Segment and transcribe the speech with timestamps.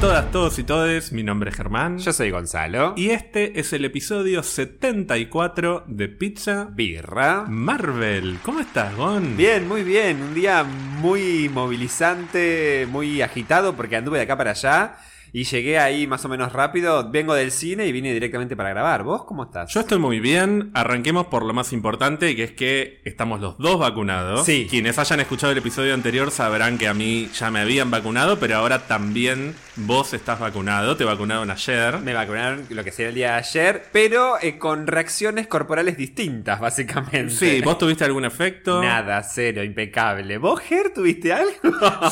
[0.00, 1.12] todas, todos y todes.
[1.12, 1.98] Mi nombre es Germán.
[1.98, 2.94] Yo soy Gonzalo.
[2.96, 7.44] Y este es el episodio 74 de Pizza Birra.
[7.48, 8.38] Marvel.
[8.42, 9.36] ¿Cómo estás, Gon?
[9.36, 10.20] Bien, muy bien.
[10.22, 14.98] Un día muy movilizante, muy agitado porque anduve de acá para allá.
[15.32, 17.10] Y llegué ahí más o menos rápido.
[17.10, 19.02] Vengo del cine y vine directamente para grabar.
[19.02, 19.72] ¿Vos cómo estás?
[19.72, 20.70] Yo estoy muy bien.
[20.74, 24.44] Arranquemos por lo más importante, que es que estamos los dos vacunados.
[24.44, 24.66] Sí.
[24.68, 28.56] Quienes hayan escuchado el episodio anterior sabrán que a mí ya me habían vacunado, pero
[28.56, 30.96] ahora también vos estás vacunado.
[30.96, 31.98] Te vacunaron ayer.
[31.98, 36.60] Me vacunaron lo que sea el día de ayer, pero eh, con reacciones corporales distintas,
[36.60, 37.30] básicamente.
[37.30, 38.82] Sí, ¿vos tuviste algún efecto?
[38.82, 40.38] Nada, cero, impecable.
[40.38, 41.52] ¿Vos, Ger, tuviste algo?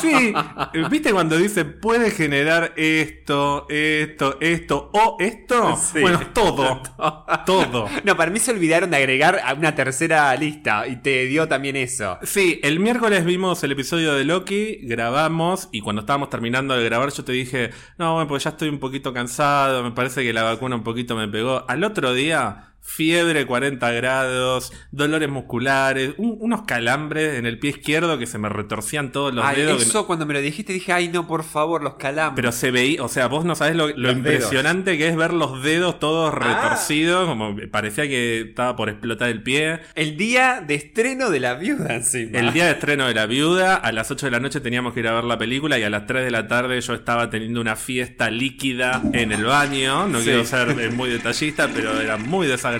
[0.01, 0.33] Sí,
[0.89, 2.73] ¿viste cuando dice puede generar
[3.05, 5.75] esto, esto, esto o esto?
[5.75, 6.01] Sí.
[6.01, 6.81] Bueno, todo.
[7.45, 7.87] todo.
[8.03, 11.75] No, para mí se olvidaron de agregar a una tercera lista y te dio también
[11.75, 12.17] eso.
[12.23, 17.11] Sí, el miércoles vimos el episodio de Loki, grabamos y cuando estábamos terminando de grabar
[17.11, 20.43] yo te dije, no, bueno, pues ya estoy un poquito cansado, me parece que la
[20.43, 21.63] vacuna un poquito me pegó.
[21.67, 28.17] Al otro día, fiebre 40 grados, dolores musculares, un- unos calambres en el pie izquierdo
[28.17, 29.77] que se me retorcían todos los Ay, dedos.
[29.79, 32.35] que no- eso cuando me lo dijiste dije, ay no, por favor, los calambres.
[32.35, 35.99] Pero se veía, o sea, vos no sabés lo, impresionante que es ver los dedos
[35.99, 36.37] todos Ah.
[36.39, 39.79] retorcidos, como parecía que estaba por explotar el pie.
[39.95, 42.37] El día de estreno de la viuda encima.
[42.39, 44.99] El día de estreno de La Viuda, a las 8 de la noche teníamos que
[44.99, 47.61] ir a ver la película y a las 3 de la tarde yo estaba teniendo
[47.61, 50.07] una fiesta líquida en el baño.
[50.07, 50.25] No Sí.
[50.25, 52.74] quiero ser eh, muy detallista, pero era muy desagradable.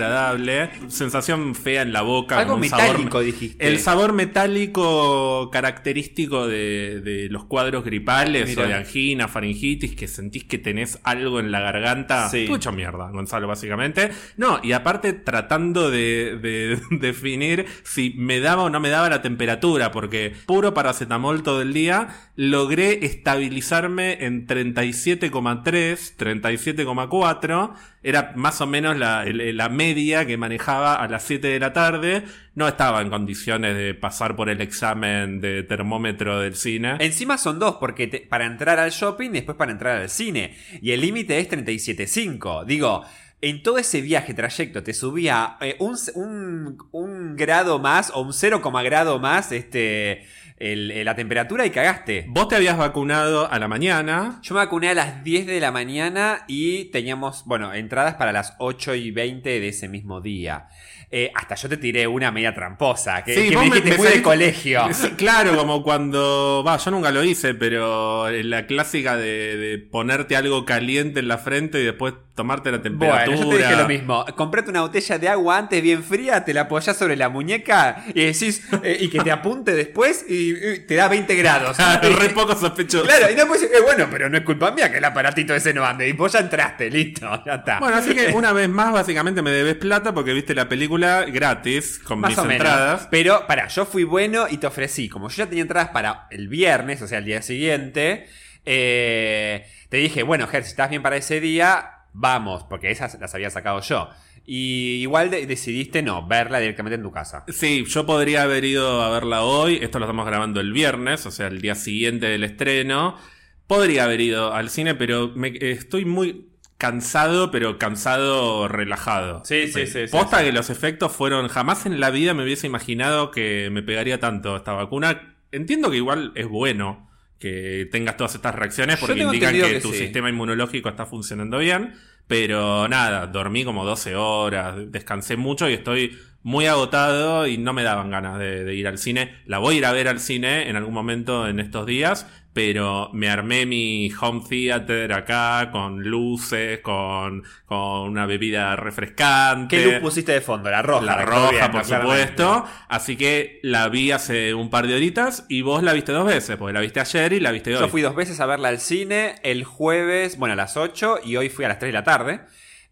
[0.88, 2.38] Sensación fea en la boca.
[2.39, 3.67] Algo como un metálico, sabor- dijiste.
[3.67, 10.43] El sabor metálico característico de, de los cuadros gripales o de angina, faringitis, que sentís
[10.43, 12.29] que tenés algo en la garganta.
[12.29, 12.45] Sí.
[12.49, 14.09] Mucho mierda, Gonzalo, básicamente.
[14.38, 19.22] No, y aparte tratando de, de definir si me daba o no me daba la
[19.22, 27.73] temperatura, porque puro paracetamol todo el día, logré estabilizarme en 37,3, 37,4.
[28.03, 29.23] Era más o menos la
[29.69, 29.84] media
[30.25, 32.23] que manejaba a las 7 de la tarde.
[32.56, 36.96] No estaba en condiciones de pasar por el examen de termómetro del cine.
[37.00, 40.56] Encima son dos, porque para entrar al shopping después para entrar al cine.
[40.81, 42.66] Y el límite es 37.5.
[42.66, 43.03] Digo,
[43.41, 48.34] en todo ese viaje, trayecto, te subía eh, un, un- un grado más o un
[48.34, 50.25] 0, grado más este,
[50.73, 52.25] el- eh, la temperatura y cagaste.
[52.27, 54.39] Vos te habías vacunado a la mañana.
[54.41, 58.55] Yo me vacuné a las 10 de la mañana y teníamos, bueno, entradas para las
[58.59, 60.67] 8 y 20 de ese mismo día.
[61.11, 64.07] Eh, hasta yo te tiré una media tramposa, que, Sí, que me dijiste me fue
[64.09, 64.81] saliste- colegio.
[64.93, 66.63] Sí, claro, como cuando.
[66.66, 71.38] Va, yo nunca lo hice, pero la clásica de, de ponerte algo caliente en la
[71.38, 73.25] frente y después tomarte la temperatura.
[73.27, 74.25] Bueno, yo te dije lo mismo.
[74.35, 78.25] Comprate una botella de agua antes bien fría, te la apoyás sobre la muñeca y
[78.25, 81.77] decís, eh, y que te apunte después y, y te da 20 grados.
[82.01, 83.05] Re poco sospechoso.
[83.05, 85.85] Claro, y después, eh, bueno, pero no es culpa mía que el aparatito ese no
[85.85, 86.09] ande.
[86.09, 87.79] Y vos ya entraste, listo, ya está.
[87.79, 92.00] Bueno, así que una vez más, básicamente me debes plata porque viste la película gratis
[92.00, 92.56] con Más mis o menos.
[92.67, 93.07] entradas.
[93.11, 95.09] Pero, para, yo fui bueno y te ofrecí.
[95.09, 98.28] Como yo ya tenía entradas para el viernes, o sea, el día siguiente,
[98.66, 103.33] eh, te dije, bueno, Ger, si estás bien para ese día, vamos, porque esas las
[103.35, 104.09] había sacado yo.
[104.47, 107.44] Y igual de- decidiste no, verla directamente en tu casa.
[107.47, 109.79] Sí, yo podría haber ido a verla hoy.
[109.81, 113.17] Esto lo estamos grabando el viernes, o sea, el día siguiente del estreno.
[113.66, 119.44] Podría haber ido al cine, pero me, estoy muy cansado, pero cansado relajado.
[119.46, 120.46] Sí, sí, sí, Posta sí.
[120.46, 121.47] que los efectos fueron.
[121.47, 125.36] Jamás en la vida me hubiese imaginado que me pegaría tanto esta vacuna.
[125.52, 127.09] Entiendo que igual es bueno
[127.40, 130.00] que tengas todas estas reacciones porque indican que, tu sí.
[130.00, 131.94] sistema inmunológico está funcionando bien.
[132.28, 137.84] Pero nada, dormí como 12 horas, descansé mucho y estoy muy agotado y no me
[137.84, 139.36] daban ganas de, de ir al cine.
[139.46, 143.09] La voy a ir a ver al cine en algún momento en estos días, pero
[143.11, 149.75] me armé mi home theater acá con luces, con, con una bebida refrescante.
[149.75, 150.71] ¿Qué luz pusiste de fondo?
[150.71, 151.06] La roja.
[151.06, 152.27] La roja, por claramente.
[152.31, 152.65] supuesto.
[152.88, 156.56] Así que la vi hace un par de horitas y vos la viste dos veces,
[156.56, 157.81] porque la viste ayer y la viste hoy.
[157.81, 161.35] Yo fui dos veces a verla al cine, el jueves, bueno, a las 8 y
[161.35, 162.39] hoy fui a las 3 de la tarde.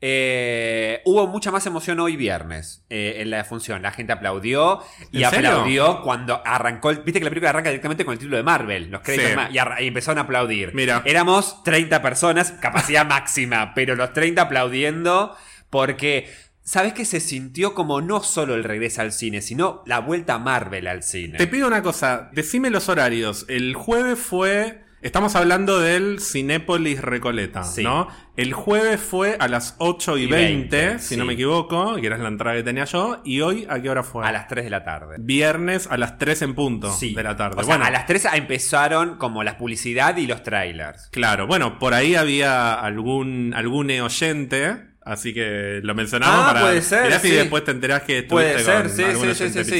[0.05, 3.81] Eh, hubo mucha más emoción hoy viernes eh, en la función.
[3.81, 4.81] La gente aplaudió
[5.13, 6.89] y aplaudió cuando arrancó.
[6.89, 9.57] el- Viste que la película arranca directamente con el título de Marvel, los créditos Sí.
[9.79, 10.71] y, empezaron a aplaudir.
[10.73, 11.03] Mira.
[11.05, 15.35] Éramos 30 personas, capacidad máxima, pero los 30 aplaudiendo
[15.69, 16.29] porque.
[16.65, 20.88] ¿Sabes que se sintió como no solo el regreso al cine, sino la vuelta Marvel
[20.88, 21.38] al cine?
[21.38, 23.45] Te pido una cosa, decime los horarios.
[23.50, 27.83] El jueves fue Estamos hablando del Cinépolis Recoleta, Sí.
[27.83, 28.07] ¿no?
[28.38, 31.17] El jueves fue a las 8 y Y 20, 20, si sí.
[31.17, 33.21] no me equivoco, que era la entrada que tenía yo.
[33.25, 34.25] ¿Y hoy a qué hora fue?
[34.25, 35.17] A las 3 de la tarde.
[35.19, 37.13] Viernes a las 3 en punto Sí.
[37.13, 37.57] de la tarde.
[37.59, 41.09] O sea, bueno, a las 3 empezaron como la publicidad y los trailers.
[41.11, 44.92] claro, bueno, por ahí había algún, algún oyente.
[45.05, 46.61] Así que lo mencionamos Ah, para.
[46.61, 47.31] puede ser, sí.
[47.31, 48.81] después te enterás que estuviste Puede ser,
[49.15, 49.79] con sí, sí, sí.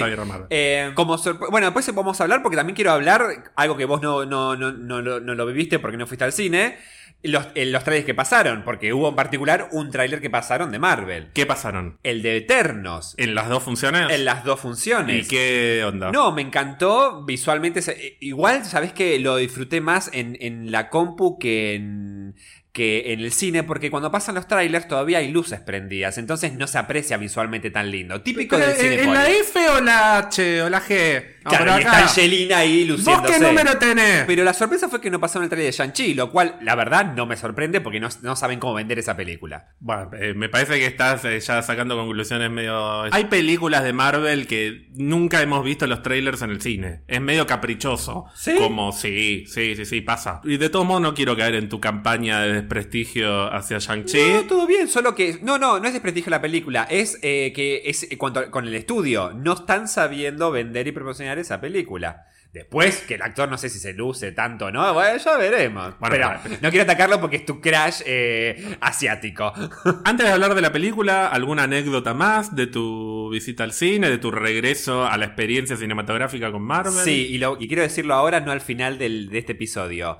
[0.50, 1.18] Eh, como
[1.50, 4.72] bueno, después vamos a hablar porque también quiero hablar algo que vos no, no, no,
[4.74, 6.78] no, lo- no lo viviste porque no fuiste al cine.
[7.26, 10.80] Los, eh, los trailers que pasaron, porque hubo en particular un trailer que pasaron de
[10.80, 11.30] Marvel.
[11.34, 11.98] ¿Qué pasaron?
[12.04, 13.14] El de Eternos.
[13.18, 14.12] ¿En las dos funciones?
[14.12, 15.28] En las dos ¿Y funciones.
[15.30, 16.12] qué onda?
[16.12, 17.80] No, me encantó visualmente.
[17.92, 22.36] eh, Igual, sabes que lo disfruté más en, en la compu que en,
[22.74, 26.66] que en el cine, porque cuando pasan los trailers todavía hay luces prendidas, entonces no
[26.66, 28.22] se aprecia visualmente tan lindo.
[28.22, 29.02] Típico Pero, del cine.
[29.04, 31.33] ¿En la F o la H o la G?
[31.44, 33.34] Claro, y acá- está Angelina ahí ¿Vos luciéndose.
[33.34, 34.24] qué número tenés?
[34.26, 37.14] Pero la sorpresa fue que no pasaron el trailer de Shang-Chi, lo cual, la verdad,
[37.16, 39.74] no me sorprende porque no, no saben cómo vender esa película.
[39.80, 43.04] Bueno, eh, me parece que estás eh, ya sacando conclusiones medio...
[43.14, 47.02] Hay películas de Marvel que nunca hemos visto los trailers en el cine.
[47.08, 48.26] Es medio caprichoso.
[48.36, 48.56] ¿Sí?
[48.58, 50.42] Como, sí, sí, sí, sí, pasa.
[50.44, 54.18] Y de todos modos no quiero caer en tu campaña de desprestigio hacia Shang-Chi.
[54.34, 55.40] No, todo bien, solo que.
[55.42, 56.88] No, no, no es desprestigio la película.
[56.90, 59.34] Es eh, que es cuanto, con el estudio.
[59.34, 62.26] No están sabiendo vender y promocionar esa película.
[62.54, 64.94] Después, que el actor no sé si se luce tanto, ¿no?
[64.94, 65.98] Bueno, ya veremos.
[66.00, 69.52] Bueno, Pero no quiero atacarlo porque es tu crash eh, asiático.
[70.06, 74.20] Antes de hablar de la película, ¿alguna anécdota más de tu visita al cine, de
[74.20, 76.94] tu regreso a la experiencia cinematográfica con Marvel?
[77.04, 80.20] Sí, y, lo- y quiero decirlo ahora, no al final del- de este episodio.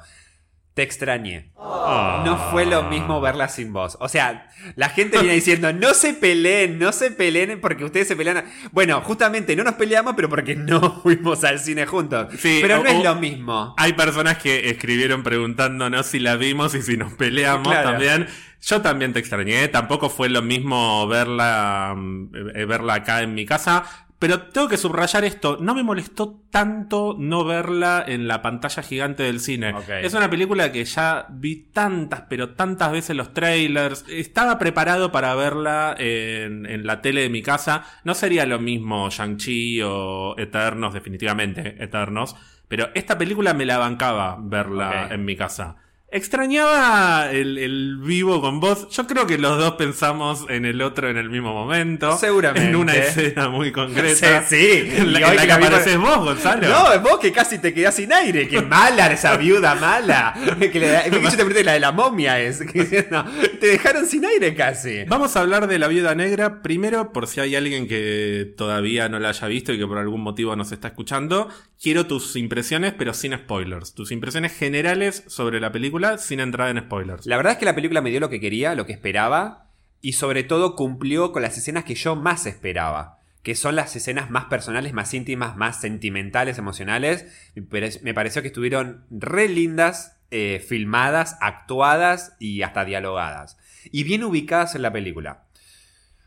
[0.74, 1.52] Te extrañé.
[1.60, 2.24] Ah.
[2.26, 3.96] No fue lo mismo verla sin vos.
[4.00, 8.16] O sea, la gente viene diciendo, no se peleen, no se peleen porque ustedes se
[8.16, 8.44] pelean.
[8.72, 12.28] Bueno, justamente no nos peleamos, pero porque no fuimos al cine juntos.
[12.40, 13.76] Sí, pero o- no es lo mismo.
[13.78, 17.92] Hay personas que escribieron preguntándonos si la vimos y si nos peleamos Claro.
[17.92, 18.28] también.
[18.66, 23.46] Yo también te extrañé, tampoco fue lo mismo verla, mm, eh, verla acá en mi
[23.46, 23.84] casa.
[24.24, 29.24] Pero tengo que subrayar esto, no me molestó tanto no verla en la pantalla gigante
[29.24, 29.76] del cine.
[30.02, 34.06] Es una película que ya vi tantas, pero tantas veces los trailers.
[34.08, 37.84] Estaba preparado para verla en, en la tele de mi casa.
[38.06, 42.38] No sería lo mismo Shang-Chi o Eternos, definitivamente Eternos.
[42.70, 45.83] Pero esta película me la bancaba verla en mi casa.
[46.16, 48.88] Extrañaba el, el vivo con vos.
[48.92, 52.16] Yo creo que los dos pensamos en el otro en el mismo momento.
[52.20, 52.70] Seguramente.
[52.70, 54.14] En una escena muy concreta.
[54.44, 54.92] Sí, sí.
[54.96, 56.68] En la, en que que apareces vos, Gonzalo.
[56.70, 58.48] No, vos que casi te quedás sin aire.
[58.48, 60.36] Qué mala esa viuda mala.
[60.60, 62.62] Que le yo te pregunté la de la momia es.
[62.62, 63.26] Que, no,
[63.60, 65.06] te dejaron sin aire casi.
[65.06, 69.18] Vamos a hablar de la viuda negra primero por si hay alguien que todavía no
[69.18, 71.50] la haya visto y que por algún motivo nos está escuchando.
[71.82, 73.96] Quiero tus impresiones pero sin spoilers.
[73.96, 77.26] Tus impresiones generales sobre la película sin entrar en spoilers.
[77.26, 79.68] La verdad es que la película me dio lo que quería, lo que esperaba,
[80.02, 84.30] y sobre todo cumplió con las escenas que yo más esperaba, que son las escenas
[84.30, 87.26] más personales, más íntimas, más sentimentales, emocionales.
[87.56, 93.58] Me pare- Me pareció que estuvieron re lindas, eh, filmadas, actuadas y hasta dialogadas.
[93.92, 95.44] Y bien ubicadas en la película.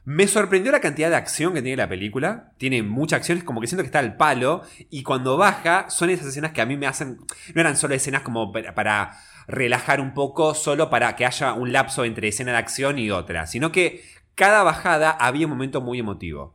[0.04, 2.52] Me sorprendió la cantidad de acción que tiene la película.
[2.58, 4.62] Tiene mucha acción, es como que siento que está al palo.
[4.88, 7.18] Y cuando baja, son esas escenas que a mí me hacen.
[7.54, 12.04] No eran solo escenas como para relajar un poco, solo para que haya un lapso
[12.04, 13.46] entre escena de acción y otra.
[13.46, 14.02] Sino que
[14.34, 16.54] cada bajada había un momento muy emotivo.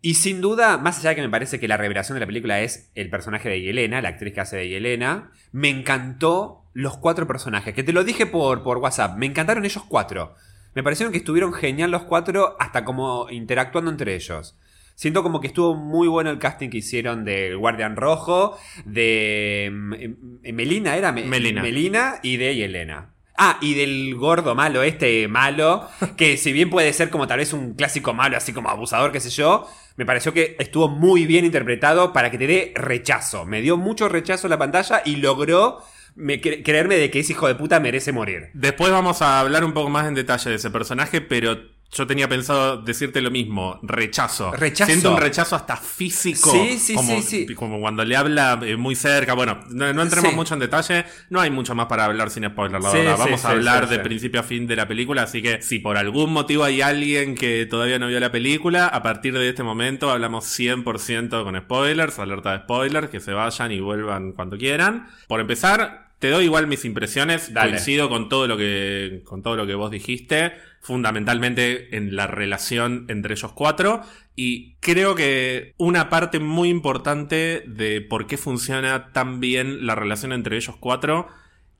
[0.00, 2.60] Y sin duda, más allá de que me parece que la revelación de la película
[2.60, 7.26] es el personaje de Yelena, la actriz que hace de Yelena, me encantó los cuatro
[7.26, 10.36] personajes, que te lo dije por, por WhatsApp, me encantaron ellos cuatro.
[10.74, 14.56] Me parecieron que estuvieron genial los cuatro, hasta como interactuando entre ellos.
[14.98, 19.92] Siento como que estuvo muy bueno el casting que hicieron del Guardián Rojo, de mm,
[19.94, 20.16] em,
[20.56, 21.12] Melina, ¿era?
[21.12, 21.62] Me- Melina.
[21.62, 23.14] Melina y de Yelena.
[23.36, 25.86] Ah, y del gordo malo, este malo,
[26.16, 29.20] que si bien puede ser como tal vez un clásico malo, así como abusador, qué
[29.20, 33.44] sé yo, me pareció que estuvo muy bien interpretado para que te dé rechazo.
[33.46, 35.78] Me dio mucho rechazo en la pantalla y logró
[36.16, 38.48] me- cre- creerme de que ese hijo de puta merece morir.
[38.52, 41.56] Después vamos a hablar un poco más en detalle de ese personaje, pero
[41.90, 44.52] yo tenía pensado decirte lo mismo, rechazo.
[44.52, 44.90] Rechazo.
[44.90, 46.50] Siento un rechazo hasta físico.
[46.52, 47.54] Sí, sí, como, sí, sí.
[47.54, 49.32] Como cuando le habla eh, muy cerca.
[49.34, 50.36] Bueno, no, no entremos Sí.
[50.36, 51.06] mucho en detalle.
[51.30, 53.16] No hay mucho más para hablar sin spoiler, la Sí, verdad.
[53.18, 56.32] Vamos a hablar de principio a fin de la película, así que si por algún
[56.32, 60.44] motivo hay alguien que todavía no vio la película, a partir de este momento hablamos
[60.44, 65.08] 100% con spoilers, alerta de spoilers, que se vayan y vuelvan cuando quieran.
[65.26, 67.52] Por empezar, te doy igual mis impresiones.
[67.52, 67.70] Dale.
[67.70, 70.52] Coincido con todo lo que, con todo lo que vos dijiste.
[70.80, 74.02] Fundamentalmente en la relación entre ellos cuatro.
[74.34, 80.32] Y creo que una parte muy importante de por qué funciona tan bien la relación
[80.32, 81.28] entre ellos cuatro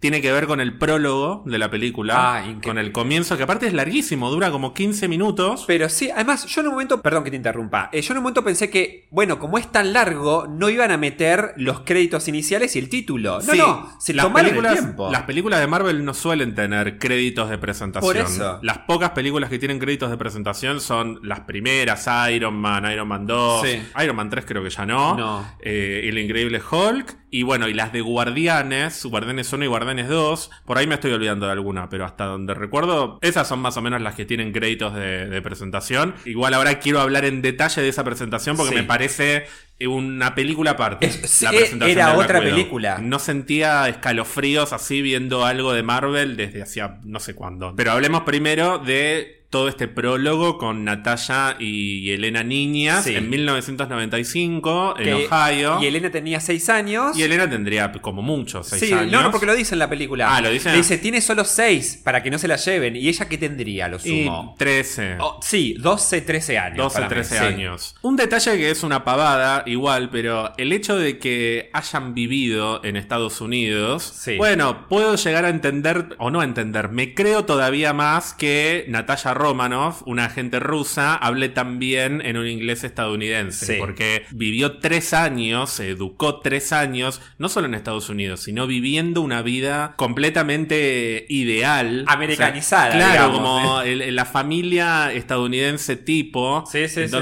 [0.00, 2.37] tiene que ver con el prólogo de la película.
[2.38, 5.64] Ah, con el comienzo, que aparte es larguísimo, dura como 15 minutos.
[5.67, 8.23] Pero sí, además, yo en un momento, perdón que te interrumpa, eh, yo en un
[8.23, 12.76] momento pensé que, bueno, como es tan largo, no iban a meter los créditos iniciales
[12.76, 13.38] y el título.
[13.40, 17.50] No, Sí, no, se las películas, el las películas de Marvel no suelen tener créditos
[17.50, 18.12] de presentación.
[18.14, 18.61] Por eso.
[18.62, 23.26] Las pocas películas que tienen créditos de presentación son las primeras, Iron Man, Iron Man
[23.26, 23.83] 2, Sí.
[24.02, 25.47] Iron Man 3 creo que ya no, No.
[25.61, 30.51] eh, El Increíble Hulk, y bueno, y las de Guardianes, Guardianes 1 y Guardianes 2,
[30.65, 33.83] por ahí me estoy olvidando de alguna, pero hasta donde recuerdo, esas son más o
[33.83, 36.15] menos las que tienen créditos de, de presentación.
[36.25, 38.77] Igual ahora quiero hablar en detalle de esa presentación porque Sí.
[38.77, 39.47] me parece
[39.87, 41.07] una película aparte.
[41.07, 42.99] Es- la presentación era Black otra película.
[42.99, 47.75] No sentía escalofríos así viendo algo de Marvel desde hacía no sé cuándo.
[47.77, 53.15] Pero hablemos primero de todo este prólogo con Natalia y Elena Niñas Sí.
[53.17, 55.79] en 1995 en Ohio.
[55.81, 57.17] Y Elena tenía seis años.
[57.17, 59.11] Y Elena tendría como mucho, seis Sí, años.
[59.13, 60.35] no, no, porque lo dice en la película.
[60.37, 60.71] Ah, lo dice.
[60.71, 62.97] Le dice, tiene solo seis para que no se la lleven.
[62.97, 64.55] ¿Y ella qué tendría, lo Y sumo?
[64.59, 65.17] 13.
[65.19, 66.79] Oh, sí, 12, 13 años.
[66.79, 67.45] 12, para mí, 13 sí.
[67.45, 67.95] años.
[68.03, 72.97] Un detalle que es una pavada, igual, pero el hecho de que hayan vivido en
[72.97, 74.37] Estados Unidos, Sí.
[74.37, 79.35] bueno, puedo llegar a entender, o no a entender, me creo todavía más que Natalia
[79.35, 83.75] Romanoff, una agente rusa, hable también en un inglés estadounidense, Sí.
[83.79, 89.21] porque vivió tres años, se educó tres años, no solo en Estados Unidos, sino viviendo
[89.21, 92.05] una vida completamente ideal.
[92.07, 96.65] Americanizada, O sea, claro, digamos, como el- la familia estadounidense tipo.
[96.71, 97.15] Sí, sí, sí.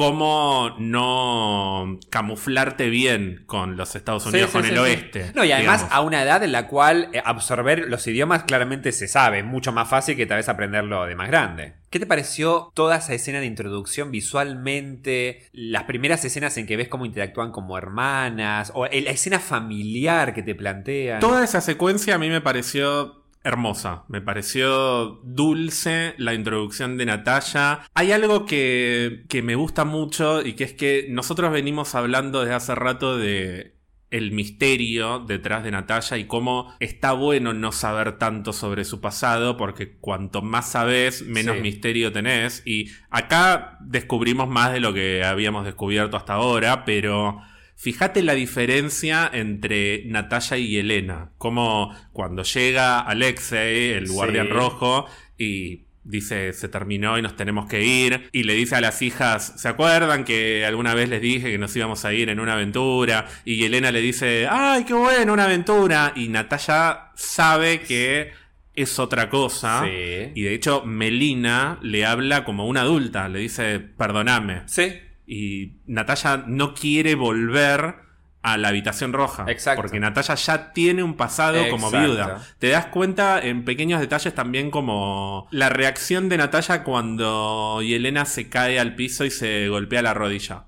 [0.00, 4.88] ¿Cómo no camuflarte bien con los Estados Unidos, Sí, con sí, el sí, sí.
[4.90, 5.32] oeste?
[5.34, 5.94] No, y además digamos?
[5.94, 9.90] a una edad en la cual eh, absorber los idiomas claramente se sabe, mucho más
[9.90, 11.74] fácil que tal vez aprenderlo de más grande.
[11.90, 15.48] ¿Qué te pareció toda esa escena de introducción visualmente?
[15.52, 20.42] Las primeras escenas en que ves cómo interactúan como hermanas, o la escena familiar que
[20.42, 21.20] te plantean.
[21.20, 24.04] Toda esa secuencia a mí me pareció hermosa.
[24.08, 27.80] Me pareció dulce la introducción de Natalia.
[27.94, 32.54] Hay algo que, que me gusta mucho y que es que nosotros venimos hablando desde
[32.54, 33.78] hace rato de
[34.10, 39.56] el misterio detrás de Natalia y cómo está bueno no saber tanto sobre su pasado
[39.56, 41.62] porque cuanto más sabes menos Sí.
[41.62, 47.40] misterio tenés y acá descubrimos más de lo que habíamos descubierto hasta ahora pero
[47.80, 51.30] Fíjate la diferencia entre Natalia y Elena.
[51.38, 54.12] Como cuando llega Alexei, el Sí.
[54.12, 55.06] guardián rojo,
[55.38, 58.28] y dice, se terminó y nos tenemos que ir.
[58.32, 61.74] Y le dice a las hijas, ¿se acuerdan que alguna vez les dije que nos
[61.74, 63.26] íbamos a ir en una aventura?
[63.46, 66.12] Y Elena le dice, ¡ay, qué bueno, una aventura!
[66.16, 68.30] Y Natalia sabe que
[68.74, 69.84] es otra cosa.
[69.86, 70.32] Sí.
[70.34, 74.62] Y de hecho, Melina le habla como una adulta, le dice, perdoname.
[74.66, 74.92] Sí.
[75.32, 77.94] Y Natalia no quiere volver
[78.42, 79.44] a la habitación roja.
[79.46, 79.80] Exacto.
[79.80, 82.44] Porque Natalia ya tiene un pasado como viuda.
[82.58, 88.48] Te das cuenta en pequeños detalles también como la reacción de Natalia cuando Yelena se
[88.48, 90.64] cae al piso y se golpea la rodilla.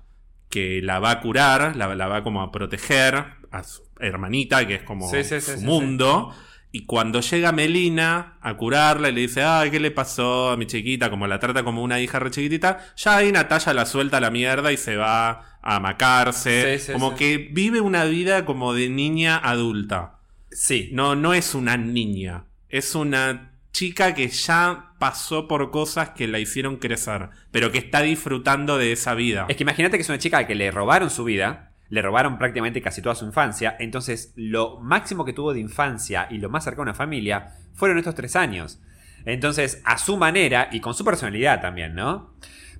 [0.47, 4.75] Que la va a curar, la, la va como a proteger a su hermanita, que
[4.75, 6.33] es como sí, sí, su sí, mundo.
[6.75, 10.65] Y cuando llega Melina a curarla y le dice, ay, ¿qué le pasó a mi
[10.65, 11.11] chiquita?
[11.11, 14.31] Como la trata como una hija re chiquitita, ya ahí Natalia la suelta a la
[14.31, 16.79] mierda y se va a macarse.
[16.79, 17.17] Sí, sí, como sí.
[17.17, 20.17] que vive una vida como de niña adulta.
[20.49, 20.89] Sí.
[20.93, 22.45] No, no es una niña.
[22.69, 28.01] Es una chica que ya pasó por cosas que la hicieron crecer, pero que está
[28.01, 29.45] disfrutando de esa vida.
[29.47, 32.01] Es que imagínate que es una chica a la que le robaron su vida, le
[32.01, 36.49] robaron prácticamente casi toda su infancia, entonces lo máximo que tuvo de infancia y lo
[36.49, 38.81] más cercano a una familia fueron estos tres años.
[39.25, 42.33] Entonces, a su manera y con su personalidad también, ¿no?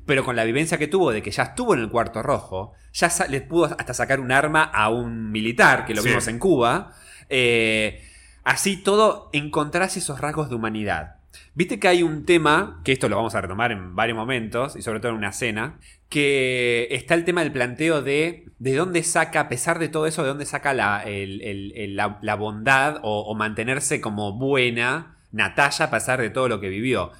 [0.07, 3.09] Pero con la vivencia que tuvo de que ya estuvo en el cuarto rojo, ya
[3.29, 6.09] le pudo hasta sacar un arma a un militar, que lo Sí.
[6.09, 6.91] vimos en Cuba.
[7.29, 8.03] eh,
[8.43, 11.17] así todo, encontrás esos rasgos de humanidad.
[11.55, 14.81] Viste que hay un tema, que esto lo vamos a retomar en varios momentos, y
[14.81, 15.79] sobre todo en una cena,
[16.13, 20.21] que está el tema del planteo de de dónde saca, a pesar de todo eso,
[20.21, 21.03] de dónde saca la,
[22.21, 27.11] la- bondad o, o mantenerse como buena Natalia a pesar de todo lo que vivió.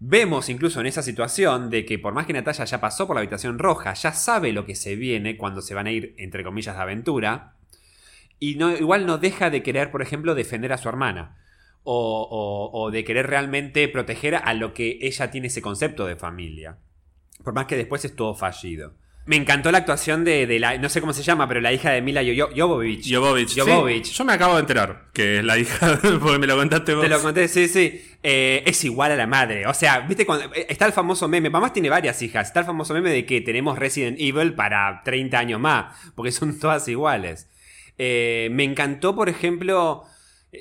[0.00, 3.20] Vemos incluso en esa situación de que por más que Natalia ya pasó por la
[3.20, 6.74] habitación roja, ya sabe lo que se viene cuando se van a ir, entre comillas,
[6.74, 7.52] de aventura,
[8.40, 11.36] y no, igual no deja de querer, por ejemplo, defender a su hermana.
[11.82, 16.16] O, o- o de querer realmente proteger a lo que ella tiene ese concepto de
[16.16, 16.78] familia.
[17.42, 18.92] Por más que después es todo fallido.
[19.26, 21.90] Me encantó la actuación de, de la, no sé cómo se llama, pero la hija
[21.90, 23.14] de Mila Jovovich.
[23.14, 23.60] Jovovich.
[23.60, 24.06] Jovovich.
[24.06, 27.04] Sí, yo me acabo de enterar que es la hija, porque me lo contaste vos.
[27.04, 28.02] Te lo conté, sí, sí.
[28.22, 29.66] Eh, es igual a la madre.
[29.66, 31.48] O sea, viste, cuando eh, está el famoso meme.
[31.50, 32.48] Mamás tiene varias hijas.
[32.48, 35.96] Está el famoso meme de que tenemos Resident Evil para 30 años más.
[36.14, 37.48] Porque son todas iguales.
[37.98, 40.04] Eh, me encantó, por ejemplo,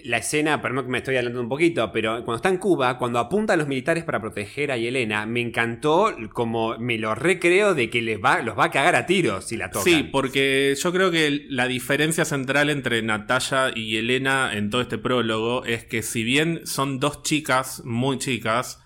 [0.04, 3.18] la escena, perdón que me estoy adelantando un poquito, pero cuando está en Cuba, cuando
[3.18, 8.04] apuntan los militares para proteger a Yelena, me encantó como me lo recreo de que
[8.04, 9.92] les va, los va a cagar a tiros si la tocan.
[9.92, 15.00] Sí, porque yo creo que la diferencia central entre Natalia y Elena en todo este
[15.00, 18.84] prólogo es que si bien son dos chicas muy chicas,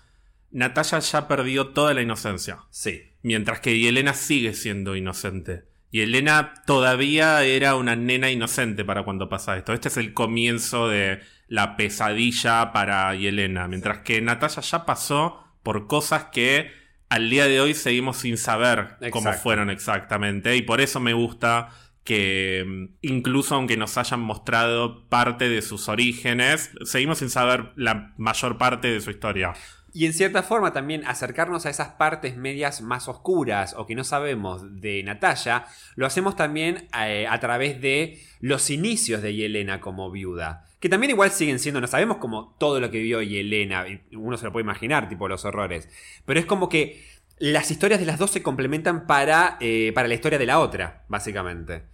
[0.52, 2.60] Natalia ya perdió toda la inocencia.
[2.70, 3.02] Sí.
[3.22, 5.64] Mientras que Yelena sigue siendo inocente.
[5.94, 9.72] Y Elena todavía era una nena inocente para cuando pasa esto.
[9.72, 13.68] Este es el comienzo de la pesadilla para Yelena.
[13.68, 16.72] Mientras que Natalia ya pasó por cosas que
[17.08, 20.56] al día de hoy seguimos sin saber cómo fueron exactamente.
[20.56, 21.68] Y por eso me gusta
[22.02, 28.12] que mm, incluso aunque nos hayan mostrado parte de sus orígenes, seguimos sin saber la
[28.16, 29.52] mayor parte de su historia.
[29.96, 34.02] Y en cierta forma también acercarnos a esas partes medias más oscuras o que no
[34.02, 40.10] sabemos de Natalia, lo hacemos también eh, a través de los inicios de Yelena como
[40.10, 40.64] viuda.
[40.80, 44.46] Que también igual siguen siendo, no sabemos como todo lo que vivió Yelena, uno se
[44.46, 45.88] lo puede imaginar, tipo los horrores.
[46.26, 47.00] Pero es como que
[47.38, 51.04] las historias de las dos se complementan para, eh, para la historia de la otra,
[51.06, 51.84] básicamente.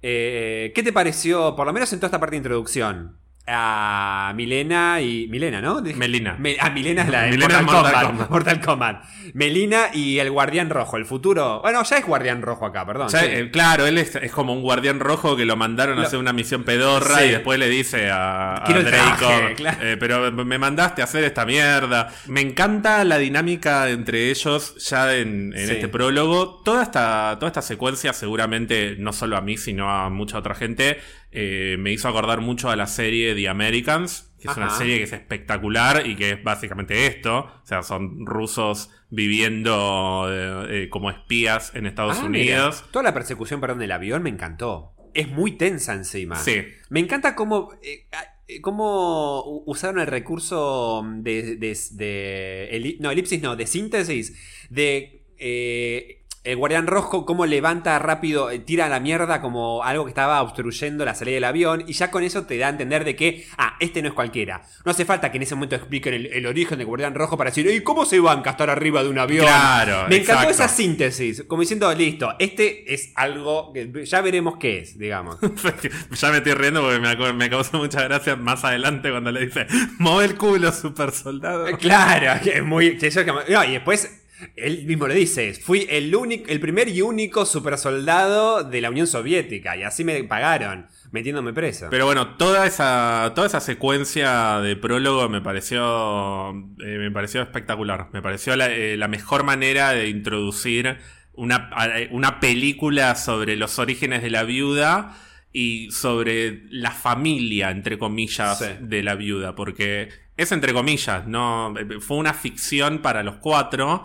[0.00, 3.18] Eh, ¿Qué te pareció, por lo menos en toda esta parte de introducción?
[3.46, 5.26] A Milena y.
[5.28, 5.82] Milena, ¿no?
[5.82, 6.36] Melina.
[6.38, 8.30] Me- a Milena es la de Milena Mortal, Kombat, Kombat.
[8.30, 9.04] Mortal Kombat.
[9.34, 11.60] Melina y el Guardián Rojo, el futuro.
[11.60, 13.10] Bueno, ya es Guardián Rojo acá, perdón.
[13.10, 13.16] Sí.
[13.20, 16.32] eh, claro, él es, es como un guardián rojo que lo mandaron a hacer una
[16.32, 17.24] misión pedorra Sí.
[17.24, 19.78] y después le dice a, a Draco, traje, claro.
[19.82, 22.10] eh, pero me mandaste a hacer esta mierda.
[22.28, 25.72] Me encanta la dinámica entre ellos ya en, en Sí.
[25.74, 26.62] este prólogo.
[26.64, 31.00] Toda esta, toda esta secuencia seguramente, no solo a mí, sino a mucha otra gente,
[31.32, 34.28] eh, me hizo acordar mucho a la serie The Americans.
[34.40, 37.38] Que es una serie que es espectacular y que es básicamente esto.
[37.62, 42.64] O sea, son rusos viviendo eh, eh, como espías en Estados Ah, mira.
[42.66, 42.84] Unidos.
[42.90, 44.94] Toda la persecución, perdón, del avión me encantó.
[45.14, 46.36] Es muy tensa encima.
[46.36, 46.62] Sí.
[46.90, 48.08] Me encanta cómo, eh,
[48.48, 55.24] eh, cómo usaron el recurso de, de- de- eli- no, elipsis no, de síntesis, de
[55.38, 60.08] eh, el guardián rojo, cómo levanta rápido, eh, tira a la mierda como algo que
[60.10, 63.14] estaba obstruyendo la salida del avión, y ya con eso te da a entender de
[63.14, 64.62] que, ah, este no es cualquiera.
[64.84, 67.50] No hace falta que en ese momento expliquen el, el origen del guardián rojo para
[67.50, 69.46] decir, ¿y cómo se banca estar arriba de un avión?
[69.46, 74.80] Claro, Me encantó esa síntesis, como diciendo, listo, este es algo que ya veremos qué
[74.80, 75.38] es, digamos.
[76.10, 79.66] ya me estoy riendo porque me, me causó mucha gracia más adelante cuando le dice,
[79.98, 81.66] mueve el culo, super soldado.
[81.78, 82.98] Claro, que es muy.
[82.98, 84.21] que eso que- no, y después
[84.56, 88.90] él mismo le dice: Fui el, único, el primer y único super soldado de la
[88.90, 89.76] Unión Soviética.
[89.76, 91.88] Y así me pagaron, metiéndome preso.
[91.90, 98.08] Pero bueno, toda esa, toda esa secuencia de prólogo me pareció, eh, me pareció espectacular.
[98.12, 100.98] Me pareció la, eh, la mejor manera de introducir
[101.34, 101.70] una,
[102.10, 105.16] una película sobre los orígenes de la viuda
[105.52, 108.66] y sobre la familia, entre comillas, Sí.
[108.80, 109.54] de la viuda.
[109.54, 114.04] Porque es entre comillas, no fue una ficción para los cuatro.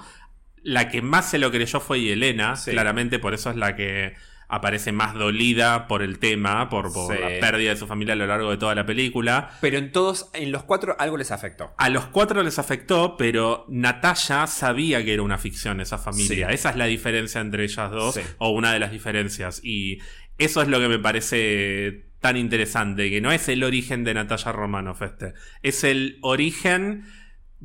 [0.68, 2.72] La que más se lo creyó fue Yelena, Sí.
[2.72, 4.16] claramente, por eso es la que
[4.50, 7.22] aparece más dolida por el tema, por, por Sí.
[7.22, 9.52] la pérdida de su familia a lo largo de toda la película.
[9.62, 11.74] Pero en todos, en los cuatro, algo les afectó.
[11.78, 16.48] A los cuatro les afectó, pero Natalia sabía que era una ficción esa familia.
[16.50, 16.54] Sí.
[16.54, 18.22] Esa es la diferencia entre ellas dos, Sí.
[18.38, 19.62] o una de las diferencias.
[19.64, 20.00] Y
[20.38, 24.52] eso es lo que me parece tan interesante, que no es el origen de Natalia
[24.52, 27.04] Romanoff este, es el origen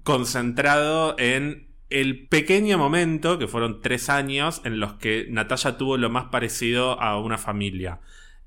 [0.02, 6.10] concentrado en el pequeño momento, que fueron tres años, en los que Natalia tuvo lo
[6.10, 8.00] más parecido a una familia.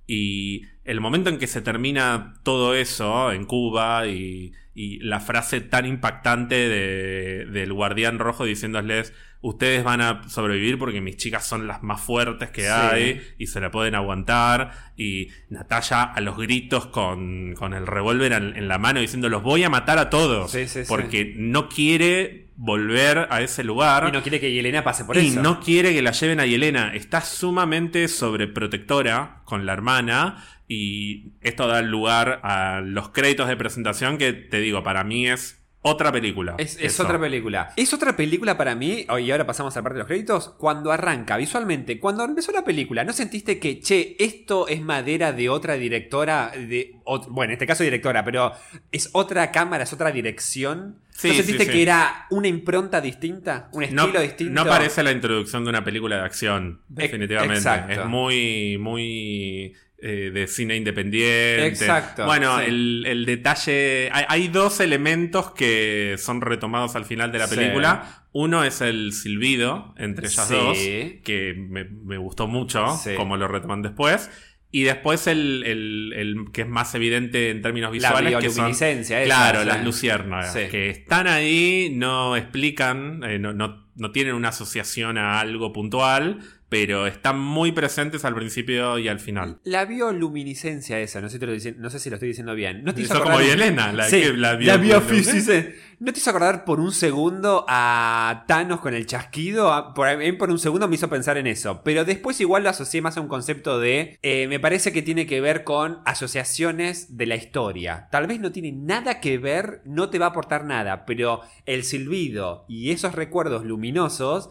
[0.08, 5.62] Y el momento en que se termina todo eso en Cuba y, y la frase
[5.62, 11.66] tan impactante de- del guardián rojo diciéndoles, ustedes van a sobrevivir porque mis chicas son
[11.68, 12.68] las más fuertes que Sí.
[12.70, 14.72] hay y se la pueden aguantar.
[14.96, 19.42] Y Natalia a los gritos con, con el revólver en, en la mano diciendo, los
[19.42, 20.52] voy a matar a todos.
[20.52, 20.86] Sí, sí, sí.
[20.88, 24.08] porque no quiere volver a ese lugar.
[24.08, 25.42] Y no quiere que Yelena pase por Y eso.
[25.42, 26.94] no quiere que la lleven a Yelena.
[26.96, 30.44] Está sumamente sobreprotectora con la hermana.
[30.68, 35.65] Y esto da lugar a los créditos de presentación que te digo, para mí es
[35.88, 36.56] otra película.
[36.58, 37.72] Es, otra película.
[37.76, 40.50] Es otra película para mí, oh, y ahora pasamos a la parte de los créditos,
[40.58, 45.48] cuando arranca visualmente, cuando empezó la película, ¿no sentiste que, che, esto es madera de
[45.48, 46.96] otra directora, de,
[47.30, 48.52] bueno, en este caso directora, pero
[48.92, 50.98] es otra cámara, es otra dirección?
[51.12, 51.72] Sí, ¿No sí, sentiste sí.
[51.72, 53.70] que era una impronta distinta?
[53.72, 54.64] ¿Un estilo no, distinto?
[54.64, 57.58] no parece la introducción de una película de acción, definitivamente.
[57.58, 57.94] exacto.
[57.94, 59.76] Es muy, muy
[60.08, 61.66] eh, de cine independiente.
[61.66, 62.66] Exacto, Bueno, sí.
[62.68, 64.10] el, el detalle.
[64.12, 67.56] Hay, hay dos elementos que son retomados al final de la Sí.
[67.56, 68.24] película.
[68.32, 70.54] Uno es el silbido entre ellas Sí.
[70.54, 70.78] dos,
[71.24, 72.86] que me, me gustó mucho,
[73.18, 74.30] como lo retoman después.
[74.72, 79.24] Y después el, el- el que es más evidente en términos visuales, que son esa,
[79.24, 79.68] Claro, sí.
[79.68, 80.52] las luciérnagas.
[80.54, 80.60] Sí.
[80.70, 86.40] Que están ahí, no explican, eh, no, no- no tienen una asociación a algo puntual,
[86.70, 89.60] pero están muy presentes al principio y al final.
[89.64, 92.84] La bioluminiscencia esa, no sé, si te lo no sé si lo estoy diciendo bien.
[92.84, 95.70] ¿No te hizo Eso como Yelena, la, Sí, que- la, la bio- biofísica.
[96.00, 99.72] ¿No te hizo acordar por un segundo a Thanos con el chasquido?
[99.72, 101.82] A- Por, a mí por un segundo me hizo pensar en eso.
[101.84, 104.20] Pero después igual lo asocié más a un concepto de...
[104.22, 108.08] eh, me parece que tiene que ver con asociaciones de la historia.
[108.12, 111.06] Tal vez no tiene nada que ver, no te va a aportar nada.
[111.06, 114.50] Pero el silbido y esos recuerdos luminosos...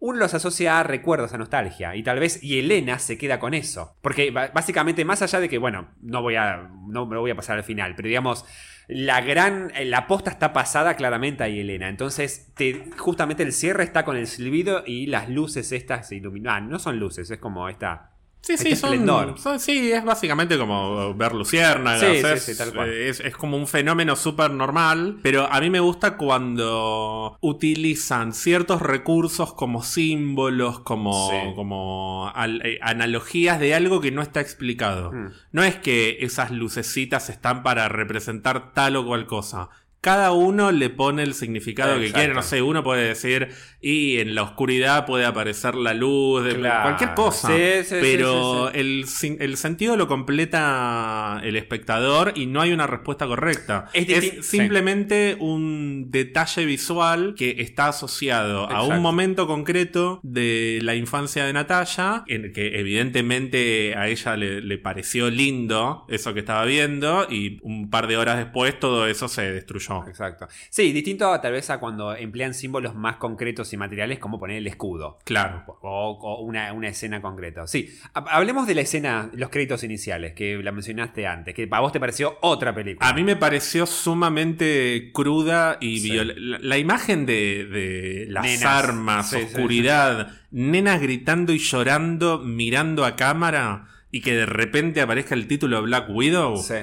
[0.00, 1.94] Uno los asocia a recuerdos, a nostalgia.
[1.94, 3.96] Y tal vez, y Elena se queda con eso.
[4.00, 6.70] Porque básicamente, más allá de que, bueno, no voy a.
[6.88, 7.94] no me lo voy a pasar al final.
[7.94, 8.46] Pero digamos,
[8.88, 9.70] la gran.
[9.84, 11.88] La posta está pasada claramente ahí, Elena.
[11.88, 16.54] Entonces, te, justamente el cierre está con el silbido y las luces estas se iluminan.
[16.54, 18.09] Ah, no son luces, es como esta.
[18.42, 19.38] Sí, sí, Este son, esplendor.
[19.38, 22.00] son- sí, es básicamente como ver luciérnagas.
[22.00, 22.88] Sí, sí, es, sí, tal cual.
[22.90, 28.80] es- es como un fenómeno súper normal, pero a mí me gusta cuando utilizan ciertos
[28.82, 31.36] recursos como símbolos, como, Sí.
[31.54, 35.12] como al- eh, analogías de algo que no está explicado.
[35.12, 35.32] Mm.
[35.52, 39.68] No es que esas lucecitas están para representar tal o cual cosa.
[40.00, 42.32] Cada uno le pone el significado que quiere.
[42.32, 43.48] No sé, uno puede decir,
[43.82, 46.82] y en la oscuridad puede aparecer la luz, de Claro.
[46.84, 47.48] cualquier cosa.
[47.48, 48.78] Sí, sí, sí, pero sí.
[48.78, 49.04] El,
[49.40, 53.88] el sentido lo completa el espectador y no hay una respuesta correcta.
[53.92, 61.44] Es simplemente un detalle visual que está asociado a un momento concreto de la infancia
[61.44, 67.26] de Natalia, en que evidentemente a ella le, le pareció lindo eso que estaba viendo
[67.30, 69.89] y un par de horas después todo eso se destruyó.
[70.06, 70.46] Exacto.
[70.70, 74.56] Sí, distinto a, tal vez a cuando emplean símbolos más concretos y materiales, como poner
[74.58, 75.18] el escudo.
[75.24, 75.64] Claro.
[75.82, 77.66] O, o una, una escena concreta.
[77.66, 81.80] Sí, ha- hablemos de la escena, los créditos iniciales, que la mencionaste antes, que para
[81.82, 83.08] vos te pareció otra película.
[83.08, 86.10] A mí me pareció sumamente cruda y Sí.
[86.10, 88.64] viol- la, la imagen de, de las Nenas.
[88.64, 95.00] armas, Sí, sí, oscuridad, nenas gritando y llorando, mirando a cámara y que de repente
[95.00, 96.56] aparezca el título Black Widow.
[96.56, 96.74] Sí.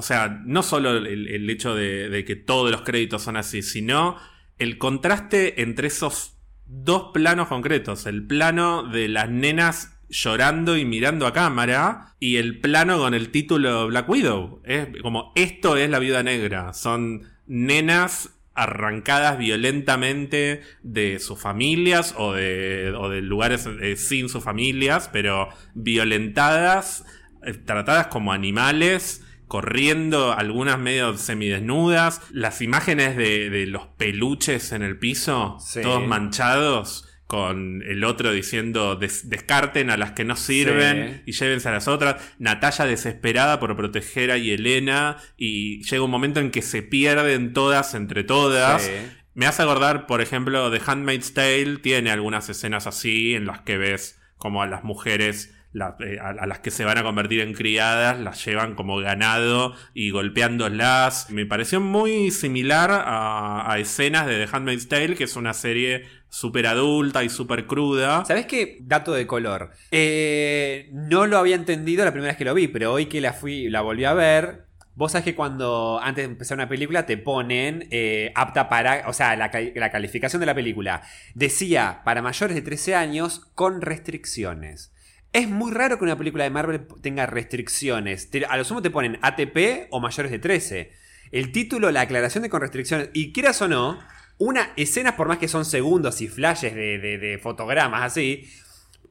[0.00, 4.16] O sea, no solo el, hecho de, de que todos los créditos son así, sino
[4.58, 8.06] el contraste entre esos dos planos concretos.
[8.06, 13.28] El plano de las nenas llorando y mirando a cámara y el plano con el
[13.28, 14.62] título Black Widow.
[14.64, 16.72] Es como, esto es la viuda negra.
[16.72, 24.42] Son nenas arrancadas violentamente de sus familias o de, o de lugares eh, sin sus
[24.42, 27.04] familias, pero violentadas,
[27.44, 34.82] eh, tratadas como animales, corriendo, algunas medio semidesnudas, las imágenes de, de los peluches en
[34.82, 35.82] el piso, Sí.
[35.82, 37.06] todos manchados.
[37.26, 41.30] Con el otro diciendo "Des- descarten a las que no sirven Sí.
[41.30, 42.16] y llévense a las otras.
[42.40, 45.16] Natalia desesperada por proteger a Yelena.
[45.36, 48.82] Y llega un momento en que se pierden todas entre todas.
[48.82, 48.90] Sí.
[49.34, 53.78] Me hace acordar, por ejemplo, The Handmaid's Tale tiene algunas escenas así en las que
[53.78, 58.18] ves como a las mujeres, eh, a, las que se van a convertir en criadas,
[58.18, 61.30] las llevan como ganado y golpeándolas.
[61.30, 66.66] Me pareció muy similar a, escenas de The Handmaid's Tale, que es una serie súper
[66.66, 68.24] adulta y súper cruda.
[68.24, 68.78] ¿Sabés qué?
[68.80, 69.70] Dato de color.
[69.92, 73.32] Eh, no lo había entendido la primera vez que lo vi, pero hoy que la
[73.32, 74.64] fui, la volví a ver.
[74.96, 79.08] Vos sabés que cuando antes de empezar una película te ponen eh, apta para.
[79.08, 81.02] O sea, la, la calificación de la película
[81.34, 84.92] decía para mayores de 13 años con restricciones.
[85.32, 88.30] Es muy raro que una película de Marvel tenga restricciones.
[88.30, 90.92] Te- a lo sumo te ponen ATP o mayores de 13.
[91.30, 93.10] El título, la aclaración de con restricciones.
[93.12, 93.98] Y quieras o no,
[94.38, 98.48] una escena, por más que son segundos y flashes de, de- de fotogramas así,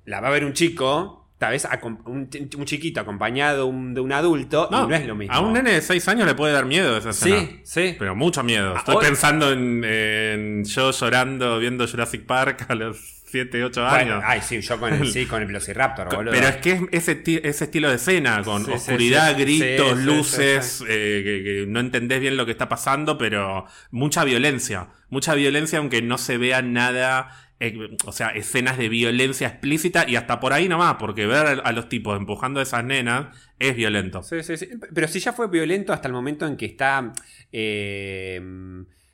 [0.06, 1.66] la va a ver un chico, tal vez
[2.06, 2.30] un,
[2.66, 5.34] chiquito acompañado de un, de un adulto, y no es lo mismo.
[5.34, 7.40] A un nene de 6 años le puede dar miedo esa escena.
[7.40, 7.96] Sí, sí.
[7.98, 8.74] Pero mucho miedo.
[8.76, 13.96] Ah, Estoy pensando en, en yo llorando viendo Jurassic Park a los 7, 8 Bueno,
[14.16, 14.24] años.
[14.26, 16.32] ay, sí, yo con el, sí, con el Velociraptor, boludo.
[16.34, 19.42] Pero es que es ese, ese estilo de escena, con Sí, oscuridad, sí.
[19.42, 24.88] gritos, luces, eh, que, que no entendés bien lo que está pasando, pero mucha violencia.
[25.10, 30.16] Mucha violencia, aunque no se vea nada, eh, o sea, escenas de violencia explícita y
[30.16, 33.28] hasta por ahí nomás, porque ver a, a los tipos empujando a esas nenas
[33.60, 34.24] es violento.
[34.24, 34.70] Sí, sí, sí.
[34.94, 37.12] Pero si ya fue violento hasta el momento en que está.
[37.52, 38.42] eh,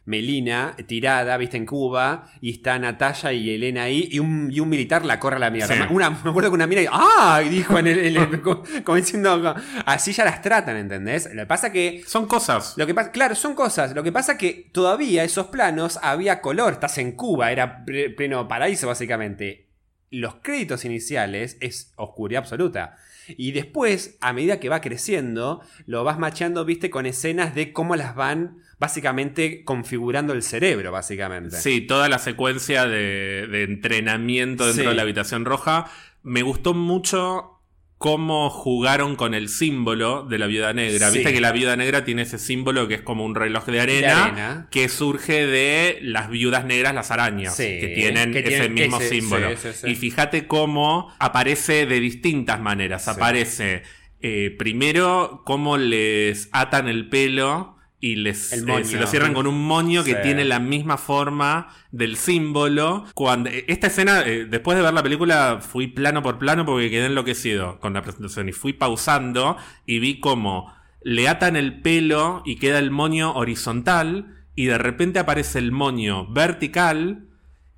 [0.05, 4.69] Melina tirada, viste, en Cuba, y está Natalia y Elena ahí, y un, y un
[4.69, 5.73] militar la corre a la mierda.
[5.75, 5.81] Sí.
[5.89, 7.41] Una, me acuerdo que una mina, ¡ah!
[7.43, 11.27] y dijo en el, en el- como, como diciendo, así ya las tratan, ¿entendés?
[11.33, 12.75] Lo que pasa que Son cosas.
[12.77, 13.95] lo que pasa, claro, son cosas.
[13.95, 16.73] Lo que pasa que todavía esos planos había color.
[16.73, 19.69] Estás en Cuba, era pleno paraíso, básicamente.
[20.11, 22.95] Los créditos iniciales es oscuridad absoluta.
[23.27, 27.95] Y después, a medida que va creciendo, lo vas macheando, viste, con escenas de cómo
[27.95, 31.57] las van básicamente configurando el cerebro, básicamente.
[31.57, 34.89] Sí, toda la secuencia de, de entrenamiento dentro Sí.
[34.89, 35.85] de la habitación roja.
[36.23, 37.51] Me gustó mucho
[37.97, 41.09] cómo jugaron con el símbolo de la viuda negra.
[41.09, 41.19] Sí.
[41.19, 43.79] Viste que la viuda negra tiene ese símbolo que es como un reloj de De
[43.79, 48.97] arena, que surge de las viudas negras, las arañas, Sí, que tienen que ese mismo
[48.99, 49.49] ese- símbolo.
[49.51, 49.91] sí, sí, sí.
[49.91, 53.07] Y fíjate cómo aparece de distintas maneras.
[53.07, 53.83] Aparece
[54.21, 57.74] eh, primero cómo les atan el pelo
[58.05, 60.17] y les eh, se lo cierran con un moño que Sí.
[60.21, 63.05] tiene la misma forma del símbolo.
[63.15, 66.91] Cuando eh, esta escena, eh, después de ver la película, fui plano por plano porque
[66.91, 72.43] quedé enloquecido con la presentación y fui pausando y vi cómo le atan el pelo
[72.45, 77.25] y queda el moño horizontal y de repente aparece el moño vertical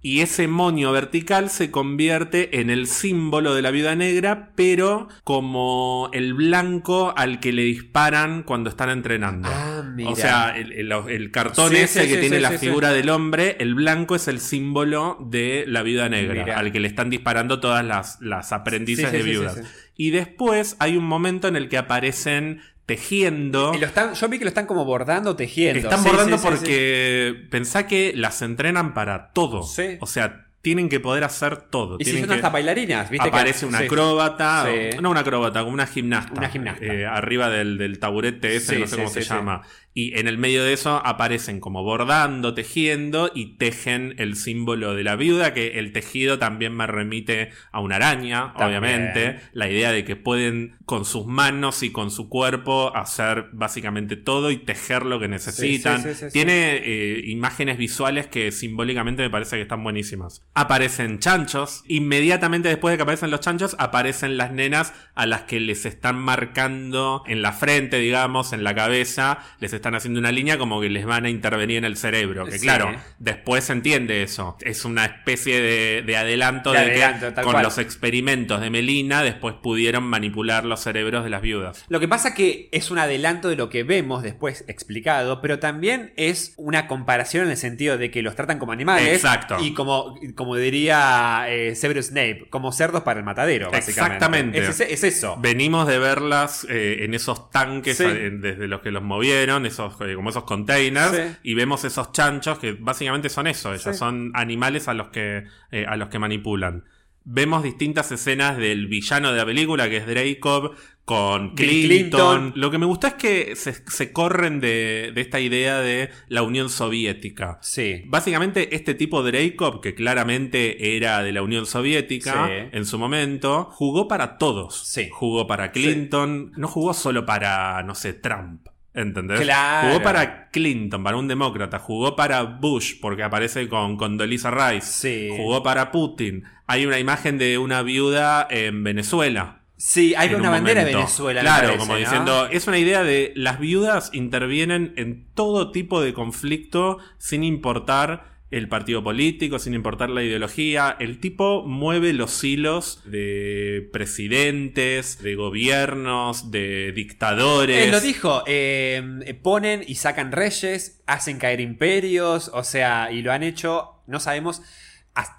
[0.01, 6.09] y ese moño vertical se convierte en el símbolo de la viuda negra, pero como
[6.13, 9.49] el blanco al que le disparan cuando están entrenando.
[9.51, 10.09] Ah, mira.
[10.11, 13.09] O sea, el, el- el cartón Sí, ese sí, que sí, tiene la figura del
[13.09, 16.59] hombre, el blanco es el símbolo de la viuda negra, Mira.
[16.59, 19.61] al que le están disparando todas las, las aprendices de viudas.
[19.95, 23.73] Y después hay un momento en el que aparecen tejiendo.
[23.75, 25.79] Y lo están- yo vi que lo están como bordando, tejiendo.
[25.79, 26.57] Están Sí, bordando sí, sí, sí.
[26.57, 29.61] porque pensá que las entrenan para todo.
[29.61, 29.97] Sí.
[29.99, 31.97] O sea, tienen que poder hacer todo.
[31.99, 33.29] Y si son que- hasta bailarinas, ¿viste?
[33.29, 34.65] que- Aparece una acróbata,
[35.01, 36.33] no una acróbata, como una gimnasta.
[36.33, 36.83] Una gimnasta.
[36.85, 39.29] eh, arriba del, del taburete ese, no sé cómo se sí.
[39.29, 39.61] llama.
[39.97, 45.03] Y en el medio de eso aparecen como bordando, tejiendo y tejen el símbolo de
[45.03, 48.83] la viuda, que el tejido también me remite a una araña, También.
[48.83, 49.39] obviamente.
[49.53, 54.51] La idea de que pueden con sus manos y con su cuerpo hacer básicamente todo
[54.51, 56.03] y tejer lo que necesitan.
[56.03, 60.45] sí, sí, sí, Tiene eh, imágenes visuales que simbólicamente me parece que están buenísimas.
[60.53, 61.83] Aparecen chanchos.
[61.87, 66.19] Inmediatamente después de que aparecen los chanchos, aparecen las nenas a las que les están
[66.19, 69.39] marcando en la frente, digamos, en la cabeza.
[69.59, 72.45] Les están haciendo una línea como que les van a intervenir en el cerebro.
[72.45, 72.65] Que Sí.
[72.65, 74.57] claro, después se entiende eso.
[74.61, 77.63] Es una especie de, de adelanto De de, adelanto, que con cual.
[77.63, 81.85] los experimentos de Melina después pudieron manipular los cerebros de las viudas.
[81.89, 86.13] Lo que pasa que es un adelanto de lo que vemos después explicado, pero también
[86.17, 89.07] es una comparación en el sentido de que los tratan como animales.
[89.13, 89.57] Exacto.
[89.61, 94.15] Y como, como diría eh, Severus Snape, como cerdos para el matadero, básicamente.
[94.15, 94.57] Exactamente.
[94.59, 95.37] Es, es- es eso.
[95.39, 98.03] Venimos de verlas eh, en esos tanques Sí.
[98.03, 101.37] desde los que los movieron, esos, eh, como esos containers, Sí.
[101.43, 103.93] y vemos esos chanchos que básicamente son eso, ellos Sí.
[103.93, 106.83] son animales a los que, eh, a los que manipulan.
[107.29, 110.71] Vemos distintas escenas del villano de la película, que es Dracov,
[111.03, 111.87] con Clinton.
[111.87, 112.53] Clinton.
[112.55, 116.41] Lo que me gusta es que se, se corren de, de esta idea de la
[116.43, 117.59] Unión Soviética.
[117.61, 118.03] Sí.
[118.07, 122.69] Básicamente, este tipo Dreykov, que claramente era de la Unión Soviética Sí.
[122.71, 124.85] en su momento, jugó para todos.
[124.87, 125.09] Sí.
[125.11, 128.67] Jugó para Clinton, no jugó solo para, no sé, Trump.
[128.97, 129.41] ¿Entendés?
[129.41, 129.89] Claro.
[129.89, 131.77] Jugó para Clinton, para un demócrata.
[131.77, 134.87] Jugó para Bush, porque aparece con Condoleezza Rice.
[134.87, 135.29] Sí.
[135.37, 136.45] Jugó para Putin.
[136.65, 139.61] Hay una imagen de una viuda en Venezuela.
[139.77, 140.95] Sí, hay una un bandera de.
[140.95, 141.41] Venezuela.
[141.41, 141.99] Claro, parece, como ¿no?
[141.99, 148.36] diciendo, es una idea de las viudas intervienen en todo tipo de conflicto sin importar
[148.49, 150.95] el partido político, sin importar la ideología.
[150.99, 157.85] El tipo mueve los hilos de presidentes, de gobiernos, de dictadores.
[157.85, 163.33] Él lo dijo, eh, ponen y sacan reyes, hacen caer imperios, o sea, y lo
[163.33, 164.61] han hecho, no sabemos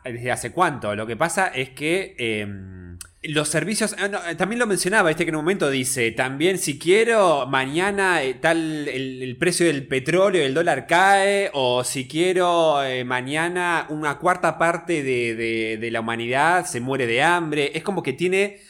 [0.05, 0.95] desde hace cuánto.
[0.95, 2.47] Lo que pasa es que eh,
[3.23, 7.47] los servicios, ah, también lo mencionaba, este que en un momento dice, también si quiero,
[7.47, 13.87] mañana eh, tal el, precio del petróleo, el dólar cae, o si quiero, eh, mañana
[13.89, 17.73] una cuarta parte de, la humanidad se muere de hambre.
[17.75, 18.61] Es como que tiene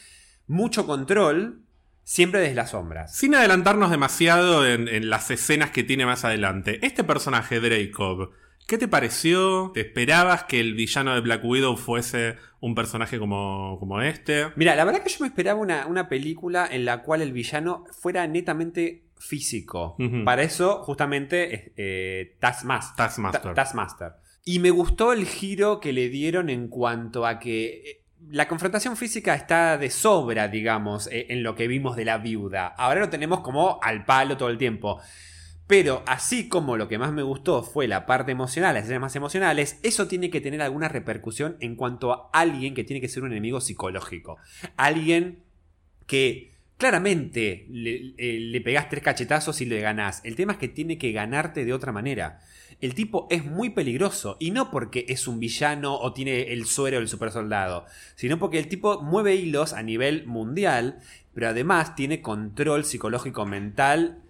[0.47, 1.63] mucho control.
[2.03, 3.15] Siempre desde las sombras.
[3.15, 8.31] Sin adelantarnos demasiado en, las escenas que tiene más adelante, este personaje Dracov,
[8.69, 9.71] ¿qué te pareció?
[9.73, 14.45] ¿Te esperabas que el villano de Black Widow fuese un personaje como, como este?
[14.55, 17.83] Mira, la verdad que yo me esperaba una, una película en la cual el villano
[17.91, 19.97] fuera netamente físico.
[20.23, 22.95] Para eso, justamente, eh, Taskmaster.
[22.95, 23.41] Taskmaster.
[23.41, 24.11] Ta- Taskmaster.
[24.45, 28.95] Y me gustó el giro que le dieron en cuanto a que eh, la confrontación
[28.97, 32.67] física está de sobra, digamos, eh, en lo que vimos de la viuda.
[32.67, 34.99] Ahora lo tenemos como al palo todo el tiempo.
[35.69, 39.15] Pero así como lo que más me gustó fue la parte emocional, las escenas más
[39.15, 43.21] emocionales, eso tiene que tener alguna repercusión en cuanto a alguien que tiene que ser
[43.21, 44.37] un enemigo psicológico.
[44.77, 45.43] Alguien
[46.07, 50.21] que claramente le, eh, le pegás tres cachetazos y le ganás.
[50.23, 52.39] El tema es que tiene que ganarte de otra manera.
[52.81, 56.97] El tipo es muy peligroso y no porque es un villano o tiene el suero
[56.97, 60.97] del super soldado, sino porque el tipo mueve hilos a nivel mundial,
[61.35, 64.23] pero además tiene control psicológico mental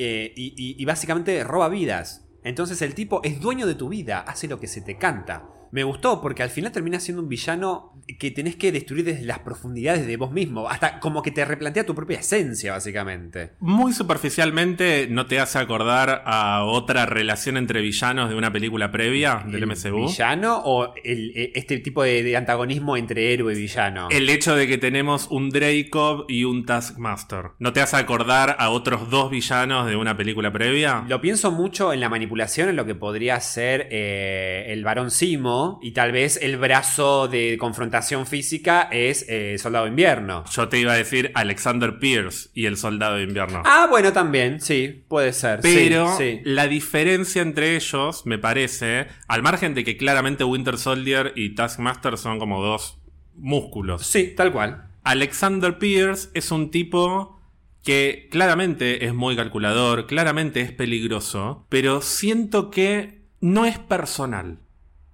[0.00, 2.24] eh, y, básicamente roba vidas.
[2.44, 5.50] Entonces el tipo es dueño de tu vida, hace lo que se te canta.
[5.72, 9.40] Me gustó porque al final termina siendo un villano que tenés que destruir desde las
[9.40, 13.52] profundidades de vos mismo, hasta como que te replantea tu propia esencia, básicamente.
[13.60, 19.42] Muy superficialmente, ¿no te hace acordar a otra relación entre villanos de una película previa
[19.46, 20.06] del ¿El MCU?
[20.06, 24.08] ¿Villano o el- eh, este tipo de, de antagonismo entre héroe y villano?
[24.10, 27.50] El hecho de que tenemos un Dracov y un Taskmaster.
[27.58, 31.04] ¿No te hace acordar a otros dos villanos de una película previa?
[31.08, 35.78] Lo pienso mucho en la manipulación, en lo que podría ser eh, el varón Simo,
[35.82, 40.44] y tal vez el brazo de confrontación física es eh, Soldado Invierno.
[40.50, 43.62] Yo te iba a decir Alexander Pierce y el Soldado de Invierno.
[43.64, 45.62] Ah, bueno, también, sí, puede ser.
[45.62, 46.40] sí, Pero sí.
[46.44, 52.16] la diferencia entre ellos, me parece, al margen de que claramente Winter Soldier y Taskmaster
[52.18, 52.98] son como dos
[53.34, 54.06] músculos.
[54.06, 54.84] Sí, tal cual.
[55.04, 57.40] Alexander Pierce es un tipo
[57.84, 64.58] que claramente es muy calculador, claramente es peligroso, pero siento que no es personal.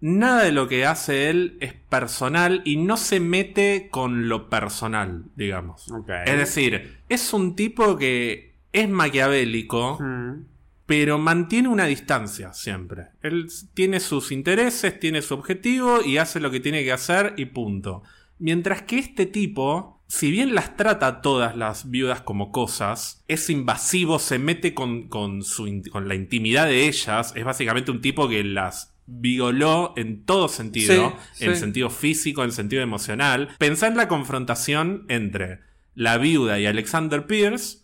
[0.06, 5.24] Nada de lo que hace él es personal y no se mete con lo personal,
[5.34, 5.90] digamos.
[6.26, 10.44] Es decir, es un tipo que es maquiavélico, Mm.
[10.84, 13.06] pero mantiene una distancia siempre.
[13.22, 17.46] Él tiene sus intereses, tiene su objetivo y hace lo que tiene que hacer y
[17.46, 18.02] punto.
[18.38, 23.48] Mientras que este tipo, si bien las trata a todas las viudas como cosas, es
[23.48, 28.28] invasivo, se mete con, con su, con la intimidad de ellas, es básicamente un tipo
[28.28, 31.60] que las violó en todo sentido, Sí, en sí.
[31.60, 33.48] sentido físico, en sentido emocional.
[33.58, 35.60] Pensá en la confrontación entre
[35.94, 37.78] la viuda y Alexander Pierce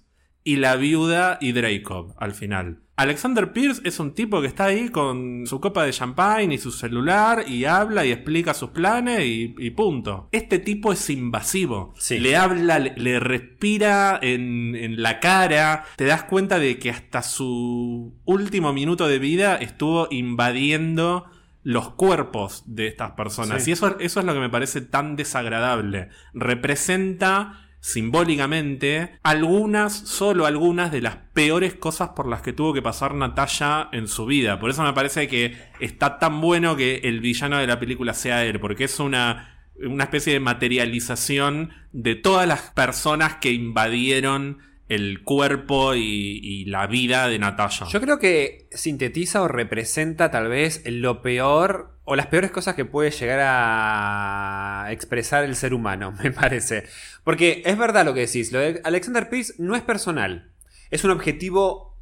[0.44, 2.81] y la viuda y Dracov al final.
[2.96, 6.70] Alexander Pierce es un tipo que está ahí con su copa de champagne y su
[6.70, 10.29] celular y habla y explica sus planes y, y punto.
[10.33, 11.94] Este tipo es invasivo.
[11.96, 12.18] Sí.
[12.18, 15.85] Le habla, le, le respira en, en la cara.
[15.96, 21.24] Te das cuenta de que hasta su último minuto de vida estuvo invadiendo
[21.62, 23.64] los cuerpos de estas personas.
[23.64, 23.70] Sí.
[23.70, 26.11] Y eso, eso es lo que me parece tan desagradable.
[26.35, 33.14] Representa simbólicamente algunas, solo algunas de las peores cosas por las que tuvo que pasar
[33.14, 34.60] Natalia en su vida.
[34.60, 38.44] Por eso me parece que está tan bueno que el villano de la película sea
[38.44, 44.58] él, porque es una, una especie de materialización de todas las personas que invadieron
[44.90, 47.87] el cuerpo y, la vida de Natalia.
[47.90, 52.85] Yo creo que sintetiza o representa tal vez lo peor o las peores cosas que
[52.85, 56.85] puede llegar a expresar el ser humano, me parece.
[57.24, 60.50] Porque es verdad lo que decís, lo de Alexander Pierce no es personal,
[60.90, 61.96] es un objetivo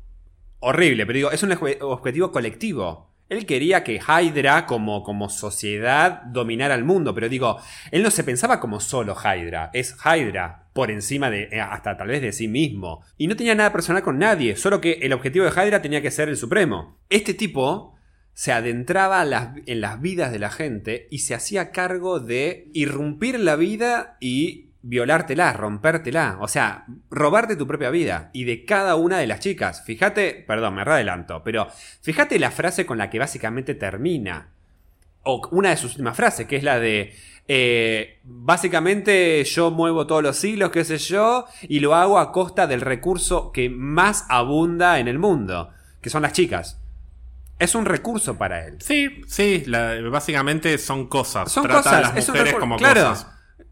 [0.61, 3.12] horrible, pero digo, es un obje- objetivo colectivo.
[3.28, 7.58] Él quería que Hydra como, como sociedad dominara el mundo, pero digo,
[7.90, 12.08] él no se pensaba como solo Hydra, es Hydra por encima de, eh, hasta tal
[12.08, 13.02] vez de sí mismo.
[13.16, 16.10] Y no tenía nada personal con nadie, solo que el objetivo de Hydra tenía que
[16.10, 16.98] ser el supremo.
[17.10, 17.96] Este tipo
[18.32, 23.40] se adentraba las- en las vidas de la gente y se hacía cargo de irrumpir
[23.40, 26.38] la vida y violártela, rompértela.
[26.40, 29.83] O sea, robarte tu propia vida y de cada una de las chicas.
[29.85, 31.68] Fíjate, perdón, me adelanto, pero
[32.01, 34.48] fíjate la frase con la que básicamente termina.
[35.24, 37.14] O una de sus últimas frases, que es la de.
[37.48, 42.66] eh, básicamente yo muevo todos los hilos, qué sé yo, y lo hago a costa
[42.66, 45.70] del recurso que más abunda en el mundo,
[46.01, 46.81] que son las chicas.
[47.59, 48.77] Es un recurso para él.
[48.81, 51.51] Sí, sí, la- básicamente son cosas.
[51.51, 53.09] Son Trata cosas, a las mujeres como claro.
[53.11, 53.27] cosas.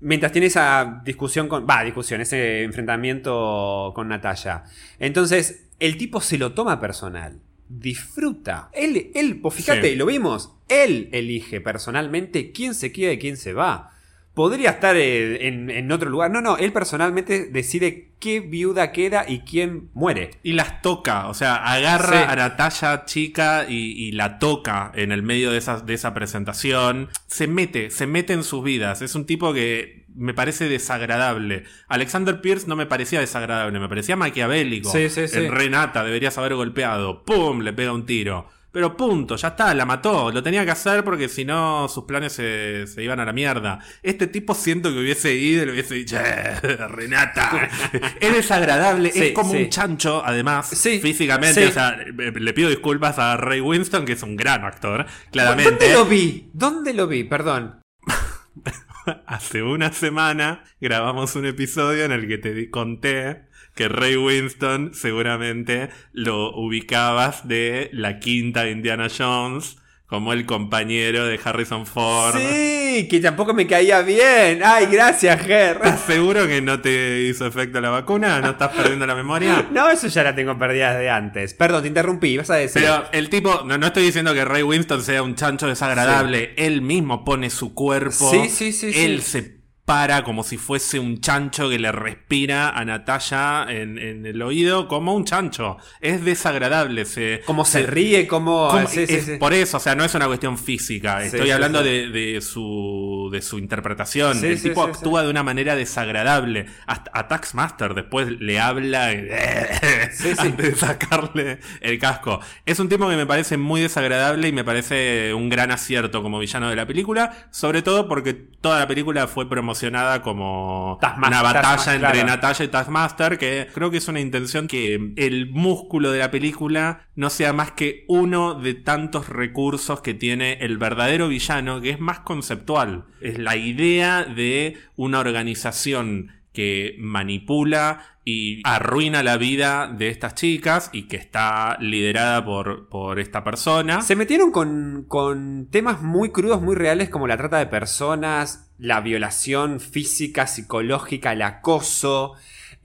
[0.06, 1.66] Mientras tiene esa discusión con.
[1.68, 4.62] Va, discusión, ese enfrentamiento con Natalia.
[5.00, 7.40] Entonces, el tipo se lo toma personal.
[7.68, 8.70] Disfruta.
[8.72, 9.96] Él, él, pues fíjate, Sí.
[9.96, 10.52] lo vimos.
[10.68, 13.95] Él elige personalmente quién se queda y quién se va.
[14.36, 16.30] Podría estar eh, en, en otro lugar.
[16.30, 20.32] No, no, él personalmente decide qué viuda queda y quién muere.
[20.42, 22.24] Y las toca, o sea, agarra Sí.
[22.28, 27.08] a Natalia chica y, y la toca en el medio de esa, de esa presentación.
[27.28, 29.00] Se mete, se mete en sus vidas.
[29.00, 31.64] Es un tipo que me parece desagradable.
[31.88, 34.90] Alexander Pierce no me parecía desagradable, me parecía maquiavélico.
[34.92, 35.38] Sí, sí, sí.
[35.38, 37.24] El Renata deberías haber golpeado.
[37.24, 37.60] ¡Pum!
[37.62, 38.48] Le pega un tiro.
[38.76, 40.30] Pero punto, ya está, la mató.
[40.30, 43.78] Lo tenía que hacer porque si no sus planes se, se iban a la mierda.
[44.02, 46.60] Este tipo siento que hubiese ido y le hubiese dicho, "Eh,
[46.90, 47.70] Renata,
[48.20, 49.56] es desagradable, Sí, es como sí.
[49.62, 51.66] un chancho, además, Sí, físicamente.
[51.66, 55.70] O sea, le pido disculpas a Ray Winston, que es un gran actor, claramente.
[55.70, 56.50] ¿Dónde lo vi?
[56.52, 57.24] ¿Dónde lo vi?
[57.24, 57.80] Perdón.
[59.26, 63.45] Hace una semana grabamos un episodio en el que te conté
[63.76, 71.26] que Ray Winston seguramente lo ubicabas de la quinta de Indiana Jones como el compañero
[71.26, 72.36] de Harrison Ford.
[72.36, 74.60] Sí, que tampoco me caía bien.
[74.64, 75.76] Ay, gracias, Ger.
[75.76, 78.40] ¿Estás seguro que no te hizo efecto la vacuna?
[78.40, 79.66] ¿No estás perdiendo la memoria?
[79.76, 81.52] No, eso ya la tengo perdida desde antes.
[81.52, 82.82] Perdón, te interrumpí, vas a decir.
[82.82, 86.54] Pero el tipo, no, no estoy diciendo que Ray Winston sea un chancho desagradable.
[86.56, 88.30] Él mismo pone su cuerpo.
[88.30, 89.04] Sí, sí, sí, sí.
[89.04, 89.55] Él se
[89.86, 94.88] para como si fuese un chancho que le respira a Natalia en, en el oído
[94.88, 95.76] como un chancho.
[96.00, 97.04] Es desagradable.
[97.04, 98.26] Se, Cómo se ríe.
[98.26, 98.68] ¿Cómo?
[98.88, 99.36] sí, sí, Es sí.
[99.36, 101.20] Por eso, o sea, no es una cuestión física.
[101.20, 101.84] Sí, Estoy hablando.
[101.84, 104.44] De, de su, de su interpretación.
[104.44, 106.66] El tipo actúa de una manera desagradable.
[106.88, 109.10] Hasta a Taxmaster después le habla
[110.38, 112.40] antes de sacarle el casco.
[112.64, 116.40] Es un tipo que me parece muy desagradable y me parece un gran acierto como
[116.40, 117.46] villano de la película.
[117.52, 119.75] Sobre todo porque toda la película fue promocionada
[120.22, 122.26] como Taskmaster, una batalla Taskmaster, entre claro.
[122.26, 127.06] Natalia y Taskmaster, que creo que es una intención que el músculo de la película
[127.14, 132.00] no sea más que uno de tantos recursos que tiene el verdadero villano, que es
[132.00, 133.04] más conceptual.
[133.20, 140.90] Es la idea de una organización que manipula y arruina la vida de estas chicas
[140.92, 144.02] y que está liderada por, por esta persona.
[144.02, 149.00] Se metieron con, con temas muy crudos, muy reales, como la trata de personas, la
[149.00, 152.34] violación física, psicológica, el acoso.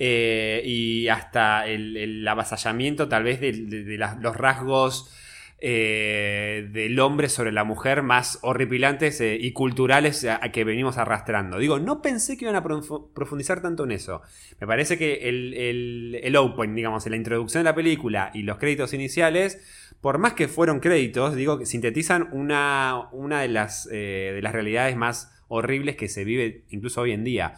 [0.03, 5.15] eh, y hasta el, avasallamiento tal vez de, los rasgos
[5.59, 11.59] eh, del hombre sobre la mujer más horripilantes eh, y culturales a, que venimos arrastrando.
[11.59, 14.23] Digo, no pensé que iban a profu- profundizar tanto en eso.
[14.59, 18.57] Me parece que el, el, el open, digamos, la introducción de la película y los
[18.57, 19.61] créditos iniciales,
[20.01, 24.95] por más que fueron créditos, digo que sintetizan una, una de, las, de las realidades
[24.95, 27.55] más horribles que se vive incluso hoy en día.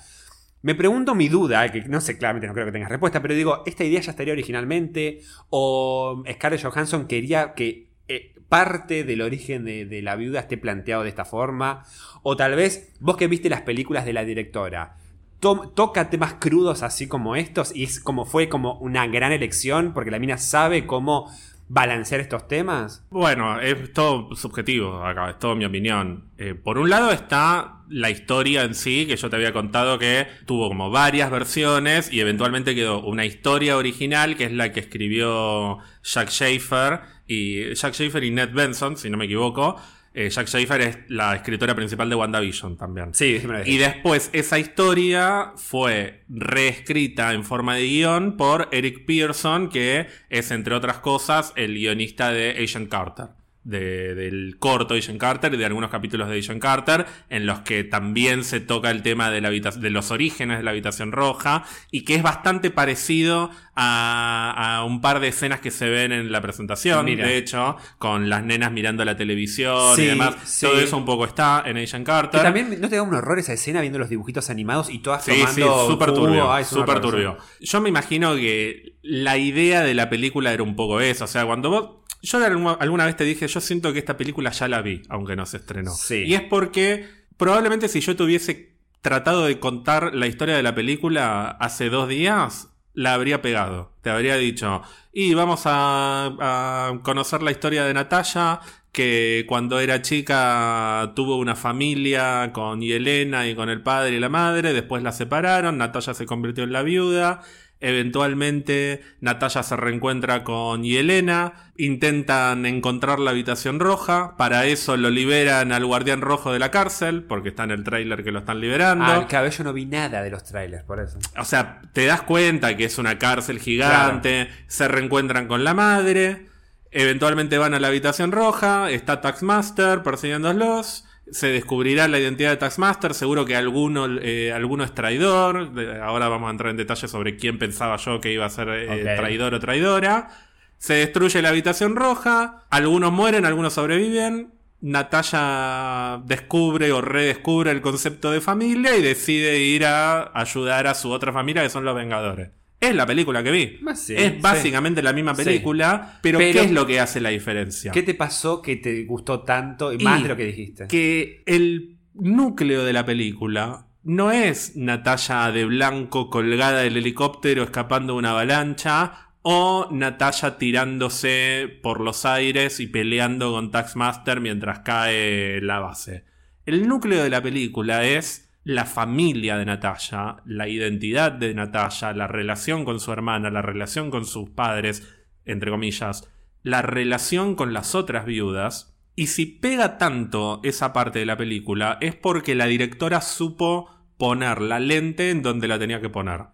[0.62, 3.64] Me pregunto mi duda, que no sé, claramente no creo que tengas respuesta, pero digo,
[3.66, 5.20] ¿esta idea ya estaría originalmente?
[5.50, 11.10] ¿O Scarlett Johansson quería que eh, parte del origen de, la viuda esté planteado de
[11.10, 11.84] esta forma?
[12.24, 14.96] O tal vez, vos que viste las películas de la directora,
[15.42, 19.94] to- toca temas crudos así como estos y es como fue como una gran elección
[19.94, 21.30] porque la mina sabe cómo
[21.74, 23.04] balancear estos temas.
[23.10, 26.26] Bueno, es todo subjetivo acá, es todo mi opinión.
[26.38, 30.28] Eh, por un lado está la historia en sí, que yo te había contado que
[30.46, 35.80] tuvo como varias versiones y eventualmente quedó una historia original, que es la que escribió
[36.04, 39.76] Jack Schaefer, y Jack Schaefer y Ned Benson, si no me equivoco.
[40.16, 43.14] Eh, Jack Schaefer es la escritora principal de WandaVision también.
[43.14, 50.08] Sí, Y después esa historia fue reescrita en forma de guion por Eric Pearson, que
[50.30, 53.30] es entre otras cosas el guionista de Agent Carter.
[53.64, 57.84] De- del corto Agent Carter y de algunos capítulos de Agent Carter, en los que
[57.84, 62.04] también se toca el tema de, la de los orígenes de la habitación roja, y
[62.04, 66.42] que es bastante parecido a, a un par de escenas que se ven en la
[66.42, 67.26] presentación, Mira.
[67.28, 70.36] de hecho, con las nenas mirando la televisión Sí, y demás.
[70.44, 70.66] sí.
[70.66, 72.40] Todo eso un poco está en Agent Carter.
[72.40, 75.24] Que también no te da un horror esa escena viendo los dibujitos animados y todas
[75.24, 76.52] Sí, tomando sí, súper turbio.
[76.52, 77.38] Ay, horror, turbio.
[77.62, 81.26] Yo me imagino que la idea de la película era un poco eso.
[81.26, 81.90] O sea, cuando vos.
[82.24, 82.38] Yo
[82.80, 85.58] alguna, vez te dije, yo siento que esta película ya la vi, aunque no se
[85.58, 85.92] estrenó.
[85.92, 86.24] Sí.
[86.26, 87.06] Y es porque
[87.36, 92.70] probablemente si yo tuviese tratado de contar la historia de la película hace dos días,
[92.94, 93.92] la habría pegado.
[94.02, 98.62] Te habría dicho, y vamos a, a conocer la historia de Natalia,
[98.94, 104.30] que cuando era chica tuvo una familia con Yelena y con el padre y la
[104.30, 107.42] madre, después la separaron, Natalia se convirtió en la viuda.
[107.86, 115.74] Eventualmente Natalia se reencuentra con Yelena, intentan encontrar la habitación roja, para eso lo liberan
[115.74, 119.04] al guardián rojo de la cárcel, porque está en el tráiler que lo están liberando.
[119.04, 121.20] Ah, claro, yo no vi nada de los trailers, por eso.
[121.38, 126.48] O sea, te das cuenta que es una cárcel gigante, se reencuentran con la madre,
[126.90, 133.14] eventualmente van a la habitación roja, está Taxmaster persiguiéndolos, se descubrirá la identidad de Taxmaster,
[133.14, 135.72] seguro que alguno, eh, alguno es traidor,
[136.02, 139.16] ahora vamos a entrar en detalle sobre quién pensaba yo que iba a ser eh,
[139.16, 140.30] traidor o traidora.
[140.78, 144.52] Se destruye la habitación roja, algunos mueren, algunos sobreviven.
[144.82, 151.10] Natalia descubre o redescubre el concepto de familia y decide ir a ayudar a su
[151.10, 152.50] otra familia, que son los Vengadores.
[152.90, 153.80] Es la película que vi.
[153.96, 154.38] Sí, es sí.
[154.42, 155.44] básicamente la misma Sí.
[155.44, 157.92] película, pero, Pero- ¿qué es lo que hace la diferencia?
[157.92, 160.88] ¿Qué te pasó que te gustó tanto y Y más de lo que dijiste?
[160.88, 168.14] que el núcleo de la película no es Natalia de blanco colgada del helicóptero escapando
[168.14, 175.62] de una avalancha o Natalia tirándose por los aires y peleando con Taxmaster mientras cae
[175.62, 176.26] la base.
[176.66, 182.28] El núcleo de la película es la familia de Natalia, la identidad de Natalia, la
[182.28, 185.08] relación con su hermana, la relación con sus padres,
[185.46, 186.30] entre comillas,
[186.64, 188.98] la relación con las otras viudas.
[189.16, 194.62] Y si pega tanto esa parte de la película es porque la directora supo poner
[194.62, 196.46] la lente en donde la tenía que poner.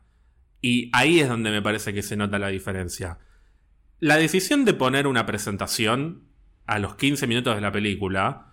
[0.61, 3.19] Y ahí es donde me parece que se nota la diferencia.
[3.99, 6.23] La decisión de poner una presentación
[6.65, 8.48] a los 15 minutos de la película,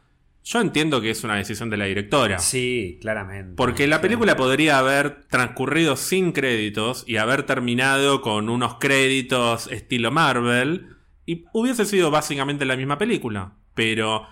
[0.47, 2.39] yo entiendo que es una decisión de la directora.
[2.39, 3.55] Sí, claramente.
[3.57, 10.13] Porque la película podría haber transcurrido sin créditos y haber terminado con unos créditos estilo
[10.13, 10.87] Marvel
[11.27, 13.55] y hubiese sido básicamente la misma película.
[13.75, 14.29] Pero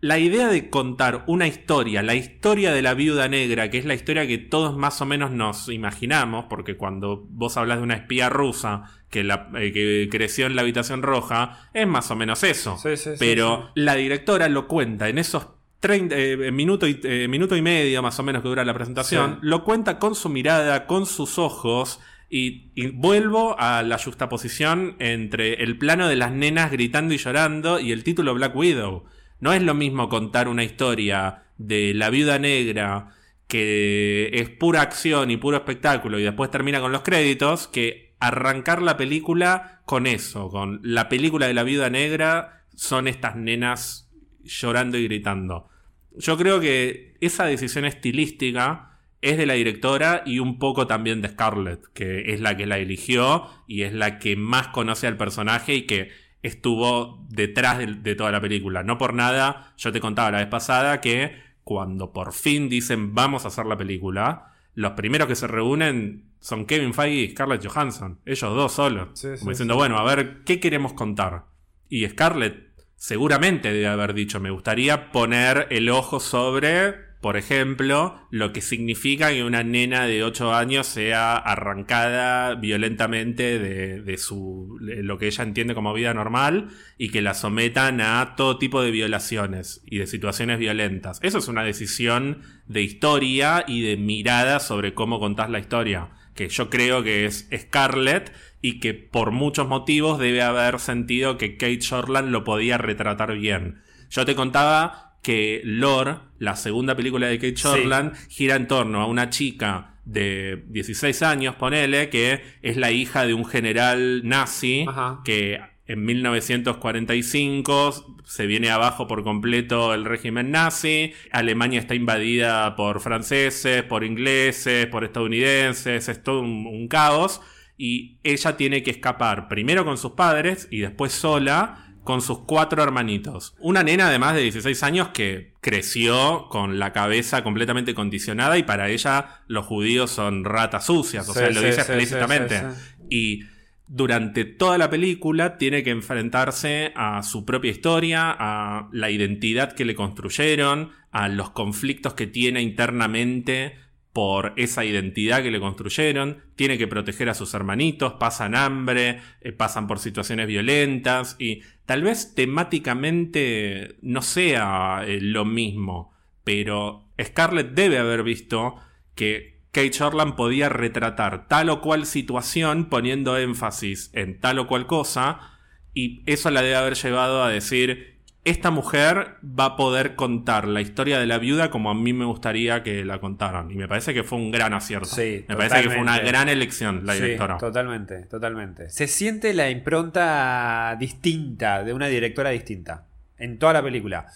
[0.00, 3.94] la idea de contar una historia, la historia de la viuda negra, que es la
[3.94, 8.28] historia que todos más o menos nos imaginamos, porque cuando vos hablas de una espía
[8.28, 12.76] rusa que, la- eh, que creció en la habitación roja, es más o menos eso.
[12.80, 15.48] Sí, sí, sí, Pero la directora lo cuenta en esos
[15.80, 19.38] 30, eh, minuto, y, eh, minuto y medio más o menos que dura la presentación,
[19.42, 22.00] lo cuenta con su mirada, con sus ojos.
[22.28, 27.78] Y, y vuelvo a la justaposición entre el plano de las nenas gritando y llorando
[27.78, 29.04] y el título Black Widow.
[29.40, 33.08] No es lo mismo contar una historia de la viuda negra
[33.48, 38.82] que es pura acción y puro espectáculo y después termina con los créditos que arrancar
[38.82, 44.10] la película con eso, con la película de la viuda negra son estas nenas
[44.42, 45.68] llorando y gritando.
[46.16, 51.28] Yo creo que esa decisión estilística es de la directora y un poco también de
[51.28, 55.74] Scarlett, que es la que la eligió y es la que más conoce al personaje
[55.74, 56.10] y que
[56.46, 58.82] estuvo detrás de, de toda la película.
[58.82, 63.44] No por nada, yo te contaba la vez pasada que cuando por fin dicen vamos
[63.44, 68.20] a hacer la película, los primeros que se reúnen son Kevin Feige y Scarlett Johansson,
[68.24, 71.46] ellos dos solos, Sí, sí, como diciendo, bueno, a ver, ¿qué queremos contar?
[71.88, 76.94] Y Scarlett seguramente debe haber dicho, me gustaría poner el ojo sobre,
[77.26, 84.16] por ejemplo, lo que significa que una nena de 8 años sea arrancada violentamente de,
[84.16, 86.68] su lo que ella entiende como vida normal
[86.98, 91.18] y que la sometan a todo tipo de violaciones y de situaciones violentas.
[91.20, 96.48] Eso es una decisión de historia y de mirada sobre cómo contás la historia, que
[96.48, 101.80] yo creo que es Scarlett y que por muchos motivos debe haber sentido que Kate
[101.80, 103.82] Shortland lo podía retratar bien.
[104.10, 109.06] Yo te contaba que Lore, la segunda película de Kate Shortland, gira en torno a
[109.06, 115.22] una chica de 16 años, ponele, que es la hija de un general nazi Ajá.
[115.24, 115.58] que
[115.88, 123.82] en 1945 se viene abajo por completo el régimen nazi, Alemania está invadida por franceses,
[123.82, 127.40] por ingleses, por estadounidenses, es todo un, un caos.
[127.76, 132.84] Y ella tiene que escapar primero con sus padres y después sola con sus cuatro
[132.84, 133.56] hermanitos.
[133.58, 138.62] Una nena de más de 16 años que creció con la cabeza completamente condicionada y
[138.62, 142.62] para ella los judíos son ratas sucias, o Sí, sea, lo dice sí, explícitamente.
[143.10, 143.40] Y
[143.88, 149.84] durante toda la película tiene que enfrentarse a su propia historia, a la identidad que
[149.84, 153.76] le construyeron, a los conflictos que tiene internamente
[154.16, 159.52] por esa identidad que le construyeron, tiene que proteger a sus hermanitos, pasan hambre, eh,
[159.52, 166.14] pasan por situaciones violentas y tal vez temáticamente no sea eh, lo mismo,
[166.44, 168.76] pero Scarlett debe haber visto
[169.14, 174.86] que Kate Shortland podía retratar tal o cual situación poniendo énfasis en tal o cual
[174.86, 175.58] cosa
[175.92, 178.15] y eso la debe haber llevado a decir
[178.46, 182.24] esta mujer va a poder contar la historia de la viuda como a mí me
[182.24, 183.70] gustaría que la contaran.
[183.70, 185.06] Y me parece que fue un gran acierto.
[185.06, 187.58] Sí, me parece que fue una gran elección la Sí, directora.
[187.58, 188.88] totalmente, totalmente.
[188.90, 193.04] Se siente la impronta distinta de una directora distinta
[193.38, 194.26] en toda la película.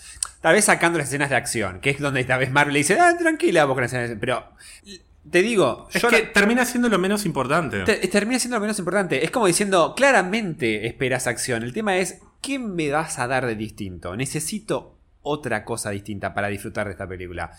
[0.40, 2.98] Tal vez sacando las escenas de acción, que es donde tal vez Marvel le dice,
[3.00, 4.20] ah, tranquila vos con las escenas de acción.
[4.20, 5.00] Pero
[5.30, 7.80] te digo, es yo que la- termina siendo lo menos importante.
[7.84, 9.24] te- termina siendo lo menos importante.
[9.24, 11.62] Es como diciendo, claramente esperas acción.
[11.62, 14.16] El tema es, ¿qué me vas a dar de distinto?
[14.16, 17.50] Necesito otra cosa distinta para disfrutar de esta película.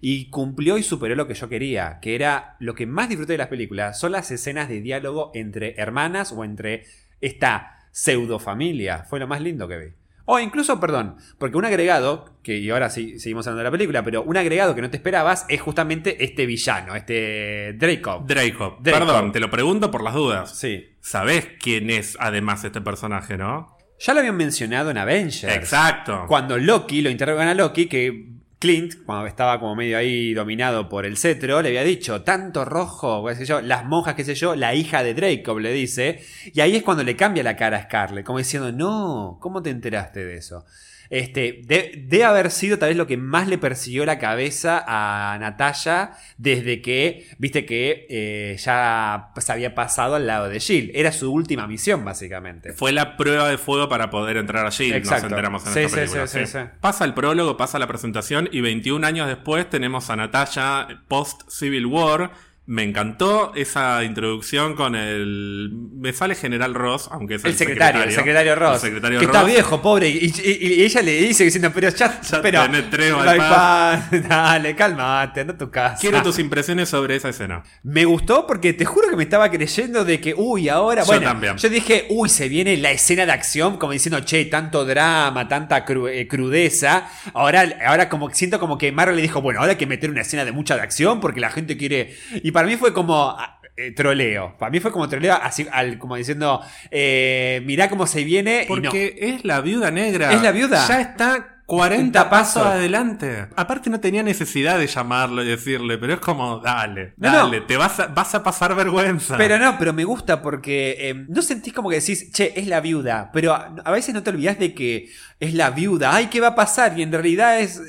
[0.00, 3.38] Y cumplió y superó lo que yo quería, que era lo que más disfruté de
[3.38, 6.84] las películas, son las escenas de diálogo entre hermanas o entre
[7.20, 9.04] esta pseudo familia.
[9.08, 9.86] Fue lo más lindo que vi.
[10.32, 14.04] O incluso, perdón, porque un agregado, que y ahora sí seguimos hablando de la película,
[14.04, 18.22] pero un agregado que no te esperabas es justamente este villano, este Draco.
[18.24, 18.78] Draco.
[18.80, 18.98] Draco.
[18.98, 20.56] Perdón, te lo pregunto por las dudas.
[20.56, 20.94] Sí.
[21.00, 23.76] ¿Sabés quién es además este personaje, no?
[24.00, 25.54] Ya lo habían mencionado en Avengers.
[25.54, 26.24] Exacto.
[26.26, 31.04] Cuando Loki, lo interrogan a Loki, que Clint, cuando estaba como medio ahí dominado por
[31.04, 34.54] el cetro, le había dicho, tanto rojo, qué sé yo, las monjas, qué sé yo,
[34.54, 36.22] la hija de Draco, le dice,
[36.52, 39.70] y ahí es cuando le cambia la cara a Scarlett, como diciendo, no, ¿cómo te
[39.70, 40.64] enteraste de eso?
[41.10, 45.36] Este, de, de haber sido tal vez lo que más le persiguió la cabeza a
[45.40, 50.92] Natalia desde que, viste que eh, ya se había pasado al lado de Jill.
[50.94, 52.72] Era su última misión, básicamente.
[52.72, 54.92] Fue la prueba de fuego para poder entrar allí.
[54.92, 55.24] Exacto.
[55.24, 56.26] Nos enteramos en Sí, esta sí, película.
[56.28, 56.52] sí, sí, sí.
[56.52, 56.64] sí.
[56.80, 61.86] Pasa el prólogo, pasa la presentación y 21 años después tenemos a Natalia post Civil
[61.86, 62.30] War.
[62.66, 65.70] Me encantó esa introducción con el.
[65.92, 68.74] Me sale General Ross, aunque es el, El secretario, el secretario Ross.
[68.74, 69.34] El secretario que Ross.
[69.34, 70.08] está viejo, pobre.
[70.08, 73.24] Y, y- y ella le dice diciendo, pero ya, Ya pero, tenés no.
[74.28, 75.96] Dale, cálmate, anda a tu casa.
[76.00, 77.64] Quiero tus impresiones sobre esa escena.
[77.82, 81.02] Me gustó porque te juro que me estaba creyendo de que, uy, ahora.
[81.02, 81.56] Yo bueno, también.
[81.56, 85.84] yo dije, uy, se viene la escena de acción, como diciendo, che, tanto drama, tanta
[85.84, 87.08] cru- eh, crudeza.
[87.34, 90.20] Ahora, ahora como siento como que Marvel le dijo, bueno, ahora hay que meter una
[90.20, 92.14] escena de mucha de acción porque la gente quiere.
[92.44, 93.30] Y para mí fue como.
[93.38, 94.56] ah, eh, troleo.
[94.58, 98.62] Para mí fue como troleo, así, al- como diciendo, eh, mirá cómo se viene.
[98.68, 98.74] y no.
[98.74, 100.32] Porque es la viuda negra.
[100.32, 100.86] Es la viuda.
[100.86, 103.46] Ya está 40 40 pasos adelante.
[103.54, 107.66] Aparte no tenía necesidad de llamarlo y decirle, pero es como, dale, No, dale, no.
[107.66, 109.36] te vas a, vas a pasar vergüenza.
[109.36, 112.80] Pero no, pero me gusta porque eh, no sentís como que decís, che, es la
[112.80, 116.40] viuda, pero a, a veces no te olvidás de que es la viuda, ay, ¿qué
[116.40, 116.98] va a pasar?
[116.98, 117.80] Y en realidad es...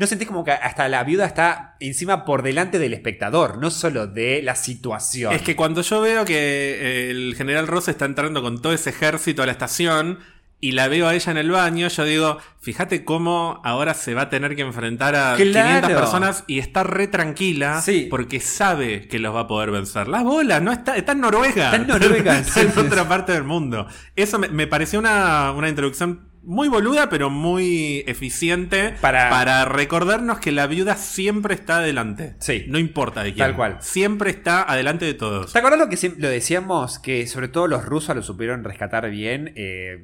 [0.00, 4.06] No sentís como que hasta la viuda está encima por delante del espectador, no solo
[4.06, 5.32] de la situación.
[5.34, 8.90] Es que cuando yo veo que eh, el general Ross está entrando con todo ese
[8.90, 10.18] ejército a la estación
[10.58, 14.22] y la veo a ella en el baño, yo digo, fíjate cómo ahora se va
[14.22, 15.86] a tener que enfrentar a Claro.
[15.86, 18.06] 500 personas y está re tranquila Sí.
[18.10, 20.08] porque sabe que los va a poder vencer.
[20.08, 21.64] Las bolas, no está, está en Noruega.
[21.66, 23.86] Está en Noruega, está sí, en sí, otra parte del mundo.
[24.16, 30.52] Eso me, me pareció una, una introducción muy boluda, pero muy eficiente Para- recordarnos que
[30.52, 32.34] la viuda siempre está adelante.
[32.38, 32.64] Sí.
[32.68, 33.46] No importa de quién.
[33.46, 33.76] Tal cual.
[33.80, 35.52] Siempre está adelante de todos.
[35.52, 36.98] ¿Te acuerdas lo que lo decíamos?
[36.98, 39.52] Que sobre todo los rusos lo supieron rescatar bien.
[39.56, 39.98] eh,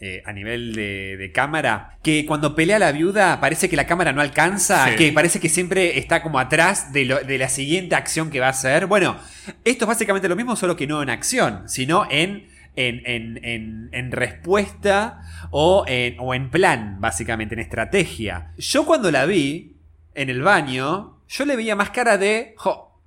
[0.00, 4.12] eh, a nivel de, de cámara, que cuando pelea la viuda parece que la cámara
[4.12, 4.96] no alcanza, Sí.
[4.96, 8.48] que parece que siempre está como atrás de, lo- de la siguiente acción que va
[8.48, 8.86] a hacer.
[8.86, 9.16] Bueno,
[9.64, 13.88] esto es básicamente lo mismo, solo que no en acción, sino en, en, en- en-
[13.92, 15.20] en respuesta
[15.50, 18.52] o en, o en plan, básicamente, en estrategia.
[18.58, 19.76] Yo cuando la vi
[20.14, 22.54] en el baño, yo le veía más cara de...
[22.56, 23.00] "Jo",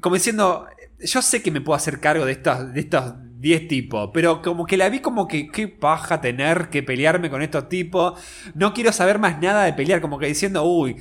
[0.00, 0.66] como diciendo,
[1.00, 4.64] yo sé que me puedo hacer cargo de estos, de estos 10 tipos, pero como
[4.64, 8.18] que la vi como que qué paja tener que pelearme con estos tipos,
[8.54, 10.96] no quiero saber más nada de pelear, como que diciendo, uy,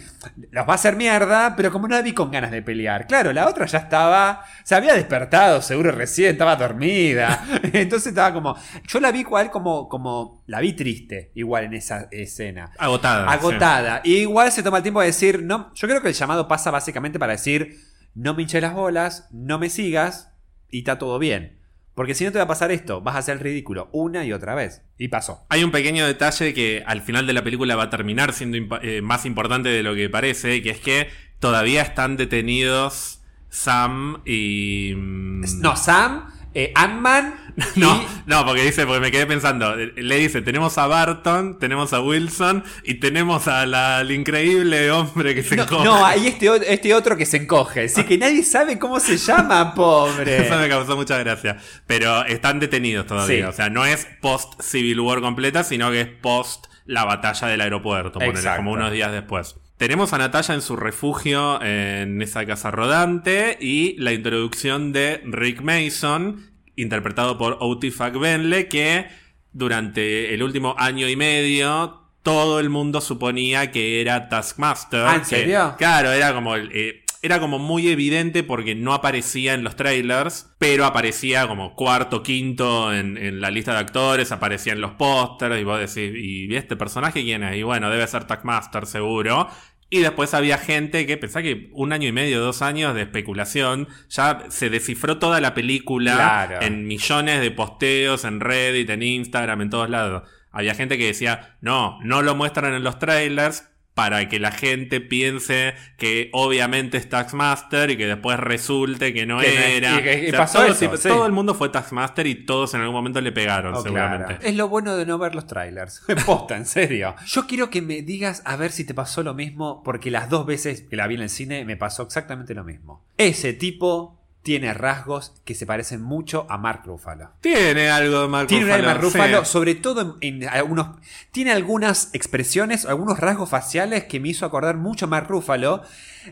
[0.52, 3.08] los va a hacer mierda, pero como no la vi con ganas de pelear.
[3.08, 8.58] Claro, la otra ya estaba, se había despertado, seguro recién, estaba dormida, entonces estaba como,
[8.90, 13.32] yo la vi igual como, como, la vi triste, igual en esa escena Agotada.
[13.32, 14.02] agotada.
[14.04, 16.72] Y igual se toma el tiempo de decir, no, yo creo que el llamado pasa
[16.72, 17.78] básicamente para decir,
[18.16, 20.34] no me hinches las bolas, no me sigas
[20.70, 21.63] y está todo bien.
[21.96, 24.34] Porque si no te va a pasar esto, vas a hacer el ridículo una y
[24.34, 24.82] otra vez.
[24.98, 25.46] Y pasó.
[25.50, 29.02] Hay un pequeño detalle que al final de la película va a terminar siendo eh,
[29.02, 34.94] más importante de lo que parece, que es que todavía están detenidos Sam y...
[34.96, 37.36] mm, No, Sam, eh, Ant-Man
[37.76, 41.60] No, y- no, porque dice, porque me quedé pensando, eh, le dice, tenemos a Barton,
[41.60, 45.84] tenemos a Wilson y tenemos a la- al increíble hombre que se No, encoge.
[45.84, 47.86] no, hay este, este otro que se encoge.
[47.86, 50.48] Así que nadie sabe cómo se llama, pobre.
[50.48, 51.58] Eso me causó mucha gracia.
[51.86, 53.38] Pero están detenidos todavía.
[53.38, 53.44] Sí.
[53.44, 57.62] O sea, no es post Civil War completa, sino que es post la batalla del
[57.62, 59.56] aeropuerto, ponele, como unos días después.
[59.84, 65.60] Tenemos a Natalia en su refugio en esa casa rodante y la introducción de Rick
[65.60, 69.08] Mason, interpretado por Oti Benle, que
[69.52, 75.02] durante el último año y medio todo el mundo suponía que era Taskmaster.
[75.06, 75.76] Ah, ¿en que- serio?
[75.78, 80.86] claro, era como eh, era como muy evidente porque no aparecía en los trailers, pero
[80.86, 85.64] aparecía como cuarto, quinto en, en la lista de actores, aparecía en los pósters y
[85.66, 87.58] vos decís, ¿y este personaje quién es?
[87.58, 89.50] Y bueno, debe ser Taskmaster seguro.
[89.94, 93.88] Y después había gente que pensaba que un año y medio, dos años de especulación,
[94.10, 96.62] ya se descifró toda la película Claro.
[96.64, 100.28] en millones de posteos, en Reddit, en Instagram, en todos lados.
[100.52, 105.02] Había gente que decía, no, no lo muestran en los trailers, para que la gente
[105.02, 110.00] piense que obviamente es Taxmaster y que después resulte que no Que era.
[110.00, 111.08] y que- y O sea, pasó todo, eso, tipo- sí.
[111.10, 114.26] todo el mundo fue Taxmaster y todos en algún momento le pegaron, Oh, seguramente.
[114.26, 114.42] claro.
[114.44, 116.02] Es lo bueno de no ver los trailers.
[116.26, 117.16] Posta, en serio.
[117.28, 120.46] Yo quiero que me digas a ver si te pasó lo mismo, porque las dos
[120.46, 123.06] veces que la vi en el cine me pasó exactamente lo mismo.
[123.18, 127.32] Ese tipo tiene rasgos que se parecen mucho a Mark Ruffalo.
[127.40, 129.52] Tiene algo de Mark Tiene Ruffalo, Mark Ruffalo, sí.
[129.52, 130.98] sobre todo en, en algunos.
[131.32, 135.82] Tiene algunas expresiones, algunos rasgos faciales que me hizo acordar mucho a Mark Ruffalo.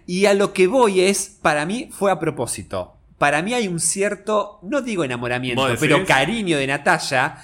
[0.06, 2.98] Y a lo que voy es, para mí fue a propósito.
[3.18, 7.38] Para mí hay un cierto, no digo enamoramiento, pero cariño de Natalia.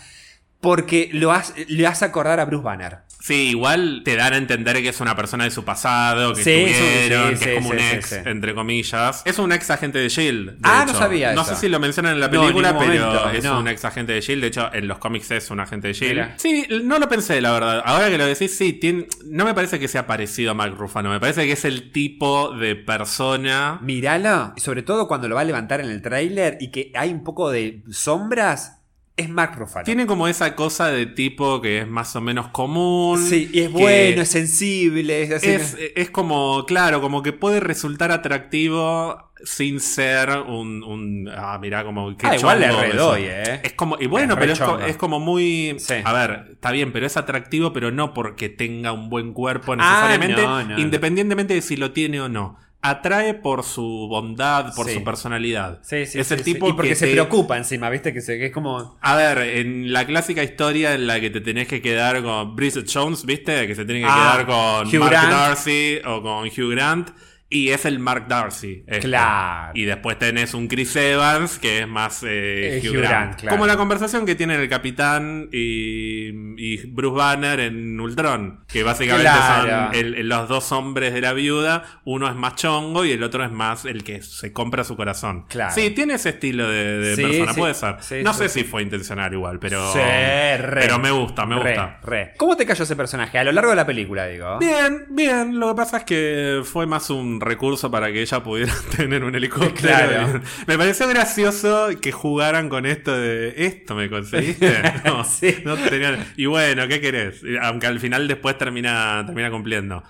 [0.60, 3.07] Porque lo hace, le hace acordar a Bruce Banner.
[3.28, 6.52] Sí, igual te dan a entender que es una persona de su pasado, que Sí,
[6.52, 9.22] estuvieron, sí, que es como un ex, entre comillas.
[9.26, 10.52] Es un ex agente de S.H.I.E.L.D.
[10.54, 11.54] de Ah, no sabía No eso.
[11.54, 13.60] sé si lo mencionan en la No, en película, pero momento, es no.
[13.60, 14.42] un ex agente de S.H.I.E.L.D.
[14.42, 16.26] De hecho, en los cómics es un agente de S.H.I.E.L.D.
[16.28, 16.40] Mira.
[16.40, 17.82] Sí, no lo pensé, la verdad.
[17.86, 21.10] Ahora que lo decís, sí, tiene- no me parece que sea parecido a Mark Ruffalo.
[21.10, 23.80] Me parece que es el tipo de persona...
[23.82, 27.24] Míralo, sobre todo cuando lo va a levantar en el tráiler y que hay un
[27.26, 28.80] poco de sombras,
[29.18, 29.84] es Mark Ruffalo.
[29.84, 33.20] Tiene como esa cosa de tipo que es más o menos común.
[33.22, 35.50] Sí, y es bueno, es sensible, es así.
[35.50, 40.84] Es, es como, claro, como que puede resultar atractivo sin ser un.
[40.84, 42.16] un ah, mirá, como.
[42.18, 43.62] qué Ah, igual le redoy, eh.
[43.64, 43.98] Es como.
[44.00, 44.86] Y bueno, Es pero es, co- chongo.
[44.86, 45.76] es como muy.
[45.80, 45.96] Sí.
[46.04, 49.76] A ver, está bien, pero es atractivo, pero no porque tenga un buen cuerpo Ah,
[49.78, 50.42] necesariamente.
[50.42, 50.80] no, no, no.
[50.80, 52.58] independientemente de si lo tiene o no.
[52.90, 54.94] Atrae por su bondad, por Sí.
[54.96, 55.80] su personalidad.
[55.82, 58.14] Sí, sí, es sí, el tipo Y porque que se te- preocupa encima, ¿viste?
[58.14, 58.98] Que, se, que es como.
[59.02, 62.90] a ver, en la clásica historia en la que te tenés que quedar con Bridget
[62.92, 63.68] Jones, ¿viste?
[63.68, 65.32] Que se tiene que Ah, quedar con Hugh Mark Grant.
[65.32, 67.10] Darcy o con Hugh Grant.
[67.50, 68.84] Y es el Mark Darcy.
[68.88, 69.08] este.
[69.08, 69.72] Claro.
[69.74, 73.10] Y después tenés un Chris Evans que es más eh, Eh, Hugh, Hugh Grant.
[73.12, 73.56] Grant, claro.
[73.56, 76.28] Como la conversación que tienen el Capitán y,
[76.58, 78.66] y Bruce Banner en Ultron.
[78.68, 79.88] Que básicamente Claro.
[79.88, 81.84] son el- el- los dos hombres de la viuda.
[82.04, 85.46] Uno es más chongo y el otro es más el que se compra su corazón.
[85.48, 85.74] Claro.
[85.74, 87.54] Sí, tiene ese estilo de, de Sí, persona.
[87.54, 87.60] sí.
[87.60, 87.96] Puede ser.
[88.02, 89.92] Sí, no sé si fue intencional igual, pero.
[89.94, 90.82] Sí, re.
[90.82, 92.00] Pero me gusta, me Re, gusta.
[92.04, 92.34] re.
[92.38, 93.38] ¿Cómo te cayó ese personaje?
[93.40, 94.58] A lo largo de la película, digo.
[94.60, 95.58] Bien, bien.
[95.60, 99.36] Lo que pasa es que fue más un recurso para que ella pudiera tener un
[99.36, 99.74] helicóptero.
[99.76, 100.42] Claro.
[100.68, 104.82] Me pareció gracioso que jugaran con esto de esto me conseguiste.
[105.06, 105.58] No, Sí.
[105.66, 107.42] no tenían- Y bueno, ¿qué querés?
[107.62, 110.04] Aunque al final después termina, termina cumpliendo.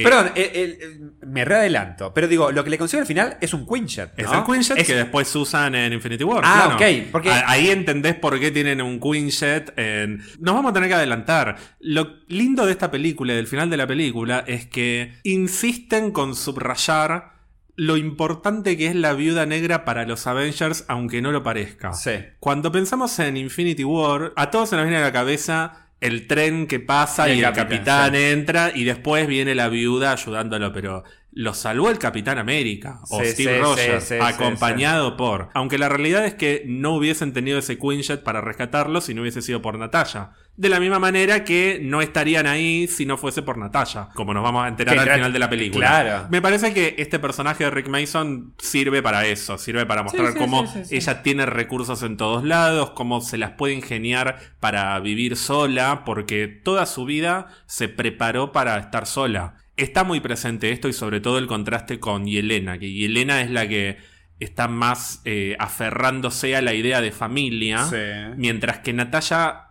[0.00, 2.12] Eh, Perdón, el- el- me readelanto.
[2.14, 4.12] Pero digo, lo que le consigo al final es un Quinjet.
[4.16, 6.42] Es el Quinjet Es- que después usan en Infinity War.
[6.44, 6.98] Ah, claro.
[7.02, 9.72] ok, porque- Ahí entendés por qué tienen un Quinjet.
[9.76, 10.18] En...
[10.38, 11.56] Nos vamos a tener que adelantar.
[11.80, 16.34] Lo lindo de esta película y del final de la película es que insisten con
[16.36, 17.38] subrayar
[17.76, 21.92] lo importante que es la viuda negra para los Avengers, aunque no lo parezca.
[21.92, 22.10] Sí.
[22.40, 26.66] Cuando pensamos en Infinity War, a todos se nos viene a la cabeza el tren
[26.66, 31.54] que pasa Y y el capitán, entra y después viene la viuda ayudándolo, pero lo
[31.54, 35.50] salvó el Capitán América o Sí, Steve sí, Rogers, sí, sí, acompañado por.
[35.54, 39.42] Aunque la realidad es que no hubiesen tenido ese Quinjet para rescatarlo si no hubiese
[39.42, 40.30] sido por Natalia.
[40.56, 44.42] De la misma manera que no estarían ahí si no fuese por Natalia, como nos
[44.42, 45.86] vamos a enterar Que al final de la película.
[45.86, 46.26] Claro.
[46.30, 50.38] Me parece que este personaje de Rick Mason sirve para eso, sirve para mostrar sí,
[50.38, 50.96] cómo sí, sí, sí.
[50.96, 56.48] ella tiene recursos en todos lados, cómo se las puede ingeniar para vivir sola, porque
[56.48, 59.54] toda su vida se preparó para estar sola.
[59.78, 63.66] Está muy presente esto y sobre todo el contraste con Yelena, que Yelena es la
[63.68, 63.96] que
[64.40, 67.96] está más eh, aferrándose a la idea de familia, Sí.
[68.36, 69.64] mientras que Natalia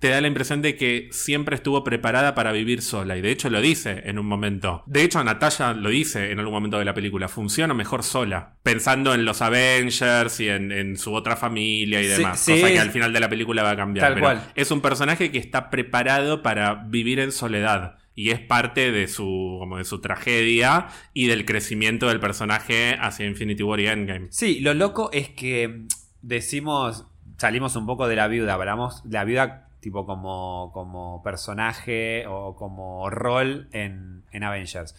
[0.00, 3.16] te da la impresión de que siempre estuvo preparada para vivir sola.
[3.16, 4.84] Y de hecho lo dice en un momento.
[4.86, 7.26] De hecho, Natalia lo dice en algún momento de la película.
[7.26, 8.54] Funciona mejor sola.
[8.62, 12.38] Pensando en los Avengers y en, en su otra familia y Sí, demás.
[12.38, 12.52] sí.
[12.52, 14.06] cosa que al final de la película va a cambiar.
[14.06, 14.52] Tal Pero cual.
[14.54, 17.96] Es un personaje que está preparado para vivir en soledad.
[18.20, 23.26] Y es parte de su, como de su tragedia y del crecimiento del personaje hacia
[23.26, 24.26] Infinity War y Endgame.
[24.30, 25.84] Sí, lo loco es que
[26.20, 27.06] decimos,
[27.36, 32.56] salimos un poco de la viuda, hablamos de la viuda tipo como, como personaje o
[32.56, 34.96] como rol en, en Avengers.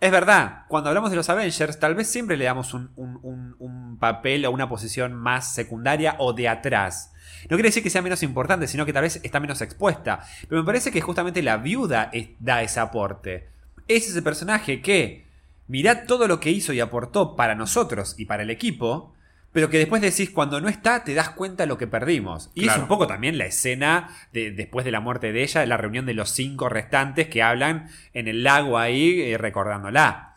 [0.00, 3.96] Es verdad, cuando hablamos de los Avengers, tal vez siempre le damos un- un- un
[3.98, 7.09] papel o una posición más secundaria o de atrás.
[7.48, 10.20] No quiere decir que sea menos importante, sino que tal vez está menos expuesta.
[10.48, 13.48] Pero me parece que justamente la viuda es- da ese aporte.
[13.88, 15.24] Es ese personaje que,
[15.68, 19.14] mirá todo lo que hizo y aportó para nosotros y para el equipo,
[19.52, 22.50] pero que después decís, cuando no está, te das cuenta de lo que perdimos.
[22.54, 25.76] Y es un poco también la escena de, después de la muerte de ella, la
[25.76, 30.34] reunión de los cinco restantes que hablan en el lago ahí eh, recordándola.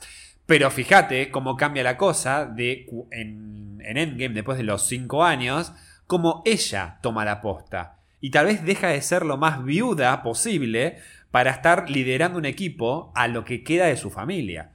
[0.47, 5.73] Pero fíjate cómo cambia la cosa de en, en Endgame, después de los cinco años,
[6.13, 7.97] cómo ella toma la posta.
[8.21, 10.99] Y tal vez deja de ser lo más viuda posible
[11.31, 14.73] para estar liderando un equipo a lo que queda de su familia.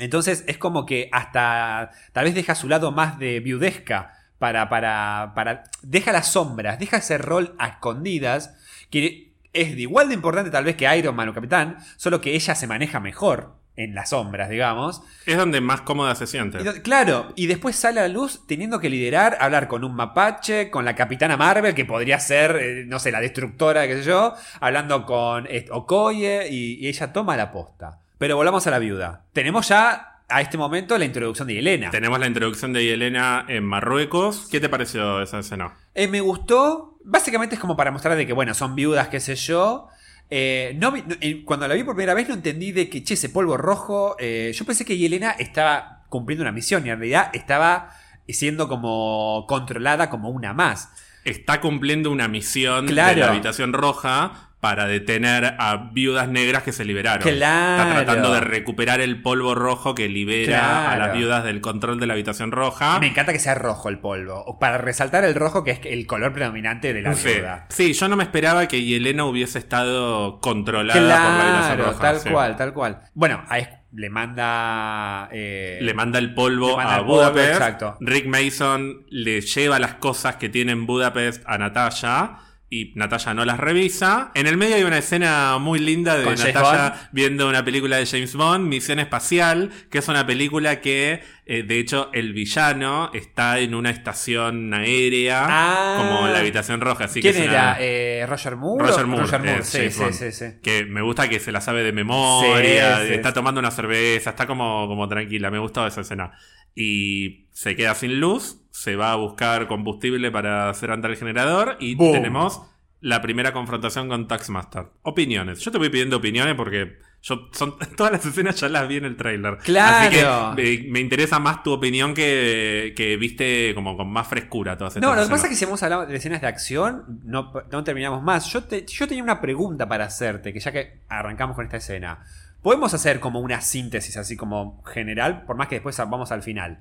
[0.00, 5.30] Entonces es como que hasta tal vez deja su lado más de viudesca para, para,
[5.36, 5.62] para...
[5.82, 8.56] Deja las sombras, deja ese rol a escondidas
[8.90, 12.34] que es de igual de importante tal vez que Iron Man o Capitán, solo que
[12.34, 15.02] ella se maneja mejor en las sombras, digamos.
[15.26, 16.58] Es donde más cómoda se siente.
[16.60, 20.70] Y claro, y después sale a la luz teniendo que liderar, hablar con un mapache,
[20.70, 24.34] con la capitana Marvel, que podría ser, eh, no sé, la destructora, qué sé yo,
[24.60, 27.98] hablando con eh, Okoye, y, y ella toma la posta.
[28.18, 29.24] Pero volvamos a la viuda.
[29.32, 31.90] Tenemos ya a este momento la introducción de Elena.
[31.90, 34.48] Tenemos la introducción de Yelena en Marruecos.
[34.50, 35.74] ¿Qué te pareció esa escena?
[35.94, 36.98] Eh, me gustó.
[37.04, 39.88] Básicamente es como para mostrar de que, bueno, son viudas, qué sé yo.
[40.30, 43.28] Eh, no eh, cuando la vi por primera vez no entendí de que, che, ese
[43.28, 44.16] polvo rojo.
[44.18, 47.90] eh, yo pensé que Yelena estaba cumpliendo una misión y en realidad estaba
[48.28, 50.90] siendo como controlada como una más.
[51.24, 53.14] Está cumpliendo una misión Claro.
[53.14, 57.22] de la habitación roja para detener a viudas negras que se liberaron.
[57.22, 57.82] Claro.
[57.82, 62.06] Está tratando de recuperar el polvo rojo que libera a las viudas del control de
[62.06, 63.00] la habitación roja.
[63.00, 64.58] Me encanta que sea rojo el polvo.
[64.60, 67.28] Para resaltar el rojo, que es el color predominante de la Sí.
[67.34, 67.66] viuda.
[67.70, 72.00] Sí, yo no me esperaba que Yelena hubiese estado controlada por la habitación roja.
[72.00, 72.28] tal sí.
[72.28, 73.00] cual, tal cual.
[73.14, 75.28] Bueno, ahí le manda.
[75.32, 77.52] eh, Le manda el polvo manda a Budapest.
[77.52, 77.96] exacto.
[78.00, 82.32] Rick Mason le lleva las cosas que tiene en Budapest a Natalia.
[82.72, 84.30] Y Natalia no las revisa.
[84.36, 88.36] En el medio hay una escena muy linda de Natalia viendo una película de James
[88.36, 93.74] Bond, Misión Espacial, que es una película que, eh, de hecho, el villano está en
[93.74, 95.94] una estación aérea, Ah.
[95.98, 97.06] como la habitación roja.
[97.06, 97.50] Así ¿Quién que era?
[97.50, 98.86] una- Eh, ¿Roger Moore?
[98.86, 100.12] Roger Moore, eh, sí, James sí, Bond.
[100.14, 100.44] sí, sí.
[100.62, 103.14] Que me gusta que se la sabe de memoria, Sí, sí.
[103.14, 106.38] está tomando una cerveza, está como, como tranquila, me gustó esa escena.
[106.76, 111.76] Y se queda sin luz, se va a buscar combustible para hacer andar el generador
[111.80, 112.12] y Boom.
[112.12, 112.62] tenemos
[113.00, 114.86] la primera confrontación con Taxmaster.
[115.02, 115.60] Opiniones.
[115.60, 119.06] Yo te voy pidiendo opiniones porque yo son todas las escenas ya las vi en
[119.06, 119.56] el trailer.
[119.58, 120.08] Claro.
[120.08, 120.16] Así
[120.56, 124.96] que me, me interesa más tu opinión que, que viste como con más frescura todas
[124.96, 127.52] estas No, lo que pasa es que si hemos hablado de escenas de acción, no,
[127.72, 128.46] no terminamos más.
[128.52, 132.22] Yo, te- yo tenía una pregunta para hacerte, que ya que arrancamos con esta escena,
[132.62, 136.80] podemos hacer como una síntesis así como general, por más que después vamos al final.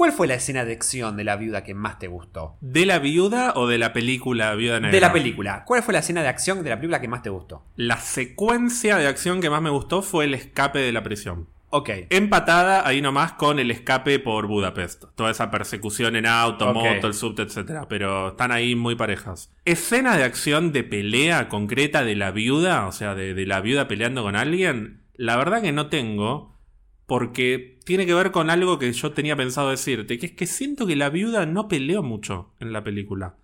[0.00, 2.56] ¿Cuál fue la escena de acción de la viuda que más te gustó?
[2.62, 4.92] ¿De la viuda o de la película Viuda Negra?
[4.92, 5.64] De la película.
[5.66, 7.66] ¿Cuál fue la escena de acción de la película que más te gustó?
[7.76, 11.48] La secuencia de acción que más me gustó fue el escape de la prisión.
[11.68, 11.90] Ok.
[12.08, 15.04] Empatada ahí nomás con el escape por Budapest.
[15.16, 17.84] Toda esa persecución en auto, moto, el subte, etc.
[17.86, 19.52] Pero están ahí muy parejas.
[19.66, 23.86] Escena de acción de pelea concreta de la viuda, o sea, de, de la viuda
[23.86, 25.02] peleando con alguien.
[25.12, 26.56] La verdad que no tengo.
[27.04, 30.16] Porque tiene que ver con algo que yo tenía pensado decirte.
[30.16, 33.34] Que es que siento que la viuda no peleó mucho en la película.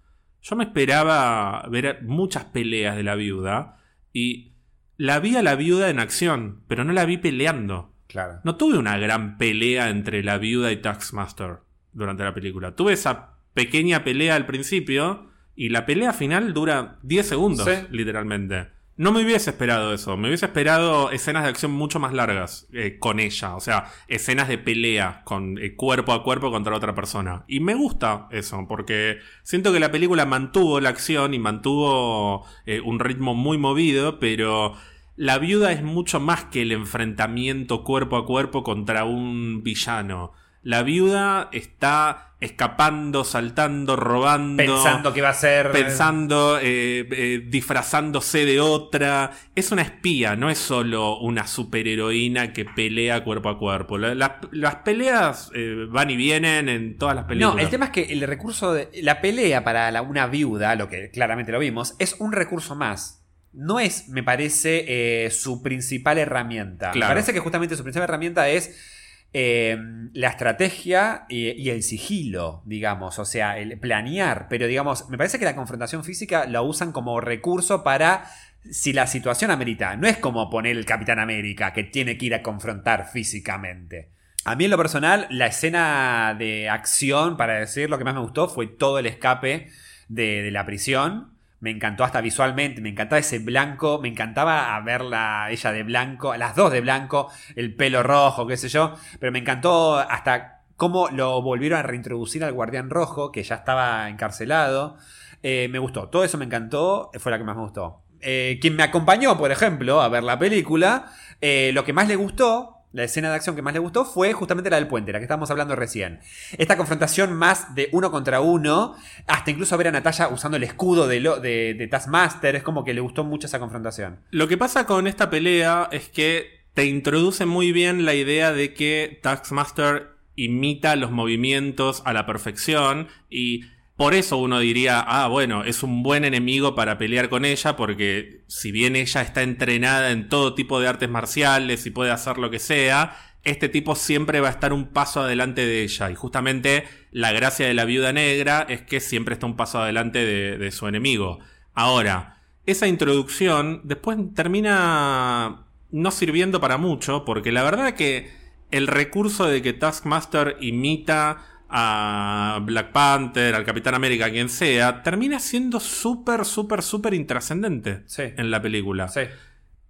[0.41, 3.83] Yo me esperaba ver muchas peleas de la viuda.
[4.13, 4.53] Y
[4.99, 7.93] la vi a la viuda en acción, pero no la vi peleando.
[8.07, 8.39] Claro.
[8.45, 11.57] No tuve una gran pelea entre la viuda y Taxmaster
[11.93, 12.77] durante la película.
[12.77, 15.27] Tuve esa pequeña pelea al principio
[15.57, 17.85] y la pelea final dura 10 segundos, Sí.
[17.91, 18.69] literalmente.
[18.99, 20.17] No me hubiese esperado eso.
[20.17, 23.55] Me hubiese esperado escenas de acción mucho más largas eh, con ella.
[23.55, 27.45] O sea, escenas de pelea con eh, cuerpo a cuerpo contra otra persona.
[27.47, 32.81] Y me gusta eso, porque siento que la película mantuvo la acción y mantuvo eh,
[32.81, 34.75] un ritmo muy movido, pero
[35.15, 40.33] la viuda es mucho más que el enfrentamiento cuerpo a cuerpo contra un villano.
[40.67, 44.57] La viuda está escapando, saltando, robando.
[44.65, 45.71] Pensando que va a ser.
[45.71, 49.31] Pensando, eh, eh, disfrazándose de otra.
[49.55, 53.97] Es una espía, no es solo una superheroína que pelea cuerpo a cuerpo.
[53.97, 57.55] La- la- las peleas eh, van y vienen en todas las películas.
[57.55, 58.89] No, el tema es que el recurso de.
[59.03, 63.23] La pelea para la- una viuda, lo que claramente lo vimos, es un recurso más.
[63.53, 64.85] No es, me parece,
[65.27, 66.91] eh, su principal herramienta.
[66.91, 67.09] Claro.
[67.11, 68.95] Me parece que justamente su principal herramienta es
[69.33, 69.77] eh,
[70.13, 73.19] la estrategia y, el sigilo, digamos.
[73.19, 74.47] O sea, el planear.
[74.49, 78.25] Pero, digamos, me parece que la confrontación física la usan como recurso para.
[78.69, 82.35] Si la situación amerita, no es como poner el Capitán América que tiene que ir
[82.35, 84.11] a confrontar físicamente.
[84.45, 88.21] A mí en lo personal, la escena de acción, para decir lo que más me
[88.21, 89.69] gustó, fue todo el escape
[90.09, 91.36] de la prisión.
[91.61, 96.55] Me encantó hasta visualmente, me encantaba ese blanco, me encantaba verla ella de blanco, las
[96.55, 101.41] dos de blanco, el pelo rojo, qué sé yo, pero me encantó hasta cómo lo
[101.43, 104.97] volvieron a reintroducir al guardián rojo, que ya estaba encarcelado.
[105.43, 108.03] Eh, me gustó, todo eso me encantó, fue la que más me gustó.
[108.21, 112.17] Eh, quien me acompañó, por ejemplo, a ver la película, eh, lo que más le
[112.17, 115.19] gustó, la escena de acción que más le gustó fue justamente la del puente, la
[115.19, 116.21] que estábamos hablando recién.
[116.57, 118.95] Esta confrontación más de uno contra uno,
[119.27, 122.85] hasta incluso ver a Natalia usando el escudo de, lo, de, de Taskmaster, es como
[122.85, 124.21] que le gustó mucho esa confrontación.
[124.31, 128.73] Lo que pasa con esta pelea es que te introduce muy bien la idea de
[128.73, 133.65] que Taskmaster imita los movimientos a la perfección y
[133.97, 138.43] por eso uno diría, ah, bueno, es un buen enemigo para pelear con ella, porque
[138.47, 142.51] si bien ella está entrenada en todo tipo de artes marciales y puede hacer lo
[142.51, 146.11] que sea, este tipo siempre va a estar un paso adelante de ella.
[146.11, 150.19] Y justamente la gracia de la viuda negra es que siempre está un paso adelante
[150.27, 151.39] de, su enemigo.
[151.73, 158.31] Ahora, esa introducción después termina no sirviendo para mucho, porque la verdad que
[158.73, 165.39] el recurso de que Taskmaster imita a Black Panther, al Capitán América, quien sea, termina
[165.41, 168.23] siendo súper, súper, súper intrascendente Sí.
[168.37, 169.09] en la película.
[169.09, 169.23] Sí.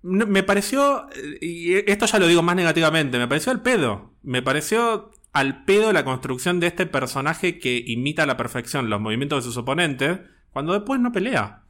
[0.02, 4.14] Me pareció, eh, y esto ya lo digo más negativamente, me pareció al pedo.
[4.22, 9.00] Me pareció al pedo la construcción de este personaje que imita a la perfección los
[9.00, 10.20] movimientos de sus oponentes,
[10.50, 11.62] cuando después no pelea.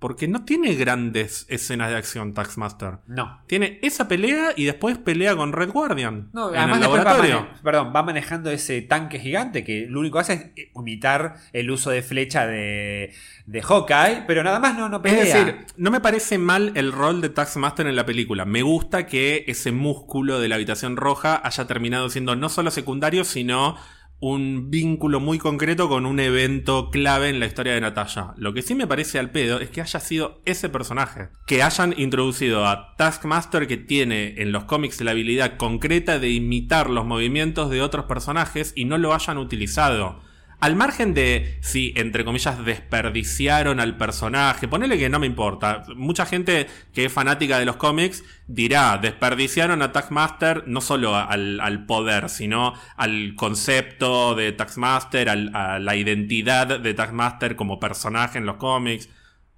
[0.00, 3.00] Porque no tiene grandes escenas de acción Taxmaster.
[3.06, 3.42] No.
[3.46, 6.30] Tiene esa pelea y después pelea con Red Guardian.
[6.32, 7.34] No, en además el va, laboratorio.
[7.42, 11.70] mane- perdón, va manejando ese tanque gigante que lo único que hace es imitar el
[11.70, 13.12] uso de flecha de,
[13.44, 15.22] de Hawkeye, pero nada más no, no pelea.
[15.22, 18.46] Es decir, no me parece mal el rol de Taxmaster en la película.
[18.46, 23.22] Me gusta que ese músculo de la habitación roja haya terminado siendo no solo secundario,
[23.24, 23.76] sino
[24.20, 28.34] un vínculo muy concreto con un evento clave en la historia de Natalia.
[28.36, 31.30] Lo que sí me parece al pedo es que haya sido ese personaje.
[31.46, 36.90] Que hayan introducido a Taskmaster que tiene en los cómics la habilidad concreta de imitar
[36.90, 40.20] los movimientos de otros personajes y no lo hayan utilizado.
[40.60, 45.84] Al margen de si, entre comillas, desperdiciaron al personaje, ponele que no me importa.
[45.96, 51.60] Mucha gente que es fanática de los cómics dirá, desperdiciaron a Taskmaster no solo al,
[51.60, 58.36] al poder, sino al concepto de Taskmaster, al- a la identidad de Taskmaster como personaje
[58.36, 59.08] en los cómics.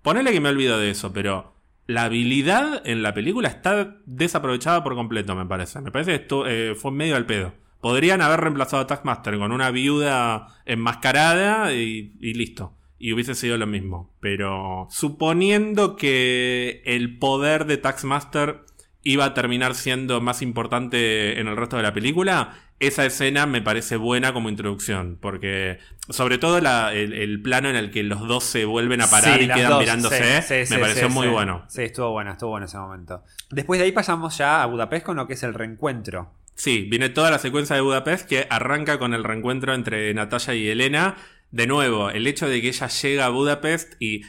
[0.02, 1.56] Ponele que me olvido de eso, pero
[1.88, 5.80] la habilidad en la película está desaprovechada por completo, me parece.
[5.80, 7.54] Me parece que esto eh, fue medio al pedo.
[7.82, 12.72] Podrían haber reemplazado a Taskmaster con una viuda enmascarada y, y listo.
[12.98, 14.14] Y hubiese sido lo mismo.
[14.20, 18.60] Pero suponiendo que el poder de Taskmaster
[19.02, 23.60] iba a terminar siendo más importante en el resto de la película, esa escena me
[23.60, 25.18] parece buena como introducción.
[25.20, 25.78] Porque,
[26.08, 29.38] sobre todo la- el, el plano en el que los dos se vuelven a parar
[29.38, 31.64] Sí, y quedan dos, mirándose, sí, sí, me pareció muy bueno.
[31.68, 33.24] Sí, estuvo bueno, estuvo bueno ese momento.
[33.50, 36.34] Después de ahí pasamos ya a Budapest con lo que es el reencuentro.
[36.54, 40.68] Sí, viene toda la secuencia de Budapest que arranca con el reencuentro entre Natalia y
[40.68, 41.16] Elena.
[41.50, 44.22] De nuevo, el hecho de que ella llega a Budapest y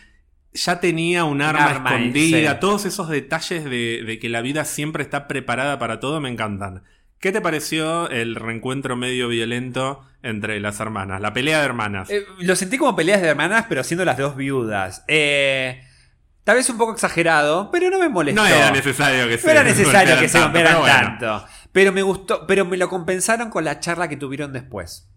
[0.53, 5.03] ya tenía un arma, arma, escondida, todos esos detalles de, de que la vida siempre
[5.03, 6.83] está preparada para todo me encantan.
[7.23, 11.21] ¿Qué te pareció el reencuentro medio violento entre las hermanas?
[11.21, 12.09] La pelea de hermanas.
[12.09, 15.05] Eh, lo sentí como peleas de hermanas, pero siendo las dos viudas.
[15.07, 15.81] Eh,
[16.43, 18.41] tal vez un poco exagerado, pero no me molestó.
[18.41, 22.63] no era necesario que se No era necesario que se tanto, pero me gustó, pero
[22.63, 25.09] me lo compensaron con la charla que tuvieron después.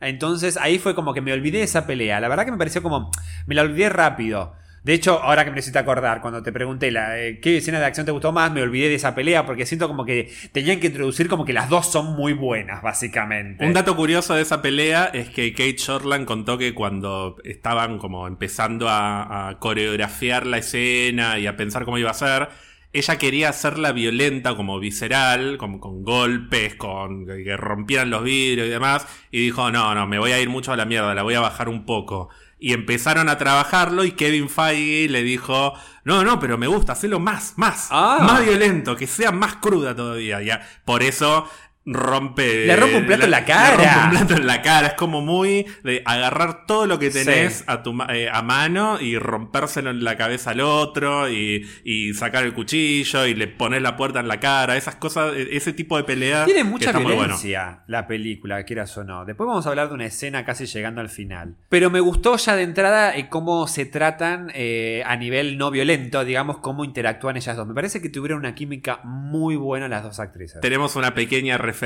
[0.00, 2.20] Entonces ahí fue como que me olvidé de esa pelea.
[2.20, 3.10] La verdad que me pareció como.
[3.46, 4.54] Me la olvidé rápido.
[4.84, 7.84] De hecho, ahora que me necesito acordar, cuando te pregunté la, eh, qué escena de
[7.84, 10.86] acción te gustó más, me olvidé de esa pelea porque siento como que tenían que
[10.86, 13.66] introducir como que las dos son muy buenas, básicamente.
[13.66, 18.28] Un dato curioso de esa pelea es que Kate Shortland contó que cuando estaban como
[18.28, 22.48] empezando a coreografiar la escena y a pensar cómo iba a ser,
[22.92, 28.70] ella quería hacerla violenta, como visceral, como con golpes, con que rompieran los vidrios y
[28.70, 31.34] demás, y dijo, no, no, me voy a ir mucho a la mierda, la voy
[31.34, 32.28] a bajar un poco.
[32.60, 35.74] Y empezaron a trabajarlo y Kevin Feige le dijo,
[36.04, 38.18] no, no, pero me gusta, hacelo más, más, Ah.
[38.22, 40.42] más violento, que sea más cruda todavía.
[40.42, 41.48] Ya, por eso
[41.92, 42.66] rompe...
[42.66, 43.76] Le rompe un plato en la cara.
[43.76, 44.86] le rompe un plato en la cara.
[44.88, 47.64] Es como muy de agarrar todo lo que tenés Sí.
[47.66, 52.44] a, tu, eh, a mano y rompérselo en la cabeza al otro y, y sacar
[52.44, 54.76] el cuchillo y le pones la puerta en la cara.
[54.76, 56.44] Esas cosas, e- ese tipo de pelea.
[56.44, 57.22] Tiene que mucha está muy bueno.
[57.38, 59.24] violencia la película, quieras o no.
[59.24, 61.56] Después vamos a hablar de una escena casi llegando al final.
[61.68, 66.24] Pero me gustó ya de entrada eh, cómo se tratan eh, a nivel no violento,
[66.24, 67.66] digamos, cómo interactúan ellas dos.
[67.66, 70.60] Me parece que tuvieron una química muy buena las dos actrices.
[70.60, 71.77] Tenemos una pequeña referencia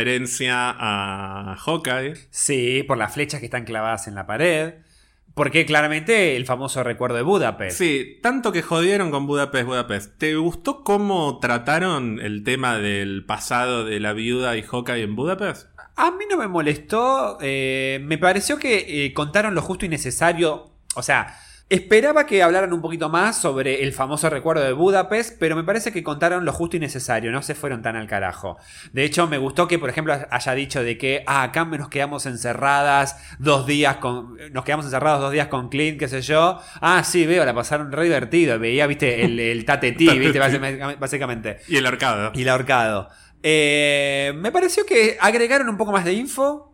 [0.51, 2.15] a Hawkeye.
[2.31, 4.75] Sí, por las flechas que están clavadas en la pared.
[5.35, 7.79] Porque claramente el famoso recuerdo de Budapest.
[7.79, 10.19] Sí, tanto que jodieron con Budapest, Budapest.
[10.19, 15.69] ¿Te gustó cómo trataron el tema del pasado de la viuda y Hawkeye en Budapest?
[15.97, 17.39] A mí no me molestó.
[17.41, 20.71] eh, me pareció que eh, contaron lo justo y necesario.
[20.95, 21.35] O sea,
[21.73, 25.91] Esperaba que hablaran un poquito más sobre el famoso recuerdo de Budapest, pero me parece
[25.91, 28.59] que contaron lo justo y necesario, no se fueron tan al carajo.
[28.93, 32.27] De hecho, me gustó que, por ejemplo, haya dicho de que, ah, acá nos quedamos
[32.27, 36.61] encerradas dos días con, nos quedamos encerrados dos días con Clint, qué sé yo.
[36.83, 41.61] Ah, sí, veo, la pasaron re divertido, veía, viste, el, el tatetí, viste, básicamente.
[41.69, 42.33] Y el ahorcado.
[42.35, 43.09] Y el ahorcado.
[43.43, 46.72] Eh, me pareció que agregaron un poco más de info,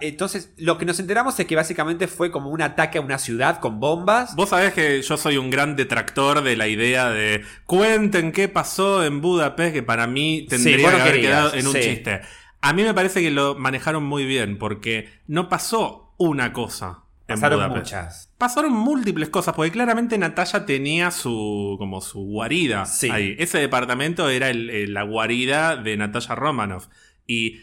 [0.00, 3.60] entonces, lo que nos enteramos es que básicamente fue como un ataque a una ciudad
[3.60, 4.34] con bombas.
[4.34, 9.04] Vos sabés que yo soy un gran detractor de la idea de cuenten qué pasó
[9.04, 12.20] en Budapest, que para mí tendría que haber quedado en un chiste.
[12.60, 17.04] A mí me parece que lo manejaron muy bien, porque no pasó una cosa.
[17.26, 18.32] Pasaron muchas.
[18.38, 23.36] Pasaron múltiples cosas, porque claramente Natalia tenía su como su guarida ahí.
[23.38, 26.88] Ese departamento era la guarida de Natalia Romanoff.
[27.26, 27.60] Y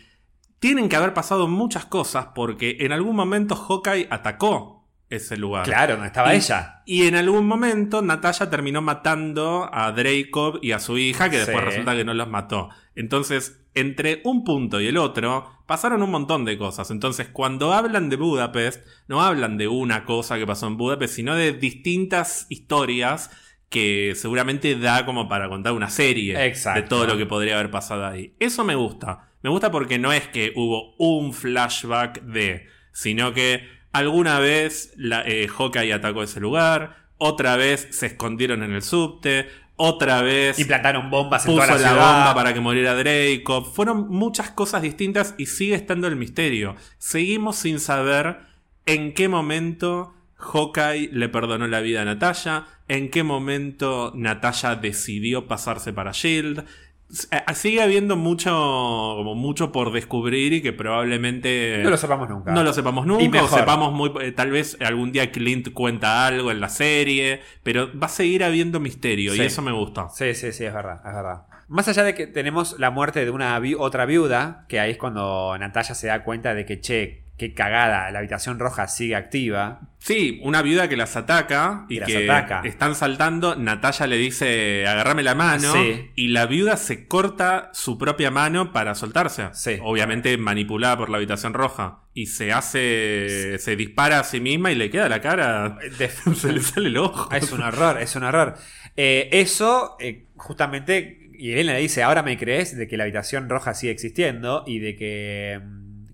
[0.59, 4.77] tienen que haber pasado muchas cosas porque en algún momento Hawkeye atacó
[5.09, 5.63] ese lugar.
[5.63, 6.81] Claro, no estaba ella.
[6.85, 11.63] Y en algún momento Natalia terminó matando a Dracov y a su hija, que después
[11.63, 12.69] resulta que no los mató.
[12.95, 16.91] Entonces, entre un punto y el otro, pasaron un montón de cosas.
[16.91, 21.35] Entonces, cuando hablan de Budapest, no hablan de una cosa que pasó en Budapest, sino
[21.35, 23.29] de distintas historias
[23.69, 28.05] que seguramente da como para contar una serie de todo lo que podría haber pasado
[28.05, 28.33] ahí.
[28.39, 29.26] Eso me gusta.
[29.47, 35.25] Me gusta porque no es que hubo un flashback de, sino que alguna vez la,
[35.25, 40.59] eh, Hawkeye atacó ese lugar, otra vez se escondieron en el subte, otra vez.
[40.59, 43.63] Y plantaron bombas en toda la, la bomba para que muriera Draco.
[43.63, 46.75] Fueron muchas cosas distintas y sigue estando el misterio.
[46.97, 48.39] Seguimos sin saber
[48.85, 55.47] en qué momento Hawkeye le perdonó la vida a Natalia, en qué momento Natalia decidió
[55.47, 56.65] pasarse para Shield,
[57.09, 62.51] sigue habiendo mucho como mucho por descubrir y que probablemente no lo sepamos nunca.
[62.51, 66.51] No lo sepamos nunca o sepamos muy eh, tal vez algún día Clint cuenta algo
[66.51, 70.51] en la serie pero va a seguir habiendo misterio y eso me gusta sí sí
[70.51, 71.43] sí es verdad es verdad.
[71.69, 75.57] Más allá de que tenemos la muerte de una otra viuda que ahí es cuando
[75.57, 79.81] Natalia se da cuenta de que che qué cagada, la habitación roja sigue activa.
[79.99, 82.27] Sí, una viuda que las ataca y, que
[82.63, 83.55] están saltando.
[83.55, 85.73] Natalia le dice, agarrame la mano.
[86.15, 89.49] Y la viuda se corta su propia mano para soltarse.
[89.81, 92.03] Obviamente manipulada por la habitación roja.
[92.13, 95.77] Y se hace, se dispara a sí misma y le queda la cara.
[96.35, 97.31] se le sale el ojo.
[97.33, 98.55] Es un error, es un error.
[98.95, 103.47] Eh, eso, eh, justamente, y él le dice, ahora me crees de que la habitación
[103.47, 105.61] roja sigue existiendo y de que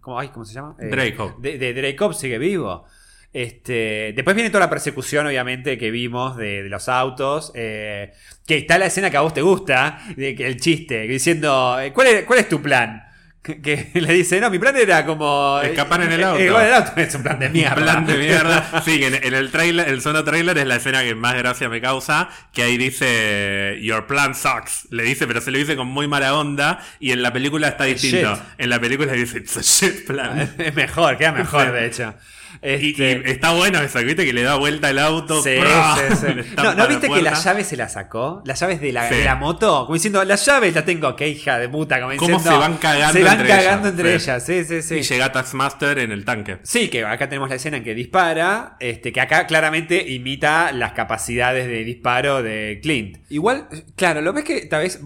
[0.03, 0.75] ¿Cómo, ¿cómo se llama?
[0.79, 2.85] Eh, De, de sigue vivo.
[3.31, 7.53] Este, después viene toda la persecución, obviamente, que vimos de, los autos.
[7.55, 8.11] Eh,
[8.45, 11.93] que está la escena que a vos te gusta, de que el chiste, diciendo, eh,
[11.93, 13.01] ¿cuál es, ¿cuál es tu plan?
[13.43, 15.59] Que, le dice, no, mi plan era como...
[15.61, 16.61] Escapar en el eh, auto.
[16.61, 17.75] el auto es un plan de mierda.
[17.75, 18.81] plan de mierda.
[18.83, 22.29] Sí, en, el trailer, el solo trailer es la escena que más gracia me causa,
[22.53, 24.87] que ahí dice, your plan sucks.
[24.91, 27.83] Le dice, pero se lo dice con muy mala onda, y en la película está
[27.83, 28.39] distinto.
[28.57, 30.53] En la película dice, it's a shit plan.
[30.57, 32.13] Es mejor, queda mejor, de hecho.
[32.61, 34.25] Este, está bueno eso, ¿viste?
[34.25, 35.41] Que le da vuelta el auto.
[35.41, 36.53] Sí, sí, sí.
[36.57, 38.41] No, ¿no viste que la llave se la sacó?
[38.45, 39.83] Las llaves de la, de la moto.
[39.85, 41.15] Como diciendo, las llaves las tengo.
[41.15, 42.01] Qué hija de puta.
[42.01, 43.99] Como ¿Cómo se van cagando Se van entre cagando ellas?
[43.99, 44.45] entre ellas.
[44.45, 44.95] Sí, sí, sí.
[44.95, 46.59] Y llega Taxmaster en el tanque.
[46.63, 48.77] Sí, que acá tenemos la escena en que dispara.
[48.79, 53.17] Este, que acá claramente imita las capacidades de disparo de Clint.
[53.29, 54.99] Igual, claro, lo ves que tal vez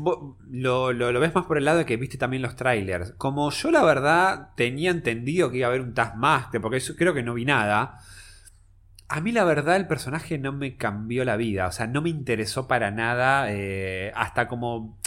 [0.51, 3.11] lo, lo, ves más por el lado de que viste también los trailers.
[3.17, 7.23] Como yo la verdad tenía entendido que iba a haber un Taskmaster, porque creo que
[7.23, 7.99] no vi nada.
[9.09, 12.09] A mí la verdad el personaje no me cambió la vida, o sea, no me
[12.09, 14.99] interesó para nada, eh, hasta como...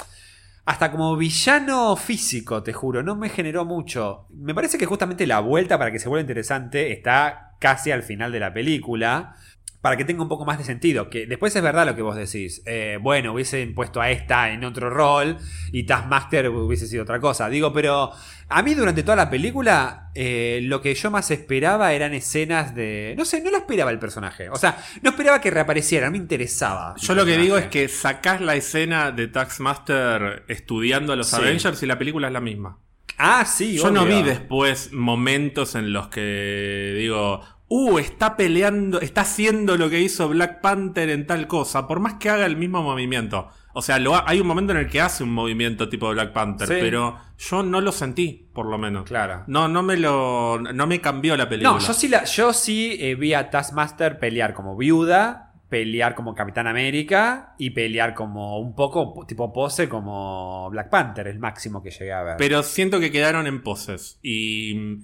[0.66, 4.26] Hasta como villano físico, te juro, no me generó mucho.
[4.30, 8.30] Me parece que justamente la vuelta para que se vuelva interesante está casi al final
[8.30, 9.34] de la película
[9.80, 11.08] para que tenga un poco más de sentido.
[11.08, 12.62] Que después es verdad lo que vos decís.
[12.66, 15.38] Eh, bueno, hubiesen puesto a esta en otro rol
[15.72, 17.48] y Taskmaster hubiese sido otra cosa.
[17.48, 18.12] Digo, pero
[18.48, 23.14] a mí durante toda la película eh, lo que yo más esperaba eran escenas de...
[23.16, 24.50] No sé, no lo esperaba el personaje.
[24.50, 26.94] O sea, no esperaba que reapareciera, no me interesaba.
[26.98, 31.82] Yo lo que digo es que sacás la escena de Taskmaster estudiando a los Avengers
[31.82, 32.78] y la película es la misma.
[33.22, 33.76] Ah, sí.
[33.76, 39.88] Yo no vi después momentos en los que digo, uh, está peleando, está haciendo lo
[39.88, 43.48] que hizo Black Panther en tal cosa, por más que haga el mismo movimiento.
[43.72, 47.16] O sea, hay un momento en el que hace un movimiento tipo Black Panther, pero
[47.38, 49.04] yo no lo sentí, por lo menos.
[49.04, 49.44] Claro.
[49.46, 51.78] No, no me lo, no me cambió la película.
[51.78, 56.34] No, yo sí, la, yo sí eh, vi a Taskmaster pelear como viuda, pelear como
[56.34, 61.92] Capitán América y pelear como un poco tipo pose como Black Panther, el máximo que
[61.92, 62.34] llegué a ver.
[62.38, 64.98] Pero siento que quedaron en poses y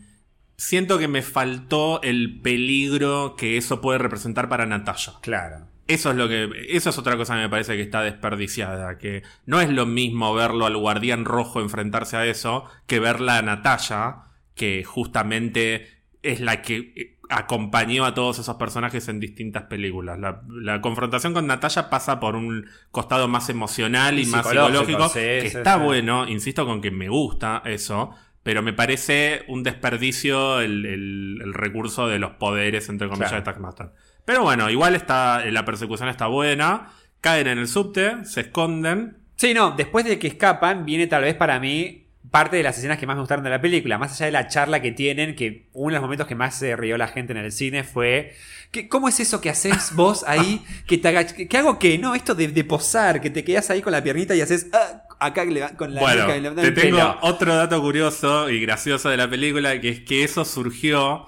[0.56, 5.14] siento que me faltó el peligro que eso puede representar para Natalia.
[5.22, 5.66] Claro.
[5.88, 6.50] Eso es lo que.
[6.68, 8.98] Eso es otra cosa que me parece que está desperdiciada.
[8.98, 13.42] Que no es lo mismo verlo al guardián rojo enfrentarse a eso que verla a
[13.42, 14.16] Natalia,
[14.54, 15.86] que justamente
[16.22, 20.18] es la que acompañó a todos esos personajes en distintas películas.
[20.18, 24.86] La, la confrontación con Natalia pasa por un costado más emocional y, Y más psicológico,
[24.86, 25.84] psicológico, sí, que sí, está sí.
[25.84, 28.10] bueno, insisto con que me gusta eso,
[28.46, 33.42] pero me parece un desperdicio el, el- el recurso de los poderes, entre comillas, Claro.
[33.42, 33.86] de Taskmaster.
[34.24, 39.16] Pero bueno, igual está, la persecución está buena, caen en el subte, se esconden.
[39.34, 42.98] Sí, no, después de que escapan, viene tal vez para mí parte de las escenas
[42.98, 43.98] que más me gustaron de la película.
[43.98, 46.74] Más allá de la charla que tienen, que uno de los momentos que más se
[46.76, 48.34] rió la gente en el cine fue.
[48.72, 50.64] que- ¿Cómo es eso que haces vos ahí?
[50.86, 51.98] Que te agach- que, que hago qué?
[51.98, 54.66] No, esto de, de posar, que te quedas ahí con la piernita y haces.
[54.72, 55.44] ah, acá
[55.76, 57.18] con la bueno, y te el tengo pelo.
[57.22, 61.26] otro dato curioso y gracioso de la película, que es que eso surgió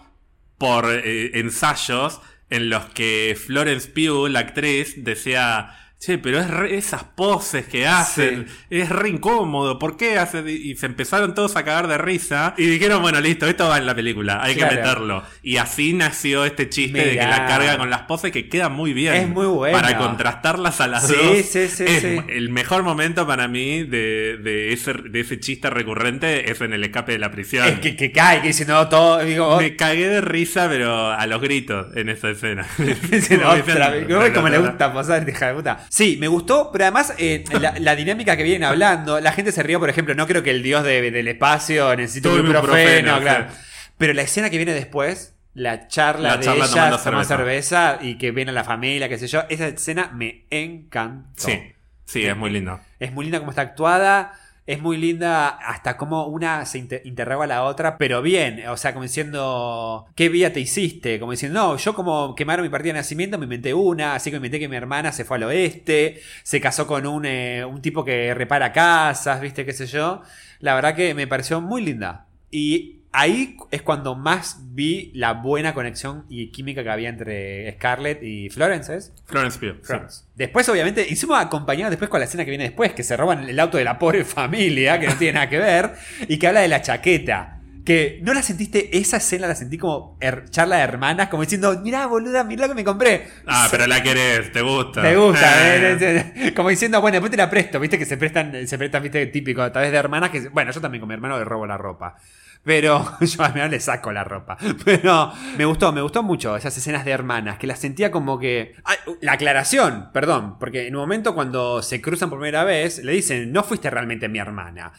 [0.59, 2.20] por eh, ensayos
[2.51, 5.70] en los que Florence Pugh, la actriz, decía...
[6.01, 10.45] Che, pero es re- esas poses que hacen, es re incómodo, ¿por qué hacen?
[10.49, 13.87] Y se empezaron todos a cagar de risa y dijeron, bueno, listo, esto va en
[13.87, 14.70] la película, hay Claro.
[14.70, 15.23] que meterlo.
[15.43, 18.93] Y así nació este chiste de que la carga con las poses que queda muy
[18.93, 19.15] bien.
[19.15, 19.77] Es muy bueno.
[19.77, 21.37] Para contrastarlas a las Sí, dos.
[21.47, 22.20] sí, sí, es sí.
[22.29, 26.85] el mejor momento para mí de, de ese, de ese chiste recurrente es en el
[26.85, 27.66] escape de la prisión.
[27.66, 29.19] Es que, que cae, que dice no todo.
[29.25, 32.65] Digo, Me cagué de risa, pero a los gritos en esa escena.
[32.79, 35.87] Como como le "Ra, ra, gusta este hija de puta.
[35.90, 39.62] Sí, me gustó, pero además eh, la, la dinámica que vienen hablando, la gente se
[39.62, 43.47] rió, por ejemplo, no creo que el dios de- del espacio necesite un ibuprofeno, claro.
[43.51, 43.56] sí.
[43.97, 47.36] Pero la escena que viene después, la charla La de charla ella tomando tomando cerveza.
[47.36, 51.32] cerveza y que viene la familia, qué sé yo, esa escena me encantó.
[51.48, 51.59] Sí,
[52.05, 52.78] sí, es muy lindo.
[53.01, 54.32] Es muy linda como está actuada.
[54.69, 58.69] Es muy linda hasta como una se inter- interroga a la otra, pero bien.
[58.69, 61.19] O sea, como diciendo, ¿qué vida te hiciste?
[61.19, 64.35] Como diciendo, no, yo como quemaron mi partida de nacimiento, me inventé una, así que
[64.39, 67.81] me inventé que mi hermana se fue al oeste, se casó con un, eh, un
[67.81, 69.65] tipo que repara casas, ¿viste?
[69.65, 70.20] ¿Qué sé yo?
[70.61, 72.27] La verdad que me pareció muy linda.
[72.51, 78.22] Y ahí es cuando más vi la buena conexión y química que había entre Scarlett
[78.22, 79.12] y Florence, ¿es?
[79.26, 79.76] Florence Pugh.
[79.80, 79.86] sí.
[79.86, 80.28] Friends.
[80.35, 83.59] Después, obviamente, hicimos acompañado después con la escena que viene después, que se roban el
[83.60, 85.93] auto de la pobre familia, que no tiene nada que ver,
[86.28, 87.55] y que habla de la chaqueta.
[87.85, 90.18] Que no la sentiste, esa escena la sentí como
[90.51, 93.26] charla de hermanas, como diciendo, mirá, boluda, mirá lo que me compré.
[93.47, 95.01] Ah, pero la querés, te gusta.
[95.01, 95.97] Te gusta, Eh.
[95.98, 96.32] ¿eh?
[96.36, 99.24] Eh, Como diciendo, bueno, después te la presto, viste que se prestan, se prestan, viste,
[99.28, 100.51] típico, a través de hermanas que.
[100.51, 102.16] Bueno, yo también con mi hermano le robo la ropa.
[102.64, 104.56] Pero yo a mi hermano le saco la ropa.
[104.85, 108.74] Pero me gustó, me gustó mucho esas escenas de hermanas, que las sentía como que.
[108.85, 113.12] Ay, la aclaración, perdón, porque en un momento cuando se cruzan por primera vez, le
[113.12, 114.93] dicen, no fuiste realmente mi hermana.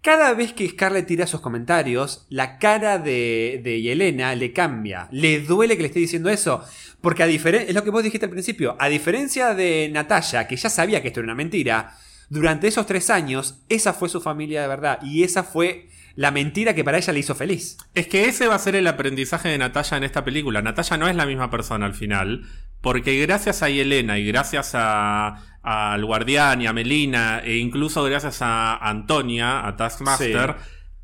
[0.00, 5.06] Cada vez que Scarlett tira esos comentarios, la cara de, de Yelena le cambia.
[5.12, 6.64] Le duele que le esté diciendo eso.
[7.00, 10.56] Porque a diferencia, es lo que vos dijiste al principio, a diferencia de Natalia, que
[10.56, 11.96] ya sabía que esto era una mentira,
[12.28, 14.98] durante esos tres años, esa fue su familia de verdad.
[15.02, 17.78] Y esa fue la mentira que para ella le hizo feliz.
[17.94, 20.62] Es que ese va a ser el aprendizaje de Natalia en esta película.
[20.62, 22.42] Natalia no es la misma persona al final,
[22.80, 28.42] porque gracias a Yelena y gracias a al guardián y a Melina, e incluso gracias
[28.42, 30.56] a Antonia, a Taskmaster,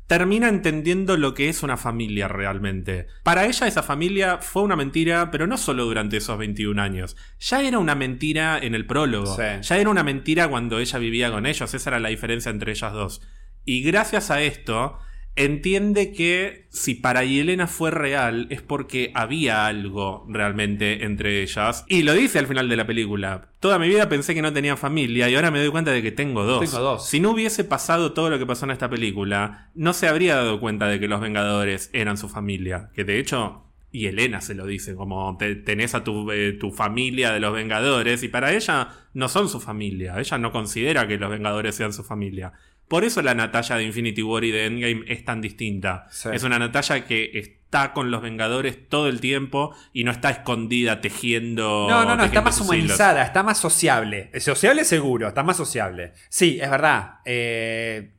[0.05, 3.07] termina entendiendo lo que es una familia realmente.
[3.23, 7.15] Para ella esa familia fue una mentira, pero no solo durante esos 21 años.
[7.39, 9.35] Ya era una mentira en el prólogo.
[9.35, 9.43] Sí.
[9.61, 11.73] Ya era una mentira cuando ella vivía con ellos.
[11.73, 13.21] Esa era la diferencia entre ellas dos.
[13.65, 14.97] Y gracias a esto,
[15.35, 21.85] entiende que si para Yelena fue real es porque había algo realmente entre ellas.
[21.87, 23.49] Y lo dice al final de la película.
[23.59, 26.11] Toda mi vida pensé que no tenía familia y ahora me doy cuenta de que
[26.11, 26.59] tengo dos.
[26.69, 27.07] Tengo dos.
[27.07, 30.59] Si no hubiese pasado todo lo que pasó en esta película, no se habría dado
[30.59, 32.89] cuenta de que los Vengadores eran su familia.
[32.93, 33.65] Que de hecho...
[33.91, 37.51] Y Elena se lo dice, como te- tenés a tu, eh, tu familia de los
[37.51, 41.91] Vengadores, y para ella no son su familia, ella no considera que los Vengadores sean
[41.91, 42.53] su familia.
[42.89, 46.07] Por eso la Natalia de Infinity War y de Endgame es tan distinta.
[46.09, 46.29] Sí.
[46.33, 50.99] Es una Natalia que está con los Vengadores todo el tiempo y no está escondida
[50.99, 51.87] tejiendo.
[51.87, 54.31] No, no, no, está más humanizada, está más sociable.
[54.39, 56.13] Sociable seguro, está más sociable.
[56.29, 57.19] Sí, es verdad.
[57.25, 58.09] Eh,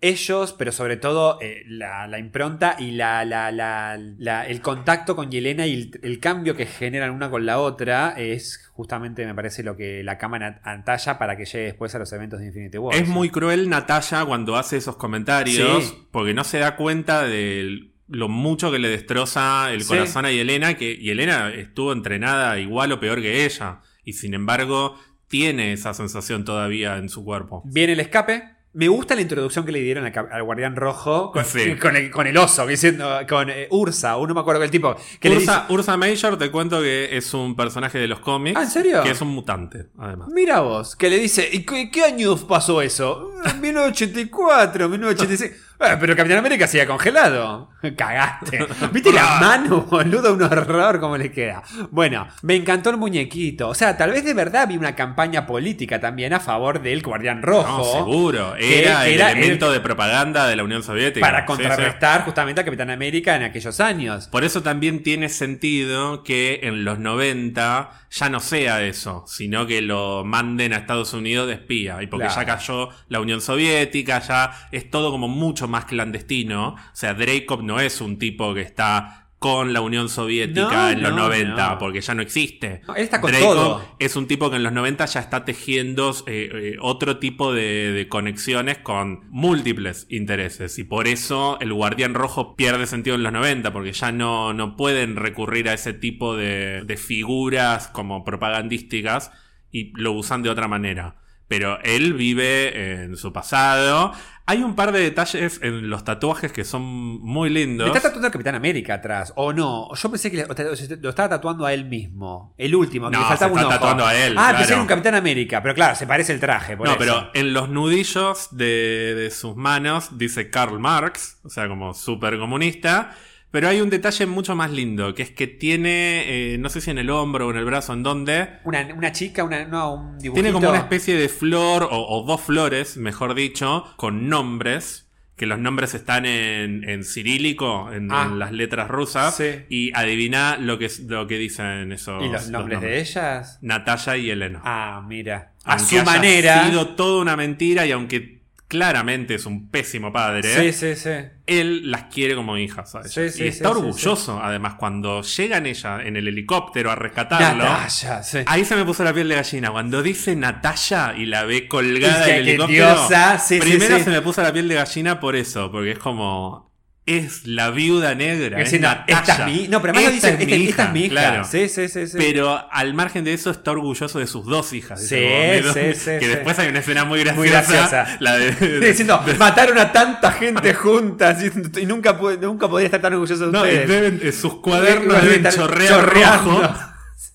[0.00, 5.16] ellos, pero sobre todo eh, la, la impronta y la, la- la- la- el contacto
[5.16, 9.34] con Yelena y el, el cambio que generan una con la otra es justamente, me
[9.34, 12.78] parece, lo que la cámara antalla para que llegue después a los eventos de Infinity
[12.78, 12.94] War.
[12.94, 13.12] Es Sí.
[13.12, 16.06] muy cruel Natalia cuando hace esos comentarios Sí.
[16.12, 19.88] porque no se da cuenta de lo mucho que le destroza el Sí.
[19.88, 24.96] corazón a Yelena, que Yelena estuvo entrenada igual o peor que ella y sin embargo
[25.26, 27.62] tiene esa sensación todavía en su cuerpo.
[27.66, 28.56] Viene el escape.
[28.74, 31.74] Me gusta la introducción que le dieron al, al Guardián Rojo con, Sí.
[31.80, 34.94] con el, con el oso, diciendo, con eh, Ursa, uno me acuerdo que el tipo.
[35.18, 38.56] Que le Ursa, Ursa Major, te cuento que es un personaje de los cómics.
[38.58, 39.02] Ah, ¿en serio?
[39.02, 40.28] Que es un mutante, además.
[40.32, 43.30] Mira vos, que le dice, ¿y qué, qué años pasó eso?
[43.44, 45.52] "Ah, 1984, 1986.
[45.78, 47.70] Pero Capitán América se había congelado.
[47.96, 48.66] Cagaste.
[48.92, 50.34] ¿Viste la mano, boludo?
[50.34, 51.62] Un horror como le queda.
[51.92, 53.68] Bueno, me encantó el muñequito.
[53.68, 57.42] O sea, tal vez de verdad vi una campaña política también a favor del Guardián
[57.42, 57.78] Rojo.
[57.78, 58.56] No, seguro.
[58.56, 61.24] Era el era elemento de propaganda de la Unión Soviética.
[61.24, 64.26] Para Sí, contrarrestar justamente a Capitán América en aquellos años.
[64.26, 69.80] Por eso también tiene sentido que en los 90 ya no sea eso, sino que
[69.82, 72.02] lo manden a Estados Unidos de espía.
[72.02, 72.40] Y porque Claro.
[72.40, 76.70] ya cayó la Unión Soviética, ya es todo como mucho más clandestino.
[76.70, 81.02] O sea, Dreykov no es un tipo que está con la Unión Soviética No, en
[81.02, 81.78] los no, 90, no.
[81.78, 82.82] porque ya no existe.
[82.96, 83.94] Él está con Dreykov todo.
[84.00, 87.92] es un tipo que en los 90 ya está tejiendo eh, eh, otro tipo de,
[87.92, 90.76] de conexiones con múltiples intereses.
[90.80, 94.76] Y por eso el Guardián Rojo pierde sentido en los 90, porque ya no, no
[94.76, 99.30] pueden recurrir a ese tipo de, de figuras como propagandísticas
[99.70, 101.16] y lo usan de otra manera.
[101.46, 104.12] Pero él vive en su pasado.
[104.50, 107.86] Hay un par de detalles en los tatuajes que son muy lindos.
[107.86, 109.88] Le está tatuando al Capitán América atrás, o no.
[109.94, 112.54] Yo pensé que le- lo estaba tatuando a él mismo.
[112.56, 113.74] El último, que No, le faltaba se un está ojo.
[113.78, 116.40] tatuando a él, Ah, pensé que era un Capitán América, pero claro, se parece el
[116.40, 116.76] traje.
[116.78, 116.98] por No, eso.
[116.98, 122.38] pero en los nudillos de, de sus manos dice Karl Marx, o sea, como súper
[122.38, 123.14] comunista.
[123.50, 126.90] Pero hay un detalle mucho más lindo, que es que tiene, eh, no sé si
[126.90, 130.18] en el hombro o en el brazo, en dónde, Una, una chica, una, no, un
[130.18, 130.34] dibujito.
[130.34, 131.88] tiene como una especie de flor, o,
[132.18, 138.12] o dos flores, mejor dicho, con nombres, que los nombres están en, en cirílico, en,
[138.12, 138.26] Ah.
[138.30, 139.50] en las letras rusas, Sí.
[139.70, 143.58] y adivina lo que, lo que dicen esos ¿Y los nombres de ellas?
[143.62, 144.60] Natalia y Elena.
[144.64, 145.52] Ah, mira.
[145.64, 146.66] A su manera.
[146.68, 148.37] sido toda una mentira y aunque
[148.68, 151.10] claramente es un pésimo padre, Sí, sí, sí.
[151.46, 152.90] él las quiere como hijas.
[152.90, 153.12] ¿sabes?
[153.12, 157.64] Sí, sí, y está sí, orgulloso, además, cuando llegan ella en el helicóptero a rescatarlo.
[157.64, 158.38] Natalia, sí.
[158.46, 159.70] Ahí se me puso la piel de gallina.
[159.70, 162.94] Cuando dice Natalia y la ve colgada del helicóptero.
[162.94, 165.98] diosa, sí, sí, primero se me puso la piel de gallina por eso, porque es
[165.98, 166.67] como.
[167.08, 168.58] Es la viuda negra.
[168.58, 169.18] Es Diciendo, Natalia.
[169.20, 169.68] esta es mi.
[169.68, 171.10] No, pero además lo Esta dice, es mi esta es mi hija.
[171.10, 171.44] claro.
[171.44, 172.02] Sí, sí, sí.
[172.18, 175.00] Pero al margen de eso está orgulloso de sus dos hijas.
[175.00, 177.40] Sí, sí, "Mi- sí, Que después hay una escena muy graciosa.
[177.40, 178.16] Muy graciosa.
[178.20, 183.14] La de, Diciendo, mataron a tanta gente juntas y, y nunca, nunca podría estar tan
[183.14, 183.88] orgulloso de no, ustedes.
[183.88, 186.60] deben- eh, sus cuadernos Deben deben chorrear chorreando.
[186.62, 186.74] rojo.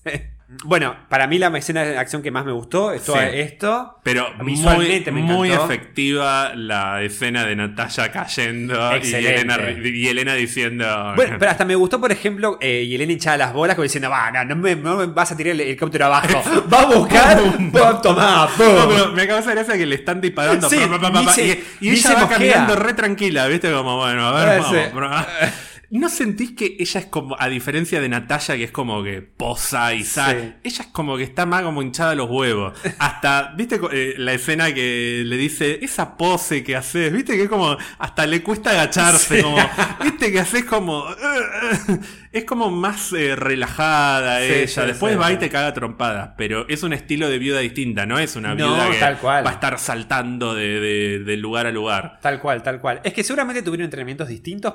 [0.64, 3.22] Bueno, para mí la escena de acción que más me gustó es todo Sí.
[3.32, 3.98] esto.
[4.02, 9.14] Pero muy, Visualmente me muy efectiva la escena de Natalia cayendo y.
[9.14, 11.12] Elena, y Elena diciendo.
[11.16, 14.10] Bueno, pero hasta me gustó, por ejemplo, eh, y Elena hinchaba las bolas como diciendo,
[14.10, 16.42] va, no, no me, no me vas a tirar el helicóptero abajo.
[16.72, 17.38] Va a buscar,
[18.02, 18.66] tomá, pum.
[18.74, 20.68] No, pero me acaba de hacer gracia que le están disparando.
[20.68, 22.38] Sí, pa, pa, pa, pa, se- y y ella va mosquea.
[22.38, 23.72] caminando re tranquila, ¿viste?
[23.72, 24.76] Como, bueno, a ver, sí.
[24.94, 25.26] vamos.
[25.96, 29.94] ¿No sentís que ella es como, a diferencia de Natalia, que es como que posa
[29.94, 30.40] y sale?
[30.40, 30.54] Sí.
[30.64, 32.76] Ella es como que está más como hinchada a los huevos.
[32.98, 37.12] Hasta, ¿viste eh, la escena que le dice, esa pose que haces?
[37.12, 39.36] ¿Viste que es como, hasta le cuesta agacharse?
[39.36, 39.42] Sí.
[39.42, 39.56] Como,
[40.02, 41.04] ¿viste que haces como,
[42.32, 44.86] es como más eh, relajada Sí, ella?
[44.86, 46.34] Después va y te caga trompada.
[46.36, 49.46] Pero es un estilo de viuda distinta, no es una No, viuda que tal cual.
[49.46, 52.18] va a estar saltando de, de- de lugar a lugar.
[52.20, 53.00] Tal cual, tal cual.
[53.04, 54.74] Es que seguramente tuvieron entrenamientos distintos.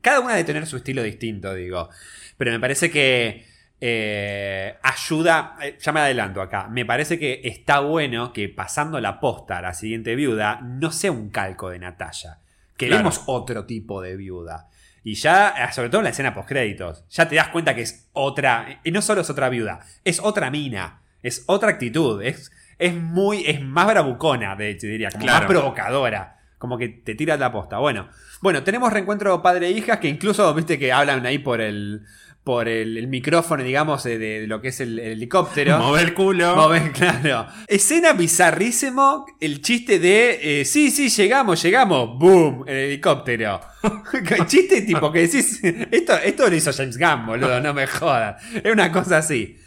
[0.00, 1.88] Cada una de tener su estilo distinto, digo.
[2.36, 3.46] Pero me parece que
[3.80, 5.56] eh, ayuda.
[5.62, 6.68] eh, ya me adelanto acá.
[6.68, 11.12] Me parece que está bueno que pasando la posta a la siguiente viuda no sea
[11.12, 12.38] un calco de Natalia.
[12.76, 14.68] Queremos otro tipo de viuda.
[15.04, 18.08] Y ya, eh, sobre todo en la escena postcréditos, ya te das cuenta que es
[18.12, 18.80] otra.
[18.84, 21.00] Y no solo es otra viuda, es otra mina.
[21.22, 22.22] Es otra actitud.
[22.22, 23.44] Es, es muy.
[23.46, 25.10] Es más bravucona, de hecho, diría.
[25.10, 25.38] Como Claro.
[25.40, 26.38] más provocadora.
[26.58, 27.78] Como que te tiras la posta.
[27.78, 28.08] Bueno,
[28.40, 32.02] bueno, tenemos reencuentro padre e hijas que incluso, viste, que hablan ahí por el.
[32.44, 35.78] Por el, el micrófono, digamos, de, de lo que es el, el helicóptero.
[35.80, 36.56] Mover el culo.
[36.56, 37.46] Mover, claro.
[37.66, 39.26] Escena bizarrísimo.
[39.38, 40.60] El chiste de.
[40.60, 42.18] eh, sí, sí, llegamos, llegamos.
[42.18, 42.64] ¡Boom!
[42.66, 43.60] El helicóptero.
[44.38, 45.60] El chiste tipo que decís.
[45.90, 48.42] Esto, esto lo hizo James Gunn, boludo, no me jodas.
[48.54, 49.58] Es una cosa así.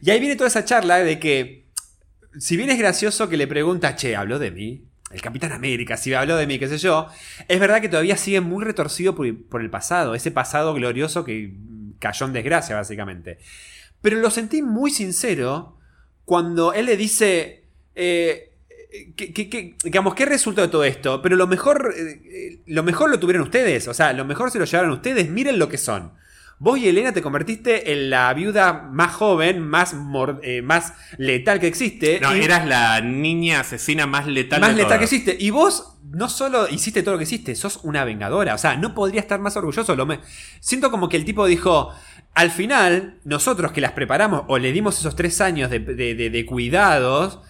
[0.00, 1.66] Y ahí viene toda esa charla de que.
[2.38, 4.84] Si bien es gracioso que le pregunta, che, ¿habló de mí?
[5.10, 7.08] El Capitán América, si habló de mí, qué sé yo.
[7.48, 10.14] Es verdad que todavía sigue muy retorcido por, el pasado.
[10.14, 11.52] Ese pasado glorioso que
[11.98, 13.38] cayó en desgracia, básicamente.
[14.00, 15.76] Pero lo sentí muy sincero
[16.24, 17.64] cuando él le dice.
[17.94, 18.46] eh,
[19.16, 21.22] que- digamos, ¿qué resultó de todo esto?
[21.22, 23.86] Pero lo mejor, eh, eh, lo mejor lo tuvieron ustedes.
[23.88, 25.28] O sea, lo mejor se lo llevaron ustedes.
[25.28, 26.12] Miren lo que son.
[26.62, 29.96] Vos y Elena te convertiste en la viuda más joven, más,
[30.42, 32.20] eh, más letal que existe.
[32.20, 35.36] No, y eras la niña asesina más letal más de letal que existe.
[35.40, 38.54] Y vos no solo hiciste todo lo que hiciste, sos una vengadora.
[38.54, 39.96] O sea, no podría estar más orgulloso.
[39.96, 40.20] Lo me...
[40.60, 41.92] Siento como que el tipo dijo.
[42.34, 46.30] Al final, nosotros que las preparamos o le dimos esos tres años de, de- de-
[46.30, 47.40] de cuidados,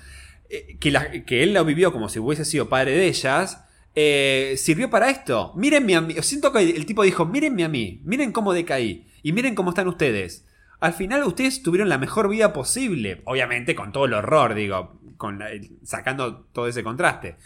[0.48, 3.64] eh, que, la- que él lo vivió como si hubiese sido padre de ellas,
[3.94, 5.52] eh, sirvió para esto.
[5.56, 6.14] Mírenme a mí.
[6.22, 9.88] Siento que el tipo dijo, mírenme a mí, miren cómo decaí y miren cómo están
[9.88, 10.46] ustedes.
[10.80, 13.20] Al final ustedes tuvieron la mejor vida posible.
[13.24, 15.50] Obviamente con todo el horror, digo, con la-
[15.84, 17.36] sacando todo ese contraste.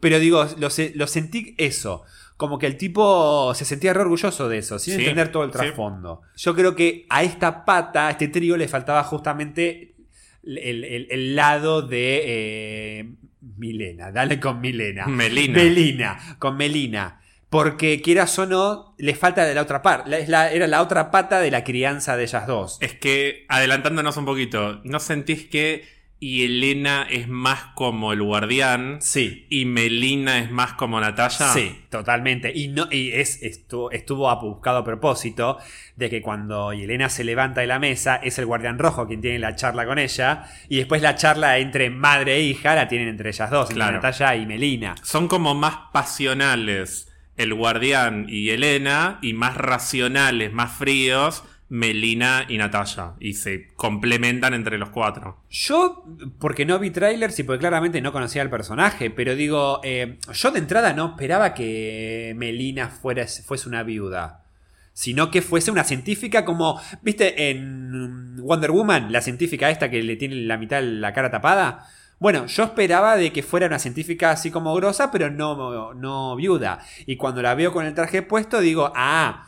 [0.00, 2.02] Pero digo, lo, se- lo sentí eso.
[2.36, 5.52] Como que el tipo se sentía re orgulloso de eso, sin Sí, entender todo el
[5.52, 5.58] sí.
[5.58, 6.22] trasfondo.
[6.36, 9.94] Yo creo que a esta pata, a este trío, le faltaba justamente
[10.42, 13.10] el, el- el lado de eh,
[13.56, 14.12] Milena.
[14.12, 15.06] Dale con Milena.
[15.06, 15.54] Melina.
[15.54, 17.20] Melina, con Melina.
[17.48, 20.24] Porque quieras o no, le falta de la otra parte.
[20.24, 22.78] era la otra pata de la crianza de ellas dos.
[22.80, 28.98] Es que, adelantándonos un poquito, ¿no sentís que y Elena es más como el guardián
[29.00, 29.46] Sí.
[29.48, 31.48] y Melina es más como Natalia?
[31.54, 32.52] Sí, totalmente.
[32.54, 35.56] Y, no, y es, estuvo, estuvo a- buscado a propósito
[35.96, 39.38] de que cuando Elena se levanta de la mesa, es el guardián rojo quien tiene
[39.38, 40.44] la charla con ella.
[40.68, 43.96] Y después la charla entre madre e hija la tienen entre ellas dos, Claro.
[43.96, 44.94] entre Natalia y Melina.
[45.02, 47.06] Son como más pasionales
[47.38, 53.14] el guardián y Elena y más racionales, más fríos Melina y Natalia.
[53.20, 55.38] Y se complementan entre los cuatro.
[55.48, 56.04] Yo,
[56.38, 60.50] porque no vi trailers y porque claramente no conocía al personaje, pero digo, eh, yo
[60.50, 64.44] de entrada no esperaba que Melina fuera, fuese una viuda.
[64.92, 70.16] Sino que fuese una científica como, viste, en Wonder Woman, la científica esta que le
[70.16, 71.86] tiene la mitad la cara tapada.
[72.18, 76.80] Bueno, yo esperaba de que fuera una científica así como grosa, pero no, no viuda.
[77.06, 79.46] Y cuando la veo con el traje puesto, digo, ah,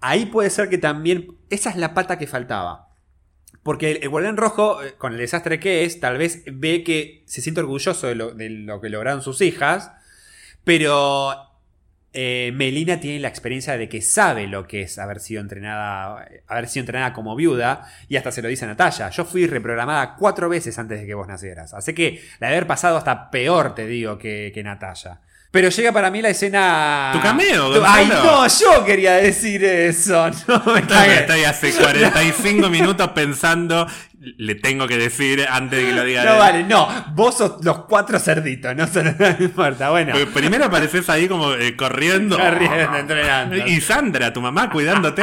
[0.00, 1.36] ahí puede ser que también...
[1.50, 2.88] Esa es la pata que faltaba.
[3.62, 7.40] Porque el, Guardián Rojo, eh, con el desastre que es, tal vez ve que se
[7.40, 9.92] siente orgulloso de lo, de lo que lograron sus hijas,
[10.64, 11.48] pero
[12.12, 16.68] eh, Melina tiene la experiencia de que sabe lo que es haber sido entrenada, haber
[16.68, 19.10] sido entrenada como viuda, y hasta se lo dice a Natalia.
[19.10, 21.74] Yo fui reprogramada cuatro veces antes de que vos nacieras.
[21.74, 25.20] Así que la de haber pasado hasta peor, te digo, que, que Natalia.
[25.50, 27.10] Pero llega para mí la escena.
[27.12, 30.30] Tu cameo, Tu- Ay, no, yo quería decir eso.
[30.46, 33.86] No me estoy hace 45 minutos pensando,
[34.36, 36.24] le tengo que decir antes de que lo diga.
[36.24, 36.88] No vale, no.
[37.14, 39.90] Vos sos los cuatro cerditos, no, son- no importa.
[39.90, 42.36] Bueno, Porque Primero apareces ahí como eh, corriendo.
[42.38, 43.56] corriendo, entrenando.
[43.56, 45.22] Y Sandra, tu mamá, cuidándote.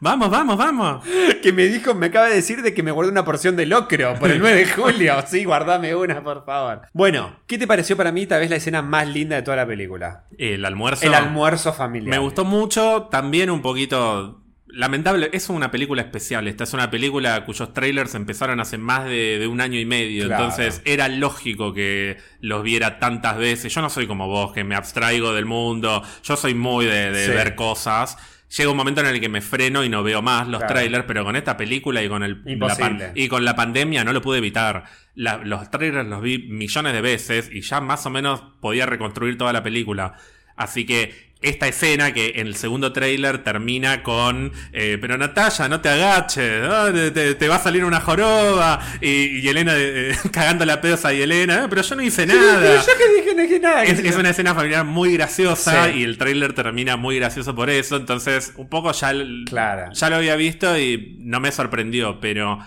[0.00, 1.04] Vamos, vamos, vamos.
[1.42, 4.14] Que me dijo, me acaba de decir de que me guardé una porción de locro
[4.18, 5.14] por el 9 de julio.
[5.26, 6.82] Sí, guardame una, por favor.
[6.92, 9.66] Bueno, ¿qué te pareció para mí tal vez la escena más linda de toda la
[9.66, 10.24] película?
[10.38, 11.06] El almuerzo.
[11.06, 12.10] El almuerzo familiar.
[12.10, 14.43] Me gustó mucho, también un poquito
[14.74, 15.30] lamentable.
[15.32, 16.46] Es una película especial.
[16.48, 20.26] Esta es una película cuyos trailers empezaron hace más de, de un año y medio.
[20.26, 20.44] Claro.
[20.44, 23.72] Entonces era lógico que los viera tantas veces.
[23.74, 26.02] Yo no soy como vos, que me abstraigo del mundo.
[26.22, 27.30] Yo soy muy de, de Sí.
[27.32, 28.16] ver cosas.
[28.56, 30.74] Llega un momento en el que me freno y no veo más los Claro.
[30.74, 34.22] trailers, pero con esta película y con, el, la y con la pandemia no lo
[34.22, 34.84] pude evitar.
[35.16, 39.36] La- los trailers los vi millones de veces y ya más o menos podía reconstruir
[39.38, 40.14] toda la película.
[40.56, 45.80] Así que esta escena que en el segundo trailer termina con eh, pero Natalia no
[45.80, 51.04] te agaches te, va a salir una joroba y, y Elena eh, cagando la pedos
[51.04, 53.84] a Elena "Ah, pero yo no hice nada Pero yo que dije, no dije nada.
[53.84, 56.00] es, es una escena familiar muy graciosa Sí.
[56.00, 57.96] y el tráiler termina muy gracioso por eso.
[57.96, 59.12] Entonces, un poco ya,
[59.46, 59.92] Claro.
[59.92, 62.20] ya lo había visto y no me sorprendió.
[62.20, 62.58] Pero,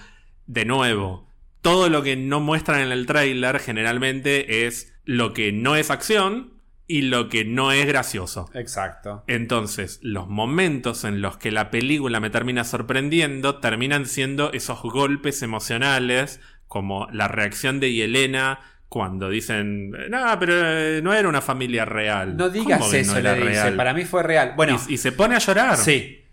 [0.46, 1.28] de nuevo,
[1.62, 6.54] todo lo que no muestran en el tráiler generalmente es lo que no es acción
[6.88, 8.50] y lo que no es gracioso.
[8.54, 9.24] Exacto.
[9.28, 15.42] Entonces, los momentos en los que la película me termina sorprendiendo terminan siendo esos golpes
[15.42, 18.60] emocionales, como la reacción de Yelena
[18.90, 22.38] cuando dicen, no, pero eh, no era una familia real.
[22.38, 23.52] No digas ¿Cómo que eso, no era le dice.
[23.52, 23.76] real?
[23.76, 24.54] Para mí fue real.
[24.56, 25.76] Bueno, y, y se pone a llorar.
[25.78, 26.24] Sí.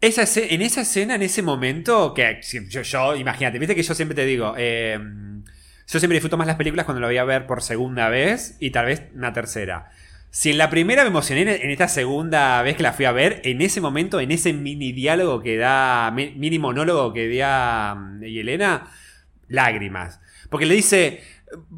[0.00, 2.40] Esa en esa escena, en ese momento, que
[2.82, 4.98] yo, imagínate, viste que yo siempre te digo, eh,
[5.88, 8.70] yo siempre disfruto más las películas cuando lo voy a ver por segunda vez y
[8.70, 9.90] tal vez una tercera.
[10.30, 13.40] Si en la primera me emocioné, en- esta segunda vez que la fui a ver,
[13.44, 18.20] en ese momento, en ese mini diálogo que da, mi- mini monólogo que da mm,
[18.22, 18.90] Yelena,
[19.48, 20.20] lágrimas.
[20.50, 21.22] Porque le dice,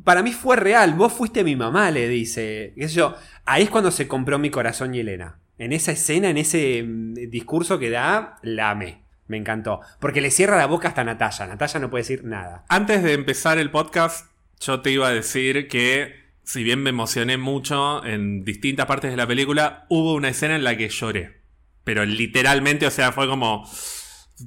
[0.04, 2.72] para mí fue real, vos fuiste mi mamá, le dice.
[2.76, 5.38] Qué yo, ahí es cuando se compró mi corazón Yelena.
[5.58, 9.02] En esa escena, en ese mm, discurso que da, la amé.
[9.30, 9.80] Me encantó.
[10.00, 11.46] Porque le cierra la boca hasta Natalia.
[11.46, 12.64] Natalia no puede decir nada.
[12.68, 14.28] Antes de empezar el podcast,
[14.58, 19.16] yo te iba a decir que, si bien me emocioné mucho en distintas partes de
[19.16, 21.42] la película, hubo una escena en la que lloré.
[21.84, 23.70] Pero literalmente, o sea, fue como.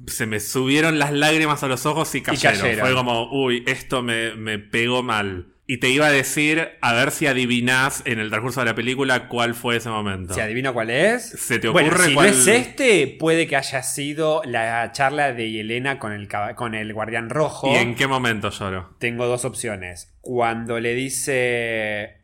[0.06, 2.60] se me subieron las lágrimas a los ojos y cayeron.
[2.60, 2.86] cayeron.
[2.86, 5.53] Fue como, uy, esto me, me pegó mal.
[5.66, 9.28] Y te iba a decir, a ver si adivinás en el transcurso de la película
[9.28, 10.34] cuál fue ese momento.
[10.34, 11.26] ¿Se adivina cuál es?
[11.30, 12.26] ¿Se te Bueno, ocurre si cuál?
[12.26, 16.92] no es este, puede que haya sido la charla de Yelena con el, con el
[16.92, 17.72] guardián rojo.
[17.72, 18.94] ¿Y en qué momento lloro?
[18.98, 20.14] Tengo dos opciones.
[20.20, 22.18] Cuando le dice.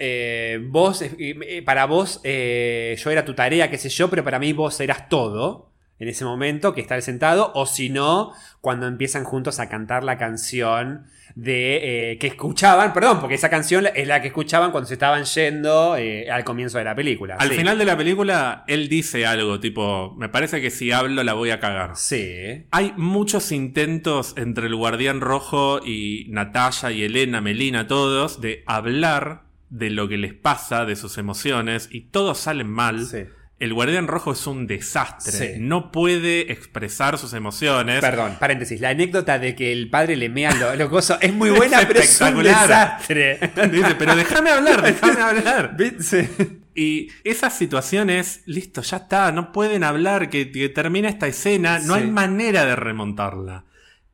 [0.00, 4.24] eh, vos, eh, eh, para vos, eh, yo era tu tarea, qué sé yo, pero
[4.24, 5.70] para mí vos eras todo.
[6.00, 10.02] En ese momento que está él sentado, o si no, cuando empiezan juntos a cantar
[10.02, 14.86] la canción de eh, que escuchaban, perdón, porque esa canción es la que escuchaban cuando
[14.88, 17.36] se estaban yendo eh, al comienzo de la película.
[17.38, 17.56] Al Sí.
[17.56, 21.50] final de la película, él dice algo tipo, me parece que si hablo la voy
[21.50, 21.96] a cagar.
[21.96, 22.64] Sí.
[22.70, 29.42] Hay muchos intentos entre el Guardián Rojo y Natalia y Elena, Melina, todos, de hablar
[29.70, 33.06] de lo que les pasa, de sus emociones, y todos salen mal.
[33.06, 33.18] Sí.
[33.60, 35.32] El Guardián Rojo es un desastre.
[35.54, 35.60] Sí.
[35.60, 38.00] No puede expresar sus emociones.
[38.00, 38.80] Perdón, paréntesis.
[38.80, 41.86] La anécdota de que el padre le mea lo, lo coso es muy buena, Es
[41.86, 43.38] pero es un desastre.
[43.70, 45.76] Dice, pero déjame hablar, déjame hablar.
[46.74, 51.96] Y esas situaciones, listo, ya está, no pueden hablar, que, que termina esta escena, no
[51.96, 52.02] Sí.
[52.02, 53.64] hay manera de remontarla.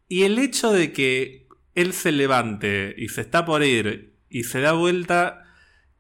[0.08, 4.60] Y el hecho de que él se levante y se está por ir y se
[4.60, 5.44] da vuelta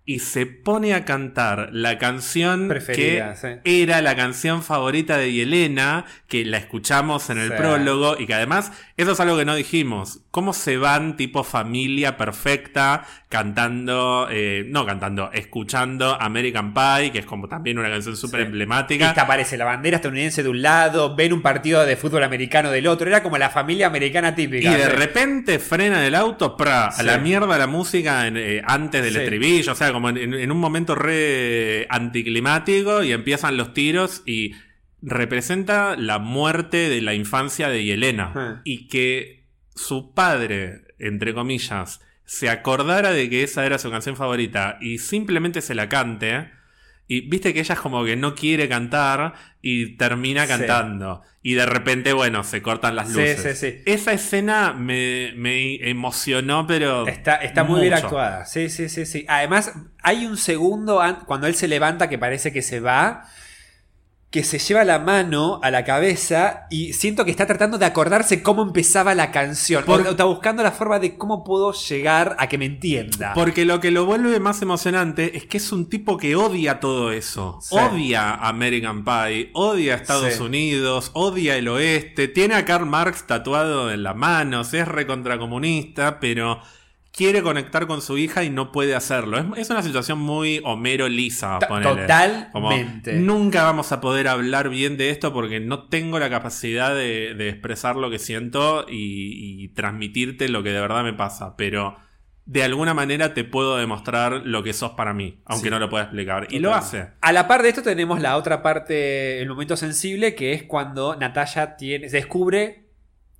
[0.08, 3.48] y se pone a cantar la canción Preferida, que sí.
[3.82, 7.54] era la canción favorita de Yelena, que la escuchamos en el Sí.
[7.58, 12.16] prólogo y que además, eso es algo que no dijimos, cómo se van tipo familia
[12.16, 18.40] perfecta cantando, eh, no cantando, escuchando American Pie, que es como también una canción súper
[18.40, 18.46] Sí.
[18.46, 19.08] emblemática.
[19.08, 22.86] Esta aparece la bandera estadounidense de un lado, ven un partido de fútbol americano del
[22.86, 23.06] otro.
[23.08, 24.70] Era como la familia americana Y típica.
[24.76, 24.88] de ¿sí?
[24.90, 29.72] repente frena el auto, pra, a la mierda la música en, eh, antes del estribillo,
[29.72, 34.52] o sea, como en, en un momento re anticlimático y empiezan los tiros y
[35.02, 38.62] representa la muerte de la infancia de Yelena.
[38.64, 44.78] Y que su padre, entre comillas, se acordara de que esa era su canción favorita
[44.80, 46.50] y simplemente se la cante.
[47.08, 50.48] Y viste que ella es como que no quiere cantar y termina Sí.
[50.48, 51.22] cantando.
[51.42, 53.58] Y de repente, bueno, se cortan las Sí, luces.
[53.58, 53.82] sí, sí.
[53.86, 57.06] Esa escena me, me emocionó, pero.
[57.06, 58.44] Está, está muy bien actuada.
[58.46, 59.24] Sí, sí, sí, sí.
[59.28, 59.72] Además,
[60.02, 63.24] hay un segundo an- cuando él se levanta que parece que se va.
[64.36, 68.42] Que se lleva la mano a la cabeza y siento que está tratando de acordarse
[68.42, 69.82] cómo empezaba la canción.
[69.84, 73.32] Por- O está buscando la forma de cómo puedo llegar a que me entienda.
[73.32, 77.12] Porque lo que lo vuelve más emocionante es que es un tipo que odia todo
[77.12, 77.60] eso.
[77.62, 77.76] Sí.
[77.78, 80.42] Odia American Pie, odia Estados Sí.
[80.42, 82.28] Unidos, odia el oeste.
[82.28, 86.60] Tiene a Karl Marx tatuado en la mano, se es recontracomunista, pero
[87.16, 89.38] quiere conectar con su hija y no puede hacerlo.
[89.38, 92.06] Es, es una situación muy Homero Lisa, ponele.
[92.52, 93.14] Como, Totalmente.
[93.14, 97.48] nunca vamos a poder hablar bien de esto porque no tengo la capacidad de, de
[97.48, 101.56] expresar lo que siento y, y transmitirte lo que de verdad me pasa.
[101.56, 101.96] Pero
[102.44, 105.70] de alguna manera te puedo demostrar lo que sos para mí, aunque Sí.
[105.70, 106.46] no lo pueda explicar.
[106.50, 107.08] Y lo hace.
[107.20, 111.16] A la par de esto tenemos la otra parte, el momento sensible, que es cuando
[111.16, 112.85] Natalia tiene, descubre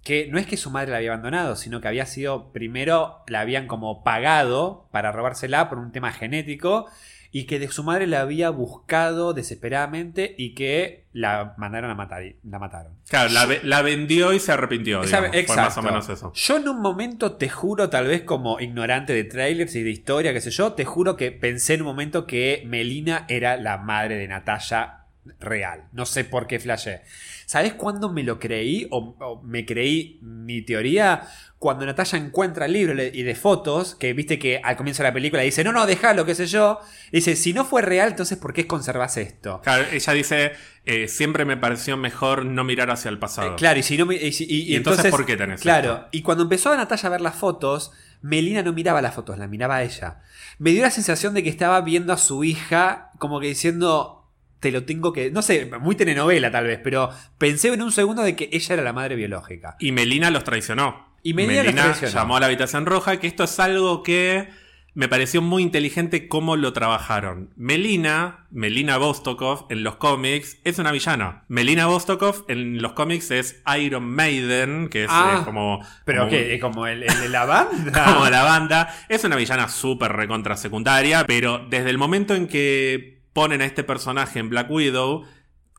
[0.07, 3.41] que no es que su madre la había abandonado, sino que había sido, primero la
[3.41, 6.87] habían como pagado para robársela por un tema genético
[7.33, 12.23] y que de su madre la había buscado desesperadamente y que la mandaron a matar.
[12.25, 12.93] y La mataron.
[13.09, 15.03] Claro, la, ve- la vendió y se arrepintió.
[15.03, 15.31] Digamos.
[15.31, 15.63] Fue exacto.
[15.63, 16.33] más o menos eso.
[16.35, 20.33] Yo en un momento te juro, tal vez como ignorante de trailers y de historia,
[20.33, 24.17] qué sé yo, te juro que pensé en un momento que Melina era la madre
[24.19, 25.01] de Natalia
[25.41, 25.89] real.
[25.93, 27.03] No sé por qué flashé.
[27.47, 28.87] ¿Sabes cuándo me lo creí?
[28.91, 31.23] O, o me creí mi teoría.
[31.59, 35.15] Cuando Natalia encuentra el libro y de fotos, que viste que al comienzo de la
[35.15, 36.81] película dice, no, no, déjalo, qué sé yo.
[37.13, 39.61] Dice, si no fue real, entonces ¿por qué conservas esto?
[39.63, 40.53] Claro, ella dice,
[40.85, 43.53] eh, siempre me pareció mejor no mirar hacia el pasado.
[43.53, 45.61] Eh, claro, y si no me- y, si- y- y ¿Y entonces por qué tenés
[45.63, 46.09] Claro, esto?
[46.13, 47.93] y cuando empezó a Natalia a ver las fotos,
[48.23, 50.21] Melina no miraba las fotos, la miraba a ella.
[50.59, 54.16] Me dio la sensación de que estaba viendo a su hija como que diciendo,
[54.61, 55.31] te lo tengo que...
[55.31, 58.83] No sé, muy telenovela tal vez, pero pensé en un segundo de que ella era
[58.83, 59.77] la madre biológica.
[59.79, 61.15] Y Melina los traicionó.
[61.23, 62.13] Y Melina los traicionó.
[62.13, 64.49] llamó a la habitación roja, que esto es algo que
[64.95, 67.51] me pareció muy inteligente cómo lo trabajaron.
[67.55, 71.45] Melina, Melina Vostokov en los cómics es una villana.
[71.49, 75.81] Melina Vostokov en los cómics es Iron Maiden, que es Ah, eh, como...
[76.07, 78.05] Pero como que como el, el de la banda.
[78.15, 78.89] como la banda.
[79.11, 83.85] Es una villana súper recontra secundaria, pero desde el momento en que ponen a este
[83.85, 85.27] personaje en Black Widow,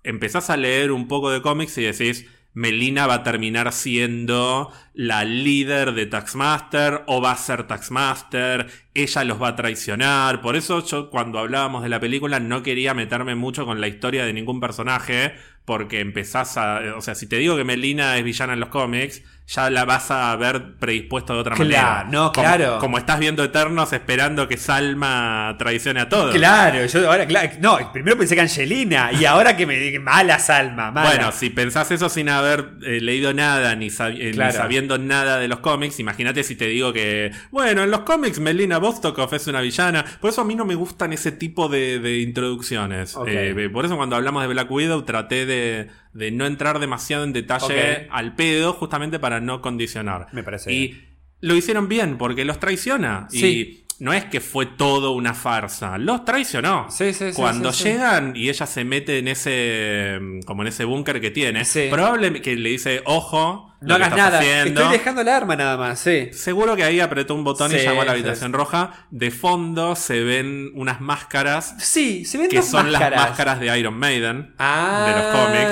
[0.04, 5.24] empezás a leer un poco de cómics y decís, Melina va a terminar siendo la
[5.24, 10.40] líder de Taxmaster o va a ser Taxmaster, ella los va a traicionar.
[10.42, 14.24] Por eso yo cuando hablábamos de la película no quería meterme mucho con la historia
[14.24, 15.34] de ningún personaje,
[15.66, 16.96] porque empezás a.
[16.96, 20.12] O sea, si te digo que Melina es villana en los cómics, ya la vas
[20.12, 22.08] a ver predispuesto de otra Claro, manera.
[22.12, 22.80] no, Como- claro.
[22.80, 26.36] Como, estás viendo Eternos esperando que Salma traicione a todos.
[26.36, 30.38] Claro, yo ahora, claro, no, primero pensé que Angelina y ahora que me dije mala
[30.40, 31.10] Salma, mala.
[31.10, 35.48] Bueno, si pensás eso sin haber eh, leído nada ni, eh, ni sabiendo nada de
[35.48, 39.62] los cómics, imagínate si te digo que, bueno, en los cómics Melina Vostokov es una
[39.62, 40.04] villana.
[40.20, 43.16] Por eso a mí no me gustan ese tipo de, de introducciones.
[43.26, 47.34] Eh, por eso cuando hablamos de Black Widow traté de, de no entrar demasiado en
[47.34, 50.28] detalle al pedo, justamente para no condicionar.
[50.32, 51.04] Me parece Y
[51.42, 53.28] lo hicieron bien, porque los traiciona.
[53.30, 53.46] Sí.
[53.46, 56.86] Y no es que fue todo una farsa, los traicionó.
[56.90, 60.86] Sí, sí, sí, Cuando llegan y ella se mete en ese mm, como en ese
[60.86, 61.88] búnker que tiene, Sí.
[61.90, 64.82] probablemente que le dice, ojo, no hagas nada, haciendo".
[64.82, 66.30] estoy dejando el arma nada más, sí.
[66.34, 69.08] Seguro que ahí apretó un botón y llamó a la sí, habitación roja.
[69.12, 73.20] De fondo se ven unas máscaras Sí, se ven que dos son máscaras.
[73.20, 74.54] las máscaras de Iron Maiden.
[74.58, 75.72] ah, de los cómics.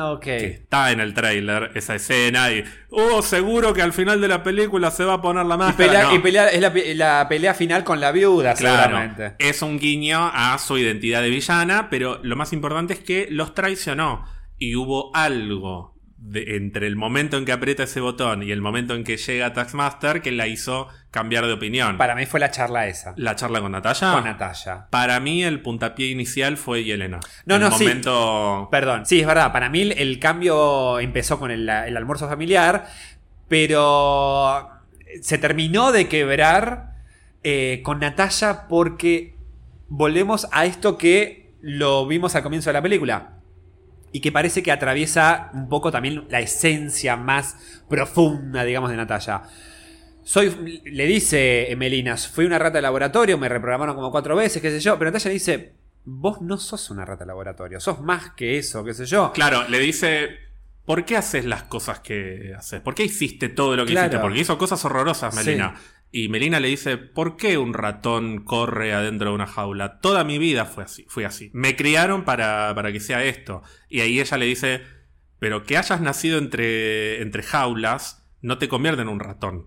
[0.00, 0.20] Ah, ok.
[0.22, 4.42] Que está en el trailer esa escena y, oh, seguro que al final de la
[4.42, 5.88] película se va a poner la Y, máscara.
[5.88, 6.14] pelea, No.
[6.14, 9.34] y pelea- es la, pe- la pelea final con la viuda, Claro, seguramente.
[9.38, 13.54] es un guiño a su identidad de villana, pero lo más importante es que los
[13.54, 14.24] traicionó
[14.56, 15.97] y hubo algo
[16.30, 19.52] de- entre el momento en que aprieta ese botón y el momento en que llega
[19.52, 21.96] Taxmaster que la hizo cambiar de opinión.
[21.96, 23.14] Para mí fue la charla esa.
[23.16, 24.12] la charla con Natalia.
[24.12, 24.86] Con Natalia.
[24.90, 27.20] Para mí el puntapié inicial fue Yelena.
[27.46, 27.84] No, el no, sí.
[27.84, 28.68] momento...
[28.70, 29.52] Perdón, sí, es verdad.
[29.52, 32.86] Para mí el, el cambio empezó con el, el almuerzo familiar,
[33.48, 34.68] pero
[35.22, 36.92] se terminó de quebrar
[37.42, 39.34] eh, con Natalia porque
[39.88, 43.37] volvemos a esto que lo vimos al comienzo de la película.
[44.12, 47.56] Y que parece que atraviesa un poco también la esencia más
[47.88, 49.42] profunda, digamos, de Natalia.
[50.24, 54.70] Soy, le dice Melina, fui una rata de laboratorio, me reprogramaron como cuatro veces, qué
[54.70, 54.98] sé yo.
[54.98, 55.74] Pero Natalia dice,
[56.04, 59.32] vos no sos una rata de laboratorio, sos más que eso, qué sé yo.
[59.32, 60.28] Claro, le dice,
[60.84, 62.80] ¿por qué haces las cosas que haces?
[62.80, 64.08] ¿Por qué hiciste todo lo que Claro.
[64.08, 64.20] hiciste?
[64.22, 65.56] Porque hizo cosas horrorosas, Sí.
[66.10, 70.00] Y Melina le dice, ¿por qué un ratón corre adentro de una jaula?
[70.00, 71.50] Toda mi vida fue así, fui así.
[71.52, 73.62] Me criaron para, para que sea esto.
[73.90, 74.82] Y ahí ella le dice,
[75.38, 79.66] pero que hayas nacido entre, entre jaulas no te convierte en un ratón.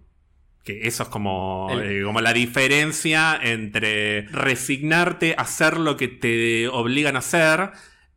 [0.64, 6.08] Que eso es como, El- eh, como la diferencia entre resignarte a hacer lo que
[6.08, 7.72] te obligan a hacer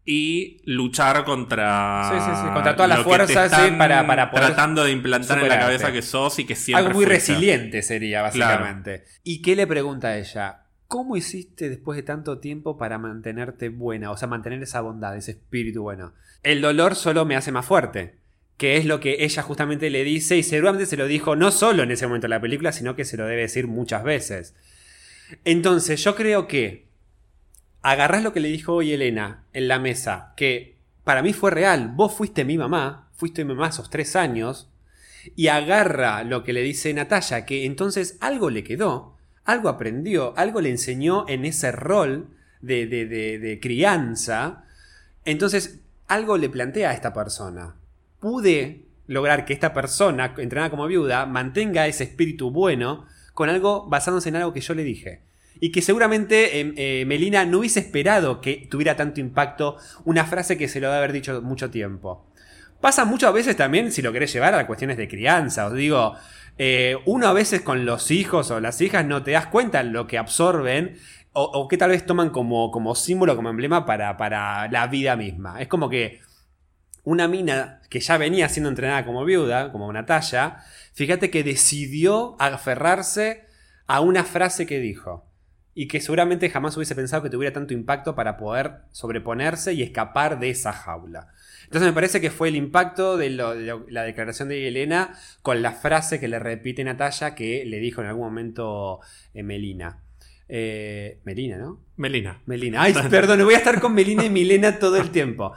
[0.07, 4.85] y luchar contra, Sí, sí, sí, contra todas las fuerzas, sí, para- para poder tratando
[4.85, 5.65] de implantar en la superarte.
[5.79, 7.33] cabeza que sos y que siempre Algo muy fuiste.
[7.33, 9.05] resiliente sería, básicamente.
[9.23, 10.61] ¿Y qué le pregunta a ella?
[10.89, 14.11] ¿Cómo hiciste después de tanto tiempo para mantenerte buena?
[14.11, 16.13] O sea, mantener esa bondad, ese espíritu bueno.
[16.43, 18.17] El dolor solo me hace más fuerte.
[18.59, 21.83] Que es lo que ella justamente le dice y seguramente se lo dijo no solo
[21.83, 24.55] en ese momento de la película, sino que se lo debe decir muchas veces.
[25.45, 26.87] Entonces, yo creo que
[27.85, 30.75] agarrás lo que le dijo hoy Elena en la mesa, que
[31.05, 31.93] para mí fue real.
[31.95, 34.71] Vos fuiste mi mamá, fuiste mi mamá esos tres años,
[35.37, 40.63] y agarra lo que le dice Natalia, que entonces algo le quedó, algo aprendió, algo
[40.63, 42.29] le enseñó en ese rol
[42.63, 44.65] de, de- de- de crianza.
[45.27, 47.75] Entonces, algo le plantea a esta persona.
[48.19, 53.05] Pude lograr que esta persona, entrenada como viuda, mantenga ese espíritu bueno
[53.35, 55.21] con algo basándose en algo que yo le dije.
[55.61, 60.59] Y que seguramente eh, eh, Melina no hubiese esperado que tuviera tanto impacto una frase
[60.59, 62.27] que se lo debe haber dicho mucho tiempo.
[62.81, 65.67] Pasa muchas veces también, si lo querés llevar a cuestiones de crianza.
[65.67, 66.15] Os digo,
[66.59, 70.07] eh, uno a veces con los hijos o las hijas no te das cuenta lo
[70.07, 70.99] que absorben
[71.33, 75.17] o, o que tal vez toman como, como símbolo, como emblema para, para la vida
[75.17, 75.61] misma.
[75.61, 76.21] Es como que
[77.05, 80.59] una mina que ya venía siendo entrenada como viuda, como Natalia,
[80.95, 83.45] fíjate que decidió aferrarse
[83.87, 85.27] a una frase que dijo.
[85.75, 90.39] Y que seguramente jamás hubiese pensado que tuviera tanto impacto para poder sobreponerse y escapar
[90.39, 91.29] de esa jaula.
[91.65, 95.15] Entonces me parece que fue el impacto de, lo- de lo- la declaración de Elena
[95.43, 99.01] con la frase que le repite Natalia que le dijo en algún momento
[99.33, 99.99] eh, Melina.
[100.49, 101.81] Eh, Melina, ¿no?
[101.97, 102.41] Melina.
[102.47, 102.83] Melina.
[102.83, 105.55] Ay, perdón, voy a estar con Melina y Milena todo el tiempo.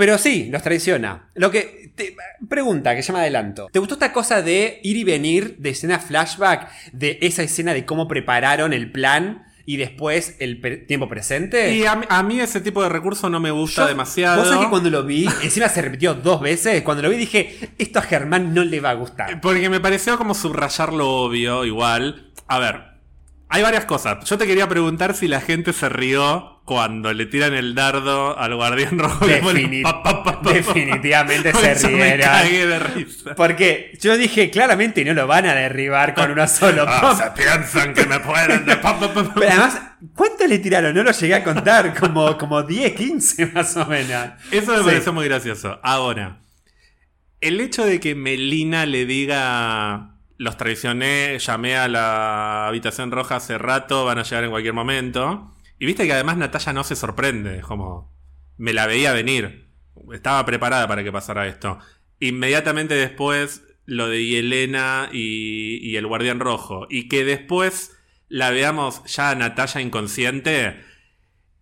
[0.00, 1.28] Pero sí, los traiciona.
[1.34, 1.92] Lo que.
[1.94, 2.16] te-
[2.48, 3.68] pregunta que llama adelanto.
[3.70, 6.70] ¿Te gustó esta cosa de ir y venir de escena flashback?
[6.92, 11.74] De esa escena de cómo prepararon el plan y después el pre- tiempo presente?
[11.74, 14.38] Y a, mí- a mí ese tipo de recurso no me gusta Yo- demasiado.
[14.40, 16.80] Vos sabés que cuando lo vi, encima se repitió dos veces.
[16.82, 19.40] Cuando lo vi dije, esto a Germán no le va a gustar.
[19.42, 22.32] Porque me pareció como subrayar lo obvio, igual.
[22.48, 22.80] A ver,
[23.50, 24.24] hay varias cosas.
[24.24, 28.54] Yo te quería preguntar si la gente se rió cuando le tiran el dardo al
[28.54, 29.26] guardián rojo.
[29.82, 32.20] pa, definitivamente se rieron.
[32.20, 33.34] cagué de risa.
[33.34, 36.84] Porque yo dije, claramente no lo van a derribar con uno solo.
[36.88, 38.64] Ah, se piensan que me pueden.
[38.64, 38.76] de.
[38.76, 39.80] Pero además,
[40.14, 40.94] ¿Cuánto le tiraron?
[40.94, 44.30] No lo llegué a contar, como, como 10, 15 más o menos.
[44.50, 44.84] Eso me Sí.
[44.84, 45.78] pareció muy gracioso.
[45.82, 46.40] Ahora,
[47.40, 50.14] el hecho de que Melina le diga.
[50.40, 55.54] Los traicioné, llamé a la habitación roja hace rato, van a llegar en cualquier momento.
[55.78, 58.10] Y viste que además Natalia no se sorprende, como.
[58.56, 59.68] Me la veía venir.
[60.14, 61.78] Estaba preparada para que pasara esto.
[62.20, 66.86] Inmediatamente después, lo de Yelena y, y el Guardián Rojo.
[66.88, 67.98] Y que después
[68.28, 70.80] la veamos ya a Natalia inconsciente.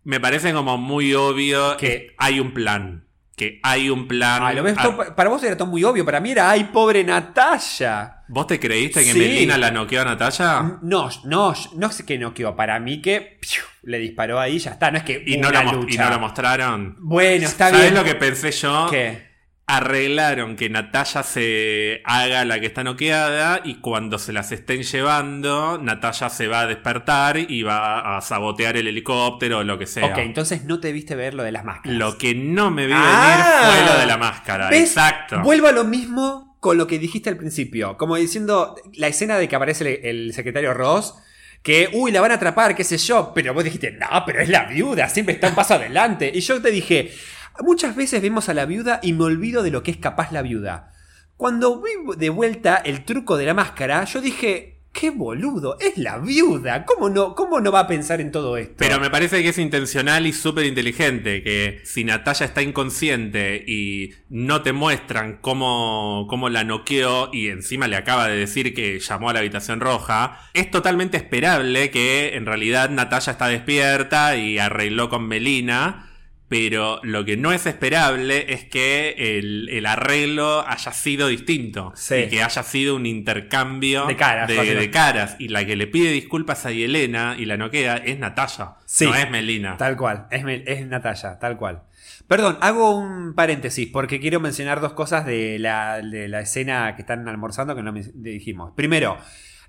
[0.04, 3.07] Me parece como muy obvio Que- que hay un plan.
[3.38, 4.42] Que hay un plan.
[4.42, 7.02] Ay, lo ves Ah, para vos era todo muy obvio, para mí era, ay, pobre
[7.04, 8.16] Natalia.
[8.28, 9.18] ¿Vos te creíste que Sí.
[9.18, 10.78] Melina la noqueó a Natalia?
[10.82, 12.54] No, no, no sé qué noqueó.
[12.54, 14.90] Para mí que piu, le disparó ahí y ya está.
[14.90, 16.96] No es que Y no, mo- y no lo mostraron.
[17.00, 17.94] Bueno, está ¿Sabés bien.
[17.94, 18.88] lo que pensé yo?
[18.90, 19.27] ¿Qué?
[19.70, 25.76] Arreglaron que Natalia se haga la que está noqueada y cuando se las estén llevando,
[25.76, 30.06] Natalia se va a despertar y va a sabotear el helicóptero o lo que sea.
[30.06, 31.98] Ok, entonces no te viste ver lo de las máscaras.
[31.98, 33.68] Lo que no me vi Ah.
[33.68, 34.70] venir fue lo de la máscara.
[34.70, 34.88] ¿Ves?
[34.88, 35.40] Exacto.
[35.42, 37.98] Vuelvo a lo mismo con lo que dijiste al principio.
[37.98, 41.14] Como diciendo, la escena de que aparece el, el secretario Ross.
[41.62, 43.32] Que, uy, la van a atrapar, qué sé yo.
[43.34, 46.30] Pero vos dijiste, no, pero es la viuda, siempre está un paso adelante.
[46.32, 47.12] Y yo te dije,
[47.60, 50.42] muchas veces vemos a la viuda y me olvido de lo que es capaz la
[50.42, 50.92] viuda.
[51.36, 56.18] Cuando vi de vuelta el truco de la máscara, yo dije, qué boludo, es la
[56.18, 56.84] viuda.
[56.84, 58.74] ¿Cómo no, cómo no va a pensar en todo esto?
[58.78, 61.42] Pero me parece que es intencional y súper inteligente.
[61.42, 67.86] Que si Natalia está inconsciente y no te muestran cómo, cómo la noqueó y encima
[67.86, 72.46] le acaba de decir que llamó a la habitación roja, es totalmente esperable que en
[72.46, 76.07] realidad Natalia está despierta y arregló con Melina.
[76.48, 81.92] Pero lo que no es esperable es que el, el arreglo haya sido distinto.
[81.94, 82.14] Sí.
[82.14, 85.36] Y que haya sido un intercambio De caras, de, de caras.
[85.38, 88.72] Y la que le pide disculpas a Yelena y la noquea es Natalia.
[88.86, 89.04] Sí.
[89.04, 89.76] No es Melina.
[89.76, 91.82] Tal cual, es, Mel- es Natalia, tal cual.
[92.28, 97.02] Perdón, hago un paréntesis porque quiero mencionar dos cosas de la, de la escena que
[97.02, 98.72] están almorzando que no me dijimos.
[98.76, 99.16] Primero,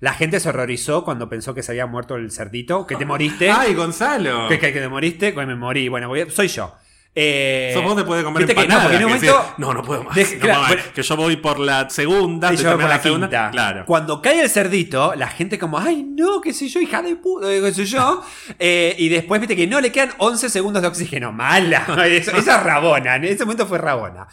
[0.00, 3.50] la gente se horrorizó cuando pensó que se había muerto el cerdito, que te moriste.
[3.50, 4.46] ¡Ay, Gonzalo!
[4.48, 5.88] que, que, que te moriste, que me morí.
[5.88, 6.74] Bueno, voy a- soy yo.
[7.12, 10.16] Eh, te puede comer que no, empanadas, porque en un momento- no, no puedo más.
[10.16, 10.82] Deje- no claro, más, bueno.
[10.94, 13.26] que yo voy por la segunda, Y yo por terminando la segunda.
[13.26, 13.50] quinta.
[13.50, 13.84] Claro.
[13.84, 17.48] Cuando cae el cerdito, la gente como, ay, no, qué sé yo, hija de puta,
[17.48, 18.22] qué sé yo.
[18.60, 21.32] Eh, y después, viste que no, le quedan 11 segundos de oxígeno.
[21.32, 21.84] Mala.
[22.06, 23.16] Eso- esa es Rabona.
[23.16, 24.28] En ese momento fue Rabona.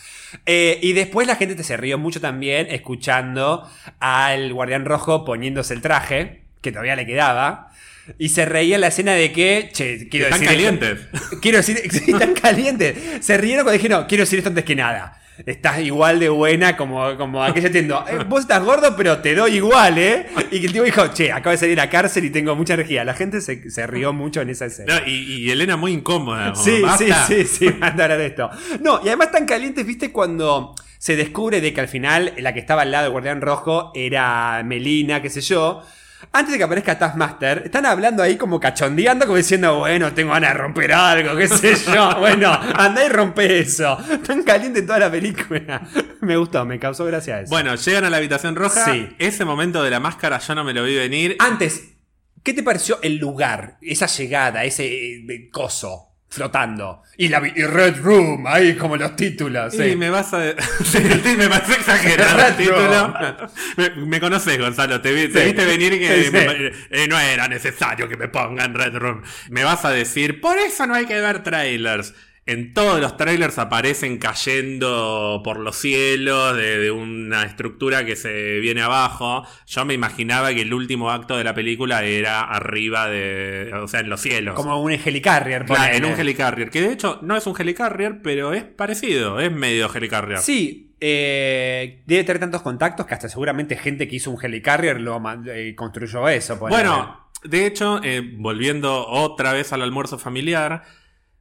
[0.45, 3.67] Eh, y después la gente te se rió mucho también escuchando
[3.99, 7.71] al guardián rojo poniéndose el traje, que todavía le quedaba.
[8.17, 10.57] Y se reía la escena de que, che, quiero Están decir...
[10.59, 11.07] esto- calientes.
[11.41, 12.97] Quiero decir, sí, están calientes.
[13.21, 15.19] Se rieron cuando dije, no, quiero decir esto antes que nada.
[15.45, 18.03] Estás igual de buena como, como aquella entiendo.
[18.09, 20.25] "Eh, vos estás gordo, pero te doy igual, ¿eh?
[20.49, 22.73] Y que el tipo dijo, che, acabo de salir de la cárcel y tengo mucha
[22.73, 23.03] energía.
[23.03, 24.99] La gente se, se rió mucho en esa escena.
[24.99, 25.11] No, y,
[25.45, 26.53] y Elena muy incómoda.
[26.53, 28.49] como, Sí, sí, sí, sí, hablar de esto.
[28.81, 32.59] No, y además tan calientes, viste, cuando se descubre de que al final la que
[32.59, 35.83] estaba al lado del Guardián Rojo era Melina, qué sé yo.
[36.31, 40.53] Antes de que aparezca Taskmaster, están hablando ahí como cachondeando, como diciendo, bueno, tengo ganas
[40.53, 42.15] de romper algo, qué sé yo.
[42.19, 43.97] Bueno, andá y rompe eso.
[44.25, 45.81] Tan caliente toda la película.
[46.21, 47.49] Me gustó, me causó gracia eso.
[47.49, 48.85] Bueno, llegan a la habitación roja.
[48.85, 49.07] Sí.
[49.19, 51.35] Ese momento de la máscara yo no me lo vi venir.
[51.39, 51.95] Antes,
[52.43, 53.77] ¿qué te pareció el lugar?
[53.81, 57.03] Esa llegada, ese eh, coso flotando.
[57.17, 59.73] Y la y Red Room, ahí como los títulos.
[59.73, 59.95] Y sí.
[59.95, 60.53] me vas a.
[60.83, 60.99] Sí,
[61.37, 63.13] me parece exagerado el título.
[63.77, 65.01] Me, me conoces, Gonzalo.
[65.01, 65.45] Te, vi- te Sí.
[65.47, 69.21] viste venir que me- eh, no era necesario que me pongan Red Room.
[69.49, 72.13] Me vas a decir, por eso no hay que ver trailers.
[72.47, 78.59] En todos los trailers aparecen cayendo por los cielos de, de una estructura que se
[78.59, 79.45] viene abajo.
[79.67, 83.71] Yo me imaginaba que el último acto de la película era arriba de.
[83.83, 84.55] O sea, en los cielos.
[84.55, 85.65] Como un helicarrier.
[85.65, 86.69] Claro, en un helicarrier.
[86.69, 89.41] Que de hecho no es un helicarrier, pero es parecido.
[89.41, 90.39] Es medio helicarrier.
[90.39, 95.21] Sí, eh, debe tener tantos contactos que hasta seguramente gente que hizo un helicarrier lo
[95.47, 96.57] eh, construyó eso.
[96.57, 100.83] Bueno, de hecho, eh, volviendo otra vez al almuerzo familiar,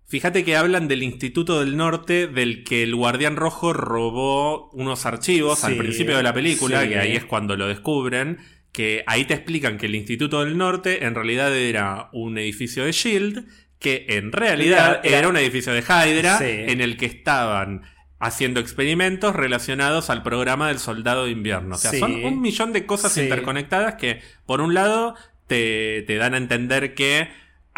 [0.08, 5.64] fíjate que hablan del Instituto del Norte del que el Guardián Rojo robó unos archivos
[5.64, 6.88] al principio de la película, sí.
[6.90, 8.38] que ahí es cuando lo descubren.
[8.72, 12.92] Que ahí te explican que el Instituto del Norte en realidad era un edificio de
[12.92, 13.46] Shield,
[13.78, 16.44] que en realidad Era- un edificio de Hydra, Sí.
[16.46, 17.82] en el que estaban
[18.18, 21.74] haciendo experimentos relacionados al programa del Soldado de Invierno.
[21.76, 25.14] O sea, son un millón de cosas interconectadas que, por un lado,
[25.46, 27.28] te, te dan a entender que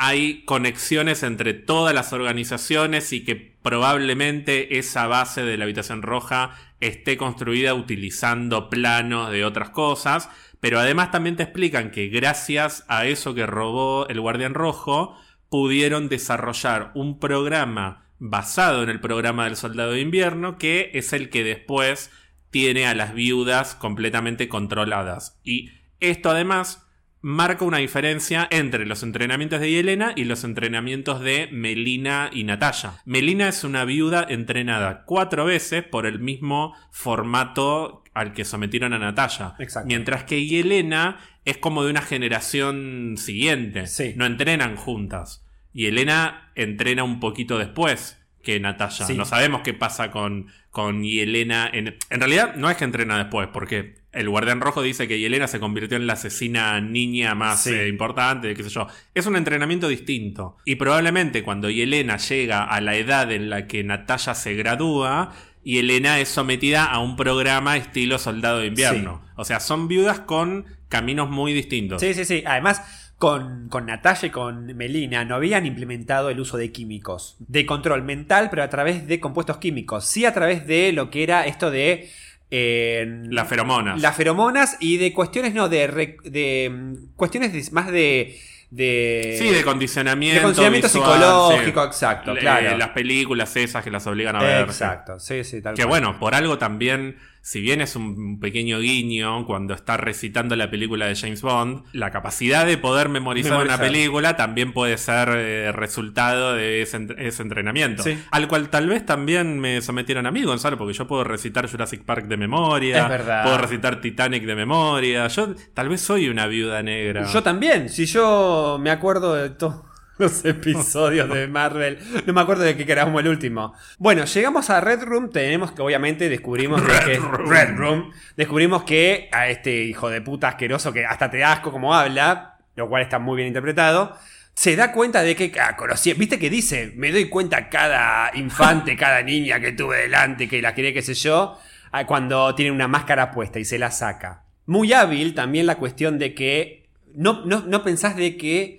[0.01, 6.57] hay conexiones entre todas las organizaciones y que probablemente esa base de la habitación roja
[6.79, 10.31] esté construida utilizando planos de otras cosas,
[10.61, 15.17] pero además también te explican que gracias a eso que robó el Guardián Rojo,
[15.49, 21.29] pudieron desarrollar un programa basado en el programa del Soldado de Invierno, que es el
[21.29, 22.13] que después
[22.53, 25.41] tiene a las viudas completamente controladas.
[25.43, 26.88] Y esto además
[27.21, 32.95] marca una diferencia entre los entrenamientos de Yelena y los entrenamientos de Melina y Natalia.
[33.05, 38.99] Melina es una viuda entrenada cuatro veces por el mismo formato al que sometieron a
[38.99, 39.55] Natalia.
[39.85, 43.87] Mientras que Yelena es como de una generación siguiente.
[43.87, 44.15] Sí.
[44.17, 45.45] No entrenan juntas.
[45.73, 49.07] Y Elena entrena un poquito después que Natalia.
[49.07, 49.15] Sí.
[49.15, 51.69] No sabemos qué pasa con, con Yelena.
[51.73, 55.47] En, en realidad no es que entrena después, porque el guardián rojo dice que Yelena
[55.49, 57.71] se convirtió en la asesina niña más Sí.
[57.75, 58.87] eh, importante, qué sé yo.
[59.15, 60.57] Es un entrenamiento distinto.
[60.65, 65.33] Y probablemente cuando Yelena llega a la edad en la que Natalia se gradúa,
[65.65, 69.23] Yelena es sometida a un programa estilo soldado de invierno.
[69.37, 72.01] O sea, son viudas con caminos muy distintos.
[72.01, 72.43] Sí, sí, sí.
[72.47, 77.37] Además, con, con Natalia y con Melina no habían implementado el uso de químicos.
[77.41, 80.05] De control mental, pero a través de compuestos químicos.
[80.05, 82.09] Sí a través de lo que era esto de...
[82.51, 84.01] eh, Las feromonas.
[84.01, 88.39] Las feromonas y de cuestiones, no, de, re- de mm, cuestiones de- más de...
[88.71, 90.37] de Sí, de condicionamiento.
[90.37, 91.87] de condicionamiento visual, psicológico, sí.
[91.89, 92.77] exacto, claro.
[92.79, 94.61] Las películas esas que las obligan a ver.
[94.63, 95.89] Exacto, sí, sí, tal Que cual.
[95.89, 97.17] bueno, por algo también,
[97.49, 102.11] si bien es un pequeño guiño cuando está recitando la película de James Bond, la
[102.11, 103.79] capacidad de poder memorizar, Memorizar.
[103.81, 108.03] una película también puede ser eh, resultado de ese, ent- ese entrenamiento.
[108.03, 108.19] Sí.
[108.33, 112.03] Al cual tal vez también me sometieron a mí, Gonzalo, porque yo puedo recitar Jurassic
[112.05, 113.45] Park de memoria, Es verdad.
[113.45, 115.27] puedo recitar Titanic de memoria.
[115.29, 117.25] Yo tal vez soy una viuda negra.
[117.33, 119.88] Yo también, si yo me acuerdo de todos
[120.29, 123.75] los episodios de Marvel, no me acuerdo de qué era como el último.
[123.99, 127.49] Bueno, llegamos a Red Room, tenemos que obviamente descubrimos Red que Room.
[127.49, 131.95] Red Room, descubrimos que a este hijo de puta asqueroso que hasta te asco como
[131.95, 134.17] habla, lo cual está muy bien interpretado.
[134.55, 138.97] Se da cuenta de que, ah, conocí, viste que dice, me doy cuenta cada infante,
[138.99, 141.59] cada niña que tuve delante, que la quería, qué sé yo,
[141.93, 144.45] ah, cuando tiene una máscara puesta y se la saca.
[144.67, 148.78] Muy hábil también la cuestión de que no, no, no pensás de que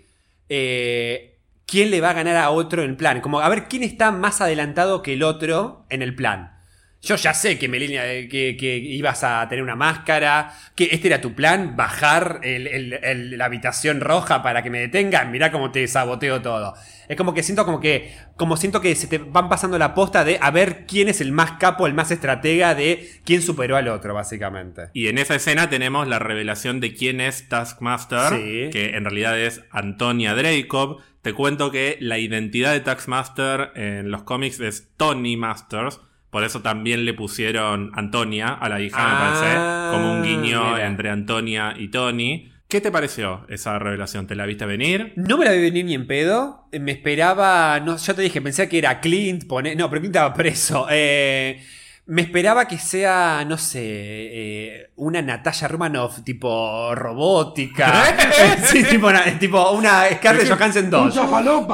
[0.49, 3.21] eh, quién le va a ganar a otro en plan.
[3.21, 6.58] Como a ver quién está más adelantado que el otro en el plan.
[7.01, 11.07] Yo ya sé que Melina, eh, que, que ibas a tener una máscara, que este
[11.07, 15.31] era tu plan, bajar el- el- el- la habitación roja para que me detengan.
[15.31, 16.73] Mirá cómo te saboteo todo.
[17.07, 20.25] Es como que siento como que, como siento que se te van pasando la posta
[20.25, 23.87] de a ver quién es el más capo, el más estratega de quién superó al
[23.87, 24.89] otro, básicamente.
[24.93, 28.69] Y en esa escena tenemos la revelación de quién es Taskmaster, Sí.
[28.73, 30.97] que en realidad es Antonia Dracov.
[31.21, 36.01] Te cuento que la identidad de Taskmaster en los cómics es Tony Masters.
[36.29, 40.73] Por eso también le pusieron Antonia a la hija, Ah, me parece, como un guiño
[40.73, 40.85] mira.
[40.87, 42.51] entre Antonia y Tony.
[42.67, 44.27] ¿Qué te pareció esa revelación?
[44.27, 45.13] ¿Te la viste venir?
[45.15, 46.67] No me la vi venir ni en pedo.
[46.71, 47.79] Eh, Me esperaba.
[47.79, 49.47] No, yo te dije, pensé que era Clint.
[49.47, 50.85] pone- no, pero Clint estaba preso.
[50.91, 51.63] Eh,
[52.05, 58.03] me esperaba que sea, no sé, eh, una Natalia Romanoff tipo robótica.
[58.65, 61.17] sí, tipo una, tipo una Scarlett Johansson 2.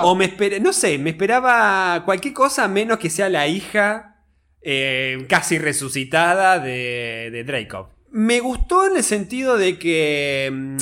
[0.02, 4.15] O me esperé, no sé, me esperaba cualquier cosa menos que sea la hija
[4.66, 7.88] eh, casi resucitada de, de Dracov.
[8.12, 10.78] Me gustó en el sentido de que mm,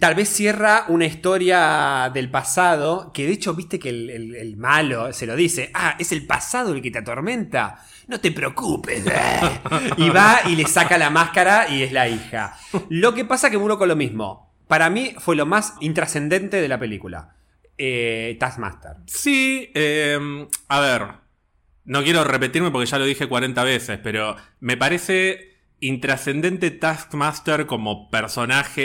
[0.00, 4.56] tal vez cierra una historia del pasado, que de hecho viste que el, el- el
[4.56, 9.06] malo se lo dice, ah, es el pasado el que te atormenta, no te preocupes.
[9.06, 9.40] eh".
[9.96, 12.56] y va y le saca la máscara y es la hija.
[12.88, 14.52] Lo que pasa que uno con lo mismo.
[14.66, 17.36] Para mí fue lo más intrascendente de la película.
[17.78, 18.96] Eh, Taskmaster.
[19.06, 20.18] Sí, eh,
[20.68, 21.02] a ver,
[21.84, 28.08] no quiero repetirme porque ya lo dije 40 veces, pero me parece intrascendente Taskmaster como
[28.08, 28.82] personaje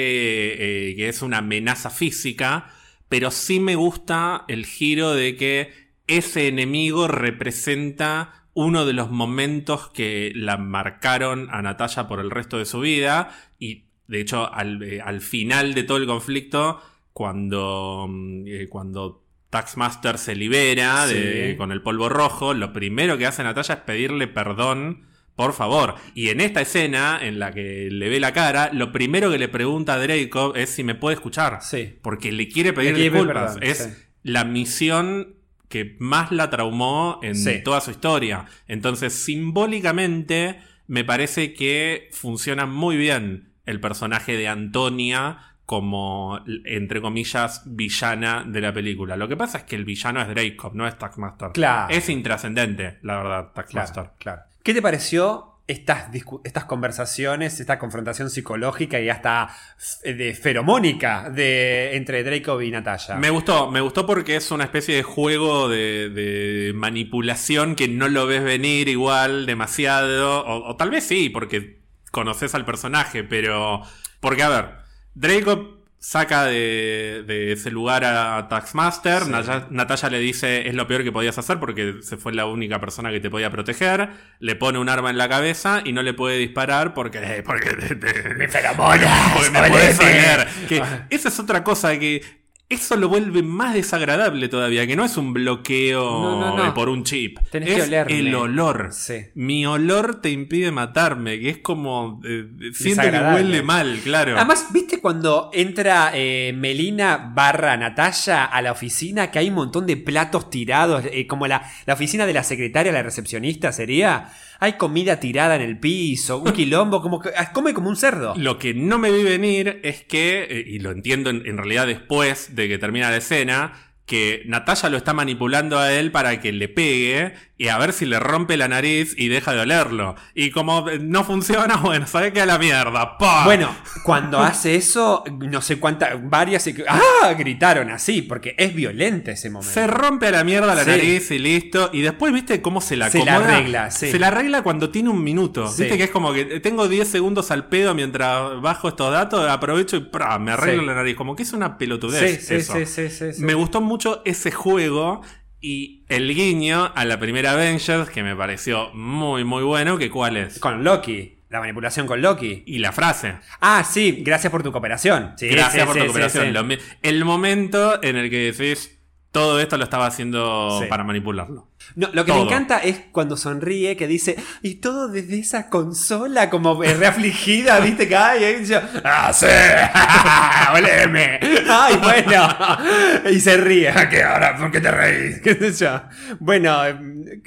[0.90, 2.72] eh, que es una amenaza física,
[3.08, 9.90] pero sí me gusta el giro de que ese enemigo representa uno de los momentos
[9.90, 13.30] que la marcaron a Natalia por el resto de su vida
[13.60, 16.82] y de hecho al, eh, al final de todo el conflicto
[17.14, 23.26] cuando, mm, eh, cuando Taxmaster se libera de- con el polvo rojo, lo primero que
[23.26, 25.06] hace Natalia es pedirle perdón,
[25.36, 25.96] por favor.
[26.16, 29.48] Y en esta escena, en la que le ve la cara, lo primero que le
[29.48, 31.60] pregunta a Draco es si me puede escuchar.
[31.62, 31.98] Sí.
[32.02, 33.54] Porque le quiere pedir Le disculpas.
[33.54, 34.04] perdón, es sí.
[34.24, 35.36] la misión
[35.70, 37.62] que más la traumó en Sí.
[37.64, 38.46] toda su historia.
[38.68, 47.62] Entonces, simbólicamente, me parece que funciona muy bien el personaje de Antonia como, entre comillas,
[47.66, 49.18] villana de la película.
[49.18, 51.50] Lo que pasa es que el villano es Dracov, no es Taskmaster.
[51.52, 51.94] Claro.
[51.94, 54.04] Es intrascendente, la verdad, Taskmaster.
[54.04, 54.42] Claro, claro.
[54.64, 56.06] ¿Qué te pareció estas,
[56.46, 63.16] estas conversaciones, esta confrontación psicológica y hasta f- de feromónica de, entre Draco y Natalia?
[63.18, 68.08] Me gustó, me gustó porque es una especie de juego de, de manipulación que no
[68.08, 71.82] lo ves venir igual demasiado, o, o tal vez sí, porque
[72.12, 73.82] conoces al personaje, pero...
[74.22, 74.87] Porque, a ver,
[75.20, 79.32] Draco saca de, de ese lugar a Taxmaster, Sí.
[79.72, 83.10] Natalia le dice es lo peor que podías hacer porque se fue la única persona
[83.10, 86.38] que te podía proteger, le pone un arma en la cabeza y no le puede
[86.38, 87.42] disparar porque...
[87.46, 89.32] porque te- te- ¡Me feromonas!
[89.34, 90.48] porque me podés oler.
[90.70, 92.22] Que esa es otra cosa que
[92.70, 96.64] eso lo vuelve más desagradable todavía, que no es un bloqueo No, no, no.
[96.66, 97.40] de por un chip.
[97.50, 98.20] Tenés que es olerme.
[98.20, 98.90] el olor.
[98.92, 99.28] Sí.
[99.36, 104.36] Mi olor te impide matarme, que es como eh, siento que huele mal, claro.
[104.36, 109.86] Además, ¿viste cuando entra eh, Melina barra Natalia a la oficina que hay un montón
[109.86, 111.06] de platos tirados?
[111.12, 114.30] eh, como la, la oficina de la secretaria, la recepcionista sería.
[114.60, 118.34] Hay comida tirada en el piso, un quilombo, como que ah, come como un cerdo.
[118.36, 121.88] Lo que no me vi venir es que, eh, y lo entiendo en, en realidad
[121.88, 123.74] después de que termina la escena,
[124.08, 128.06] que Natalia lo está manipulando a él para que le pegue y a ver si
[128.06, 130.16] le rompe la nariz y deja de olerlo.
[130.34, 133.18] Y como eh, no funciona, bueno, sabe que a la mierda.
[133.18, 133.44] ¡Pah!
[133.44, 137.34] Bueno, cuando hace eso, no sé cuántas, varias ¡Ah!
[137.38, 139.74] gritaron así, porque es violento ese momento.
[139.74, 140.90] Se rompe a la mierda la Sí.
[140.90, 141.90] nariz y listo.
[141.92, 143.58] Y después, ¿viste cómo se la Se la acomoda?
[143.58, 144.10] arregla, sí.
[144.10, 145.68] Se la arregla cuando tiene un minuto.
[145.68, 145.82] Sí.
[145.84, 149.98] ¿Viste que es como que tengo 10 segundos al pedo mientras bajo estos datos, aprovecho
[149.98, 150.40] y ¡pra!
[150.40, 151.18] me arreglo la nariz.
[151.18, 152.50] Como que es una pelotudez.
[152.50, 152.74] Eso.
[152.74, 153.44] sí, sí, sí, sí.
[153.44, 155.22] Me gustó mucho ese juego
[155.60, 159.98] y el guiño a la primera Avengers, que me pareció muy, muy bueno.
[159.98, 160.60] que ¿Cuál es?
[160.60, 162.64] Con Loki, la manipulación con Loki.
[162.66, 163.36] Y la frase.
[163.60, 165.34] Ah, sí, gracias por tu cooperación.
[165.38, 166.56] Sí, Gracias sí, por sí, tu cooperación.
[167.02, 169.00] el momento en el que decís,
[169.32, 171.68] todo esto lo estaba haciendo para manipularlo.
[171.96, 172.42] No, lo que Todo.
[172.44, 178.08] me encanta es cuando sonríe, que dice, y todo desde esa consola, como reafligida, ¿viste?
[178.08, 179.46] Que ay, y yo, ¡ah, sí!
[180.76, 181.40] ¡Oleme!
[181.70, 182.48] ¡Ay, bueno!
[183.32, 183.90] Y se ríe.
[183.90, 184.56] "¿A ¿Qué ahora?
[184.58, 185.40] ¿Por qué te reís?
[185.42, 186.02] ¿Qué sé yo?
[186.40, 186.96] Bueno, eh,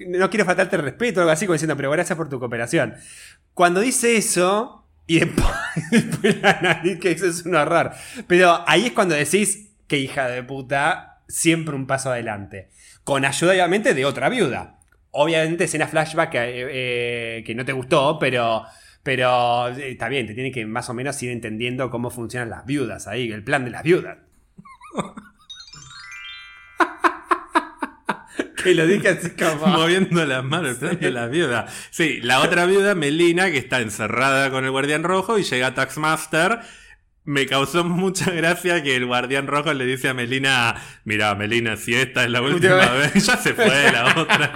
[0.08, 2.94] no quiero faltarte el respeto o algo así, como diciendo, pero gracias por tu cooperación.
[3.54, 5.46] Cuando dice eso, y después,
[5.90, 7.92] después la nariz, que eso es un horror.
[8.26, 12.70] Pero ahí es cuando decís, que hija de puta, siempre un paso adelante.
[13.10, 14.78] Con ayuda, obviamente, de otra viuda.
[15.10, 18.62] Obviamente, escena flashback eh, eh, que no te gustó, pero.
[19.02, 22.66] Pero eh, está bien, te tiene que más o menos ir entendiendo cómo funcionan las
[22.66, 24.18] viudas ahí, el plan de las viudas.
[28.62, 29.66] que lo dije así como.
[29.66, 31.66] Moviendo las manos, el plan de la viuda.
[31.90, 36.60] Sí, la otra viuda, Melina, que está encerrada con el guardián rojo y llega Taxmaster.
[37.24, 40.74] Me causó mucha gracia que el guardián rojo le dice a Melina,
[41.04, 44.52] mira, Melina, si esta es la última vez, ya se fue la otra.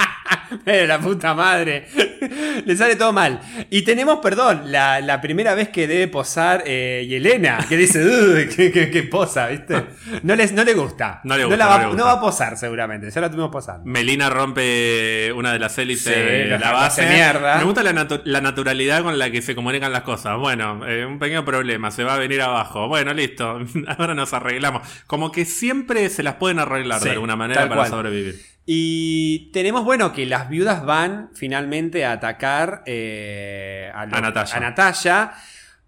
[0.86, 1.86] La puta madre.
[2.64, 3.40] Le sale todo mal.
[3.70, 8.48] Y tenemos, perdón, la, la primera vez que debe posar eh, Yelena, que dice, "Uy,
[8.48, 9.84] que, que- que posa, ¿viste?
[10.22, 11.20] No, les, no le gusta.
[11.24, 12.00] No le gusta, la va, no le gusta.
[12.02, 13.84] no va a posar seguramente, ya la tuvimos posando.
[13.84, 16.20] Melina rompe una de las hélices Sí,
[16.50, 17.06] de la base.
[17.06, 17.58] mierda.
[17.58, 20.38] Me gusta la, natu- la naturalidad con la que se comunican las cosas.
[20.38, 22.88] Bueno, eh, un pequeño problema, se va a venir abajo.
[22.88, 23.58] Bueno, listo,
[23.98, 24.82] ahora nos arreglamos.
[25.06, 27.88] Como que siempre se las pueden arreglar Sí, de alguna manera para cual.
[27.90, 28.53] sobrevivir.
[28.66, 34.56] Y tenemos, bueno, que las viudas van finalmente a atacar eh, a, lo- A Natalia.
[34.56, 35.32] a Natalia.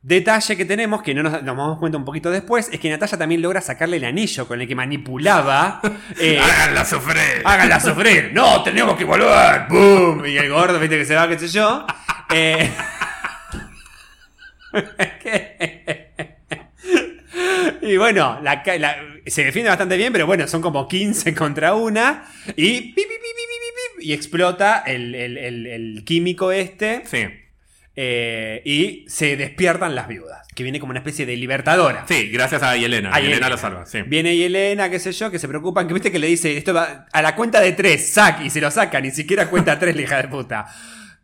[0.03, 3.19] Detalle que tenemos, que no nos, nos damos cuenta un poquito después, es que Natalia
[3.19, 5.81] también logra sacarle el anillo con el que manipulaba.
[6.21, 7.43] eh, ¡Háganla sufrir!
[7.45, 8.31] háganla sufrir.
[8.33, 9.67] No, tenemos que volver.
[9.69, 10.25] ¡Boom!
[10.27, 11.85] Y el gordo, viste que se va, qué sé yo.
[12.33, 12.71] Eh,
[17.87, 18.97] y bueno, la ca- la-
[19.27, 22.25] se defiende bastante bien, pero bueno, son como 15 contra una.
[22.57, 27.03] Y, pi, pi, pi, y explota el, el- el- el químico este.
[27.07, 27.25] Sí,
[27.99, 32.05] eh, y se despiertan las viudas, que viene como una especie de libertadora.
[32.07, 33.09] sí, gracias a Yelena.
[33.09, 33.49] A Yelena Yelena.
[33.49, 34.03] lo salva, sí.
[34.07, 37.07] Viene Yelena, qué sé yo, que se preocupan, que viste que le dice, esto va
[37.11, 40.03] a la cuenta de tres, sac, y se lo saca, ni siquiera cuenta tres, la
[40.03, 40.67] hija de puta.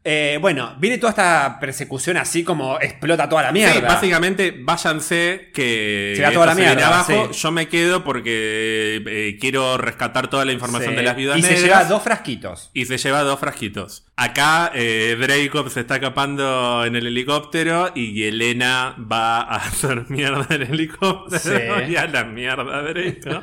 [0.05, 3.74] Eh, bueno, viene toda esta persecución así como explota toda la mierda.
[3.74, 7.29] Sí, básicamente váyanse que Se va toda la se viene mierda, abajo.
[7.33, 7.39] sí.
[7.41, 10.97] Yo me quedo porque eh, quiero rescatar toda la información Sí.
[10.97, 11.62] de las viudas Y se negras.
[11.62, 12.70] lleva dos frasquitos.
[12.74, 14.05] Y se lleva dos frasquitos.
[14.16, 20.47] Acá eh, Dracov se está escapando en el helicóptero y Elena va a hacer mierda
[20.53, 21.39] en el helicóptero.
[21.87, 21.93] Sí.
[21.93, 23.43] Y a la mierda, ojito.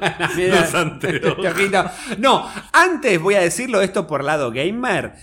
[2.18, 5.14] No, antes voy a decirlo esto por lado gamer.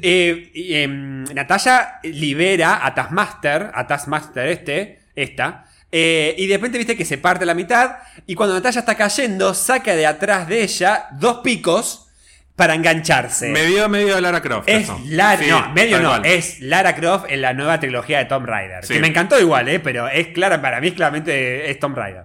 [0.00, 6.96] Eh, em, Natalia libera a Taskmaster, a Taskmaster este, esta, Eh, y de repente viste
[6.96, 7.96] que se parte la mitad.
[8.26, 12.08] Y cuando Natalia está cayendo, saca de atrás de ella dos picos
[12.56, 13.50] para engancharse.
[13.50, 14.68] Medio, medio Lara Croft.
[14.68, 14.98] Es eso.
[15.06, 18.84] Lara, Sí, no, medio no, es Lara Croft en la nueva trilogía de Tomb Raider.
[18.84, 18.94] Sí.
[18.94, 19.80] Que me encantó igual, ¿eh?
[19.80, 22.24] pero es clara, para mí claramente es Tomb Raider.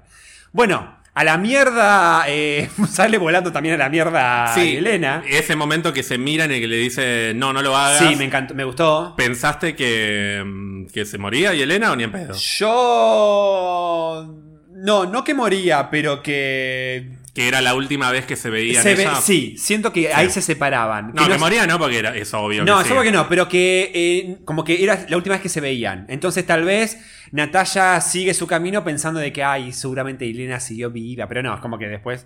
[0.53, 5.23] Bueno, a la mierda eh, sale volando también a la mierda Sí, Elena.
[5.27, 7.97] Ese momento que se miran y que le dice, no, no lo hagas.
[8.07, 9.15] Sí, me encantó, me gustó.
[9.17, 12.35] ¿Pensaste que, mm, que se moría y Elena o ni en pedo?
[12.35, 14.31] Yo
[14.73, 18.95] no, no que moría, pero que Que era la última vez que se veían se
[18.95, 19.23] ve- ellas.
[19.23, 21.13] sí, siento que ahí se separaban.
[21.13, 22.93] No, Que que moría no, porque era, es obvio No, que eso sí.
[22.95, 26.05] porque no, pero que eh, como que era la última vez que se veían.
[26.09, 26.97] Entonces tal vez
[27.31, 31.61] Natalia sigue su camino pensando de que, ay, seguramente Elena siguió viva, pero no, es
[31.61, 32.25] como que después...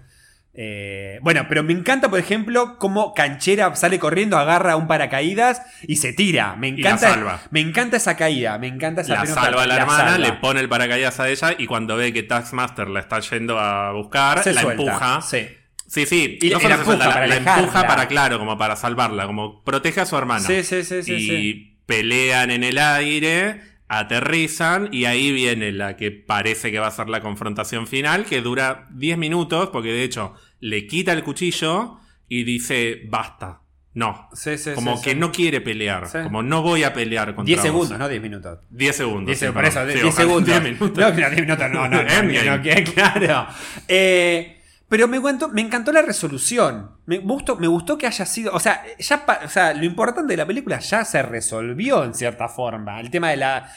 [0.54, 5.96] eh, bueno, pero me encanta, por ejemplo, cómo Canchera sale corriendo, agarra un paracaídas y
[5.98, 6.56] se tira.
[6.58, 7.42] Me la encanta, salva.
[7.52, 10.18] me encanta esa caída, me encanta esa La salva a la, hermana, salva.
[10.18, 13.92] le pone el paracaídas a ella y cuando ve que Taxmaster la está yendo a
[13.94, 14.84] buscar, se la suelta.
[14.84, 15.22] empuja.
[15.22, 15.48] Sí.
[15.88, 16.38] Sí, sí.
[16.42, 19.64] Y la- y la suelta, empuja para la empuja para, claro, como para salvarla, como
[19.64, 20.46] protege a su hermana.
[20.46, 21.78] Sí, sí, sí, sí, y sí.
[21.86, 23.62] pelean en el aire,
[24.00, 28.42] aterrizan y ahí viene la que parece que va a ser la confrontación final, que
[28.42, 31.98] dura 10 minutos, porque de hecho le quita el cuchillo
[32.28, 33.60] y dice, basta.
[33.94, 34.30] No.
[34.32, 35.18] Sí, sí, como sí, que sí.
[35.18, 36.08] no quiere pelear.
[36.08, 36.20] Sí.
[36.24, 37.66] Como no voy a pelear contra 10 vos.
[37.66, 38.60] segundos, no 10 minutos.
[38.70, 39.26] 10 segundos.
[39.26, 39.88] 10 sí, por eso, perdón.
[39.88, 40.46] 10 Sí, ojalá, segundos.
[40.48, 40.98] 10 minutos.
[40.98, 42.46] No, que no, 10 minutos, no, no, no, Endgame.
[42.58, 43.48] no, que- claro.
[43.90, 44.61] Eh,
[44.92, 46.92] pero me, encantó- me encantó la resolución.
[47.06, 48.52] Me gustó, que haya sido.
[48.54, 52.50] O sea, ya o sea, lo importante de la película ya se resolvió en cierta
[52.50, 53.00] forma.
[53.00, 53.72] El tema de la.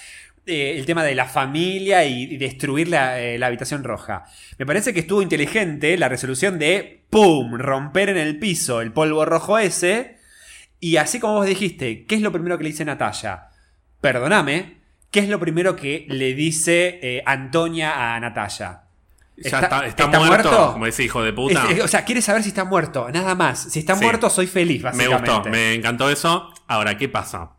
[0.44, 4.24] eh, el tema de la familia y, destruir la, eh, la habitación roja.
[4.58, 7.54] Me parece que estuvo inteligente la resolución de ¡pum!
[7.58, 10.16] romper en el piso el polvo rojo ese.
[10.80, 13.50] Y así como vos dijiste, ¿qué es lo primero que le dice Natalia?
[14.00, 14.78] Perdóname,
[15.12, 18.80] ¿qué es lo primero que le dice eh, Antonia a Natalia?
[19.36, 21.64] Ya está, está muerto, como ese hijo de puta.
[21.70, 23.64] Es- es- o sea, quiere saber si está muerto, nada más.
[23.72, 24.04] Si está Sí.
[24.04, 25.30] muerto, soy feliz, Me básicamente.
[25.32, 26.52] gustó, me encantó eso.
[26.68, 27.56] Ahora, ¿qué pasa?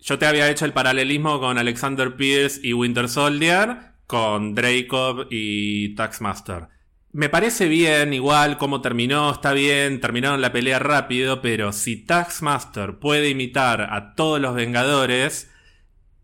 [0.00, 5.94] Yo te había hecho el paralelismo con Alexander Pierce y Winter Soldier, con Dracov y
[5.94, 6.68] Taxmaster.
[7.12, 12.98] Me parece bien, igual, cómo terminó, está bien, terminaron la pelea rápido, pero si Taxmaster
[12.98, 15.50] puede imitar a todos los Vengadores,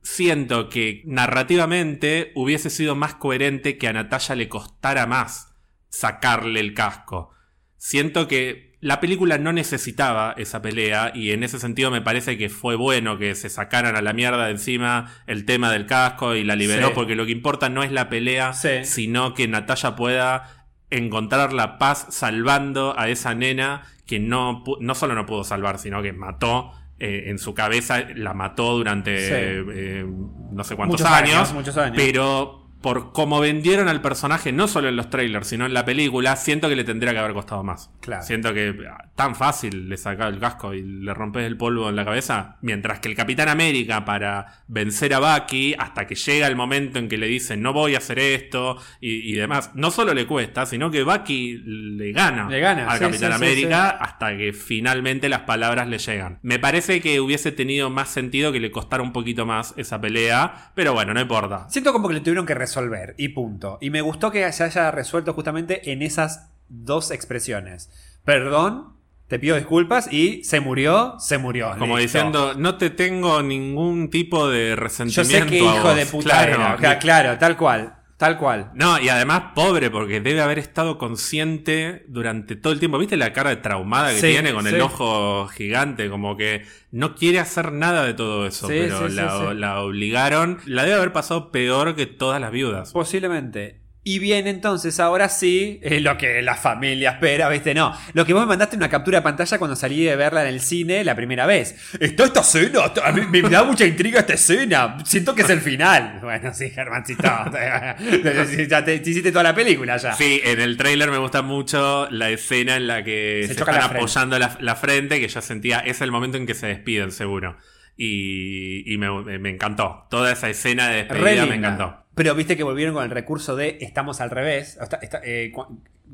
[0.05, 5.55] siento que narrativamente hubiese sido más coherente que a Natalia le costara más
[5.89, 7.31] sacarle el casco.
[7.77, 12.51] Siento que la película no necesitaba esa pelea y en ese sentido me parece que
[12.51, 16.45] fue bueno que se sacaran a la mierda de encima el tema del casco y
[16.45, 16.93] la liberó Sí.
[16.95, 18.85] porque lo que importa no es la pelea, Sí.
[18.85, 25.15] sino que Natalia pueda encontrar la paz salvando a esa nena que no, no solo
[25.15, 29.35] no pudo salvar, sino que mató eh, en su cabeza, la mató durante Sí.
[29.75, 30.07] eh,
[30.53, 31.97] no sé cuántos Muchos años, años, muchos años.
[31.97, 36.37] pero por cómo vendieron al personaje, no solo en los trailers, sino en la película,
[36.37, 37.91] siento que le tendría que haber costado más.
[38.03, 38.23] Claro.
[38.23, 41.97] Siento que ah, tan fácil le sacar el casco y le rompes el polvo en
[41.97, 46.57] la cabeza, mientras que el Capitán América para vencer a Bucky, hasta que llega el
[46.57, 50.13] momento en que le dicen no voy a hacer esto y, y demás, no solo
[50.13, 53.89] le cuesta, sino que Bucky le gana, Le gana, al sí, Capitán sí, sí, América
[53.89, 56.39] hasta que finalmente las palabras le llegan.
[56.43, 60.71] Me parece que hubiese tenido más sentido que le costara un poquito más esa pelea,
[60.75, 61.67] pero bueno, no importa.
[61.71, 62.74] Siento como que lo tuvieron que resolver
[63.17, 63.79] y punto.
[63.81, 67.91] Y me gustó que se haya resuelto justamente en esas dos expresiones.
[68.25, 68.95] Perdón,
[69.29, 71.71] te pido disculpas y se murió, se murió.
[71.79, 72.19] Como listo.
[72.19, 75.39] diciendo, no te tengo ningún tipo de Yo resentimiento.
[75.39, 75.97] sé que a hijo vos".
[75.97, 76.53] de puta Claro.
[76.55, 76.77] era.
[76.77, 77.95] Claro, claro, tal cual.
[78.17, 78.71] Tal cual.
[78.75, 82.97] No, y además pobre, porque debe haber estado consciente durante todo el tiempo.
[82.99, 84.75] ¿Viste la cara de traumada que Sí, tiene con sí.
[84.75, 86.09] el ojo gigante?
[86.09, 90.59] Como que no quiere hacer nada de todo eso, Sí, pero la, la obligaron.
[90.65, 92.93] La debe haber pasado peor que todas las viudas.
[92.93, 93.81] Posiblemente.
[94.07, 97.73] Y bien, entonces, ahora sí, es lo que la familia espera, ¿viste?
[97.73, 100.49] No, lo que vos me mandaste una captura de pantalla cuando salí de verla en
[100.49, 101.75] el cine la primera vez.
[101.99, 105.63] Está esta escena, a mí me da mucha intriga esta escena, siento que es el
[105.63, 106.19] final.
[106.21, 107.23] Bueno, sí, Germancito,
[108.69, 110.13] ya te, te hiciste toda la película ya.
[110.13, 113.87] Sí, en el tráiler me gusta mucho la escena en la que Se están la
[113.87, 117.57] apoyando la, la frente, que yo sentía, es el momento en que se despiden, seguro.
[117.97, 120.07] Y, y me, me encantó.
[120.11, 122.05] Toda esa escena de despedida me encantó.
[122.15, 125.53] Pero viste que volvieron con el recurso de estamos al revés, o está- está- eh,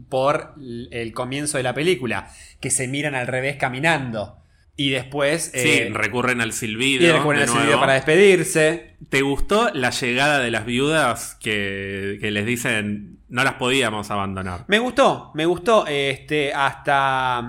[0.09, 0.55] por
[0.91, 2.31] el comienzo de la película,
[2.61, 4.37] que se miran al revés caminando.
[4.77, 5.51] Y después...
[5.55, 7.13] Sí, eh, recurren al y silbido.
[7.15, 8.95] recurren de al silbido para despedirse.
[9.11, 14.65] ¿Te gustó la llegada de las viudas que, que les dicen no las podíamos abandonar?
[14.69, 15.87] Me gustó, me gustó.
[15.87, 17.43] Este, hasta.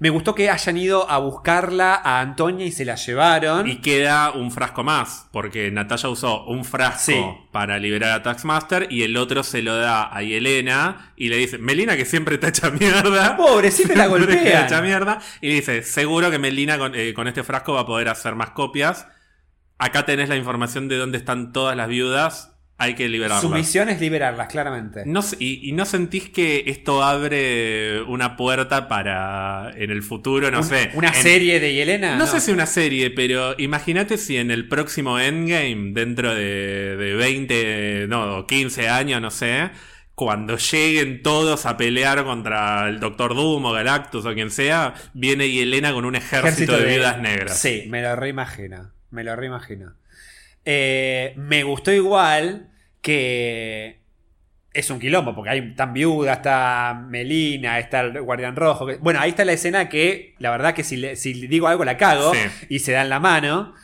[0.00, 3.68] Me gustó que hayan ido a buscarla a Antonia y se la llevaron.
[3.68, 7.22] Y queda un frasco más, porque Natalia usó un frasco Sí.
[7.52, 11.58] para liberar a Taxmaster y el otro se lo da a Yelena y le dice,
[11.58, 13.36] Melina que siempre está hecha mierda.
[13.36, 15.20] Pobre, siempre la queda hecha mierda.
[15.42, 18.50] Y dice, seguro que Melina con, eh, con este frasco va a poder hacer más
[18.50, 19.06] copias.
[19.78, 22.49] Acá tenés la información de dónde están todas las viudas.
[22.82, 23.42] Hay que liberarlas.
[23.42, 25.02] Su misión es liberarlas, claramente.
[25.04, 30.58] No y, y no sentís que esto abre una puerta para en el futuro, no
[30.60, 30.90] Un- sé.
[30.94, 32.16] Una en- serie de Yelena.
[32.16, 37.14] No, sé si una serie, pero imagínate si en el próximo Endgame, dentro de, de
[37.16, 39.70] 20, no, 15 años, no sé,
[40.14, 45.50] cuando lleguen todos a pelear contra el Doctor Doom o Galactus o quien sea, viene
[45.50, 47.58] Yelena con un ejército, de, viudas negras.
[47.58, 48.90] Sí, me lo reimagino.
[49.10, 49.92] Me lo reimagino.
[50.64, 52.69] Eh, me gustó igual
[53.02, 54.00] que
[54.72, 58.86] es un quilombo, porque hay tan viuda, está Melina, está el Guardián Rojo.
[58.86, 61.66] que- bueno, ahí está la escena que, la verdad que si le, si le digo
[61.68, 62.40] algo la cago Sí.
[62.68, 63.74] y se dan la mano.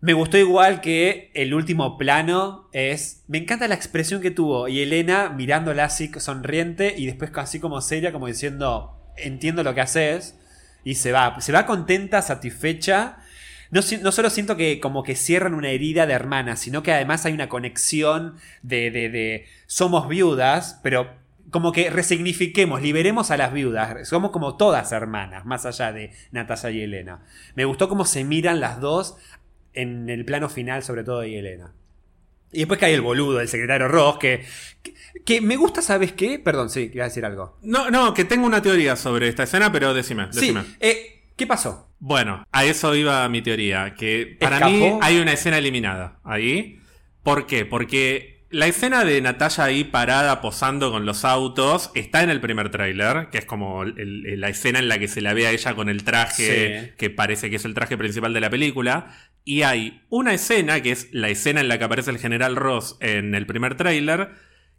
[0.00, 3.24] Me gustó igual que el último plano es.
[3.26, 4.68] Me encanta la expresión que tuvo.
[4.68, 9.80] Y Elena mirándola así sonriente y después así como seria, como diciendo: Entiendo lo que
[9.80, 10.38] haces.
[10.84, 11.40] Y se va.
[11.40, 13.16] Se va contenta, satisfecha.
[13.70, 17.32] No, solo siento que como que cierran una herida de hermanas, sino que además hay
[17.34, 21.10] una conexión de, de, de somos viudas, pero
[21.50, 24.08] como que resignifiquemos, liberemos a las viudas.
[24.08, 27.20] Somos como todas hermanas, más allá de Natasha y Elena.
[27.54, 29.16] Me gustó cómo se miran las dos
[29.74, 31.72] en el plano final, sobre todo de Elena.
[32.50, 34.44] Y después cae el boludo, el secretario Ross, que,
[34.82, 36.38] que, que me gusta, ¿sabes qué?
[36.38, 37.58] Perdón, sí, iba a decir algo.
[37.62, 40.64] No, no, que tengo una teoría sobre esta escena, pero decime, Sí, decime.
[40.80, 41.88] eh, ¿qué pasó?
[42.00, 44.72] Bueno, a eso iba mi teoría, que para ¿Escapó?
[44.74, 46.78] mí hay una escena eliminada ahí.
[47.22, 47.64] ¿Por qué?
[47.64, 52.70] Porque la escena de Natalia ahí parada posando con los autos está en el primer
[52.70, 55.50] tráiler, que es como el- el- la escena en la que se la ve a
[55.50, 56.90] ella con el traje, Sí.
[56.96, 59.14] que parece que es el traje principal de la película.
[59.44, 62.96] Y hay una escena, que es la escena en la que aparece el general Ross
[63.00, 64.30] en el primer tráiler,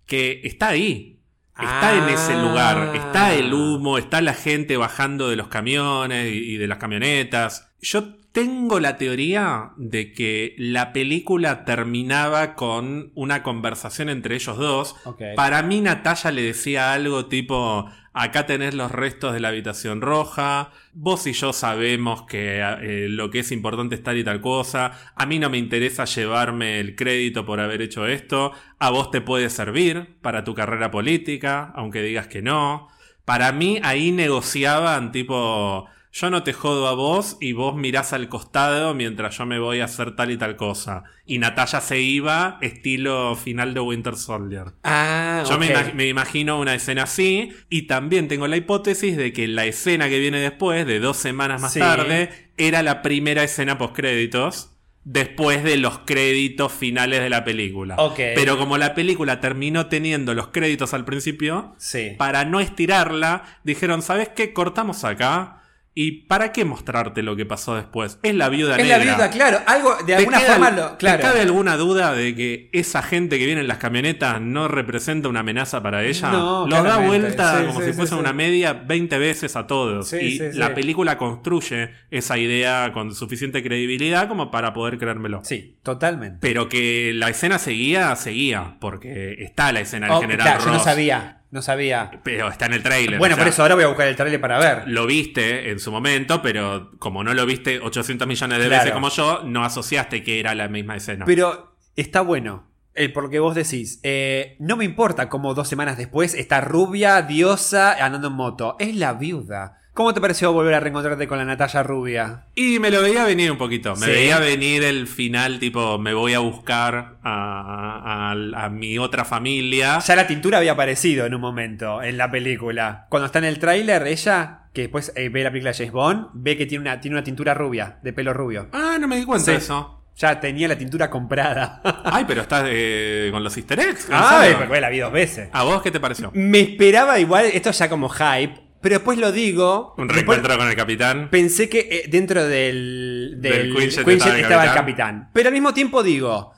[0.07, 1.19] que está ahí.
[1.61, 2.41] Está en ese Ah.
[2.41, 6.77] lugar, está el humo, está la gente bajando de los camiones y y de las
[6.77, 7.72] camionetas.
[7.81, 14.95] Yo tengo la teoría de que la película terminaba con una conversación entre ellos dos.
[15.35, 20.72] Para mí Natalia le decía algo tipo, acá tenés los restos de la habitación roja,
[20.93, 24.91] vos y yo sabemos que eh, lo que es importante es tal y tal cosa,
[25.15, 29.22] a mí no me interesa llevarme el crédito por haber hecho esto, a vos te
[29.22, 32.89] puede servir para tu carrera política, aunque digas que no.
[33.26, 38.30] Para mí ahí negociaban tipo, yo no te jodo a vos y vos mirás al
[38.30, 41.03] costado mientras yo me voy a hacer tal y tal cosa.
[41.26, 44.73] Y Natalia se iba estilo final de Winter Soldier.
[44.84, 45.72] Ah, Yo me, ok.
[45.72, 50.10] ima- me imagino una escena así y también tengo la hipótesis de que la escena
[50.10, 51.80] que viene después, de dos semanas más Sí.
[51.80, 54.76] tarde, era la primera escena post créditos
[55.06, 57.95] después de los créditos finales de la película.
[57.99, 58.18] Ok.
[58.36, 62.11] Pero como la película terminó teniendo los créditos al principio, Sí.
[62.18, 64.53] para no estirarla, dijeron, ¿sabes qué?
[64.53, 65.56] Cortamos acá.
[66.01, 68.19] ¿Y para qué mostrarte lo que pasó después?
[68.23, 68.97] Es la viuda Es negra.
[68.99, 69.59] la viuda, claro.
[69.65, 71.21] Algo, de ¿Te alguna queda- forma, lo, ¿Te claro.
[71.23, 75.41] cabe alguna duda de que esa gente que viene en las camionetas no representa una
[75.41, 76.31] amenaza para ella?
[76.31, 79.67] No, Los da vuelta Sí, como sí, si sí, fuese una media 20 veces a
[79.67, 80.07] todos.
[80.07, 85.41] Sí, y la película construye esa idea con suficiente credibilidad como para poder creérmelo.
[85.43, 86.38] Sí, totalmente.
[86.39, 90.67] Pero que la escena seguía, seguía, porque está la escena del Oh, general claro, yo
[90.67, 91.39] no Ross, sabía.
[91.51, 92.11] No sabía.
[92.23, 93.17] Pero está en el trailer.
[93.17, 94.84] Bueno, o sea, por eso ahora voy a buscar el trailer para ver.
[94.88, 98.81] lo viste en su momento, pero como no lo viste 800 millones de Claro.
[98.84, 101.26] veces como yo, no asociaste que era la misma escena.
[101.26, 102.67] Pero está bueno.
[102.93, 103.99] El por lo que vos decís.
[104.03, 108.76] Eh, no me importa cómo dos semanas después está rubia, diosa, andando en moto.
[108.80, 109.77] Es la viuda.
[109.99, 112.45] ¿Cómo te pareció volver a reencontrarte con la Natalia rubia?
[112.55, 113.97] Y me lo veía venir un poquito.
[113.97, 114.11] Me Sí.
[114.13, 119.99] veía venir el final, tipo, me voy a buscar a, a- a mi otra familia.
[119.99, 123.07] Ya la tintura había aparecido en un momento en la película.
[123.09, 126.27] Cuando está en el tráiler, ella, que después eh, ve la película de James Bond,
[126.34, 128.69] ve que tiene una, tiene una tintura rubia, de pelo rubio.
[128.71, 129.51] Ah, no me di cuenta Sí.
[129.51, 130.01] de eso.
[130.15, 131.81] Ya tenía la tintura comprada.
[132.05, 134.05] Ay, pero estás eh, con los easter eggs.
[134.07, 135.49] ¿en Ay, porque la vi dos veces.
[135.51, 136.31] ¿A vos qué te pareció?
[136.34, 139.95] Me esperaba igual, esto ya como hype, pero después lo digo.
[139.97, 141.30] Un reencuentro con el capitán.
[141.30, 145.15] Pensé que eh, dentro del, del, Del Quinjet Quinjet estaba el estaba el capitán.
[145.15, 145.30] capitán.
[145.34, 146.53] Pero al mismo tiempo digo,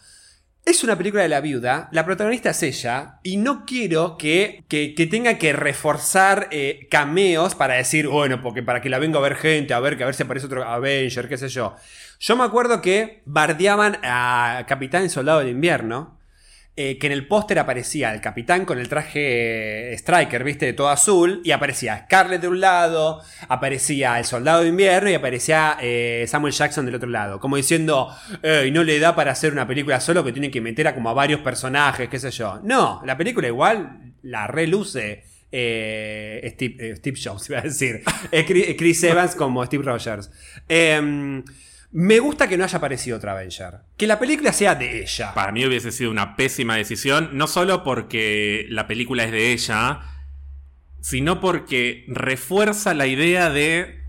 [0.64, 4.94] es una película de la viuda, la protagonista es ella, y no quiero que, que,
[4.94, 9.24] que tenga que reforzar eh, cameos para decir, bueno, porque para que la venga a
[9.24, 11.76] ver gente, a ver que a ver si aparece otro Avenger, qué sé yo.
[12.20, 16.21] Yo me acuerdo que bardeaban a Capitán y Soldado del Invierno.
[16.78, 20.74] Eh, que en el póster aparecía el capitán con el traje eh, Striker, viste, de
[20.74, 25.78] todo azul, y aparecía Scarlett de un lado, aparecía el soldado de invierno y aparecía
[25.82, 27.42] eh, Samuel Jackson del otro lado.
[27.42, 28.08] Como diciendo,
[28.42, 31.10] "Ey, no le da para hacer una película solo que tienen que meter a como
[31.10, 32.62] a varios personajes, qué sé yo.
[32.64, 35.24] No, la película igual la reluce.
[35.54, 38.02] Steve, Steve Jobs, iba a decir.
[38.32, 40.32] Chris, Evans como Steve Rogers.
[41.94, 43.80] Me gusta que no haya aparecido otra Avenger.
[43.98, 45.34] Que la película sea de ella.
[45.34, 50.00] Para mí hubiese sido una pésima decisión, no solo porque la película es de ella,
[51.02, 54.00] sino porque refuerza la idea de...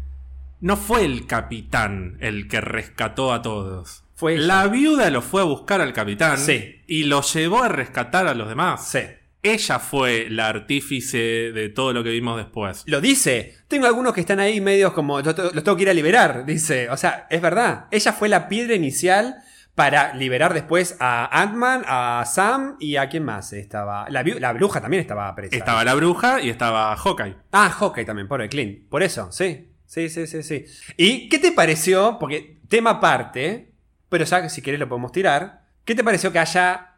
[0.60, 4.04] No fue el capitán el que rescató a todos.
[4.14, 4.46] Fue ella.
[4.46, 6.82] la viuda lo fue a buscar al capitán Sí.
[6.86, 8.86] y lo llevó a rescatar a los demás.
[8.88, 9.00] Sí.
[9.43, 11.19] Ella fue la artífice
[11.52, 12.85] de todo lo que vimos después.
[12.86, 13.56] Lo dice.
[13.66, 16.89] Tengo algunos que están ahí medios como los los tengo que ir a liberar, dice.
[16.90, 17.86] O sea, es verdad.
[17.90, 19.43] Ella fue la piedra inicial
[19.74, 24.06] para liberar después a Ant-Man, a Sam y a quién más estaba.
[24.10, 25.56] La, bruja también estaba presa.
[25.56, 27.36] Estaba la bruja y estaba Hawkeye.
[27.52, 28.89] Ah, Hawkeye también, pobre Clint.
[28.89, 29.70] Por eso, sí.
[29.86, 30.64] Sí, sí, sí, sí.
[30.97, 32.16] ¿Y qué te pareció?
[32.19, 33.73] Porque tema aparte,
[34.09, 35.62] pero ya que si querés lo podemos tirar.
[35.85, 36.91] ¿Qué te pareció que haya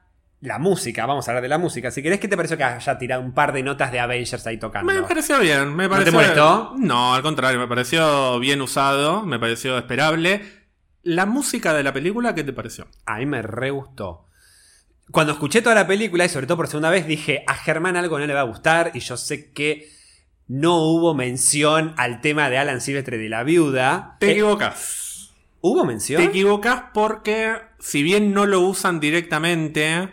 [0.45, 1.07] la música?
[1.07, 1.91] Vamos a hablar de la música.
[1.91, 4.59] Si querés, ¿qué te pareció que haya tirado un par de notas de Avengers ahí
[4.59, 4.93] tocando?
[4.93, 6.13] Me pareció bien, me te pareció.
[6.13, 6.75] molestó?
[6.79, 10.43] No, al contrario, me pareció bien usado, me pareció esperable.
[11.03, 12.87] La música de la película, ¿qué te pareció?
[13.07, 14.27] A mí me re gustó.
[15.11, 18.19] Cuando escuché toda la película y sobre todo por segunda vez dije, a Germán algo
[18.19, 19.91] no le va a gustar y yo sé que
[20.49, 24.17] no hubo mención al tema de Alan Silvestre de la viuda.
[24.19, 25.31] Te Eh, equivocas.
[25.61, 26.21] ¿Hubo mención?
[26.23, 30.11] Te equivocas porque, si bien no lo usan directamente,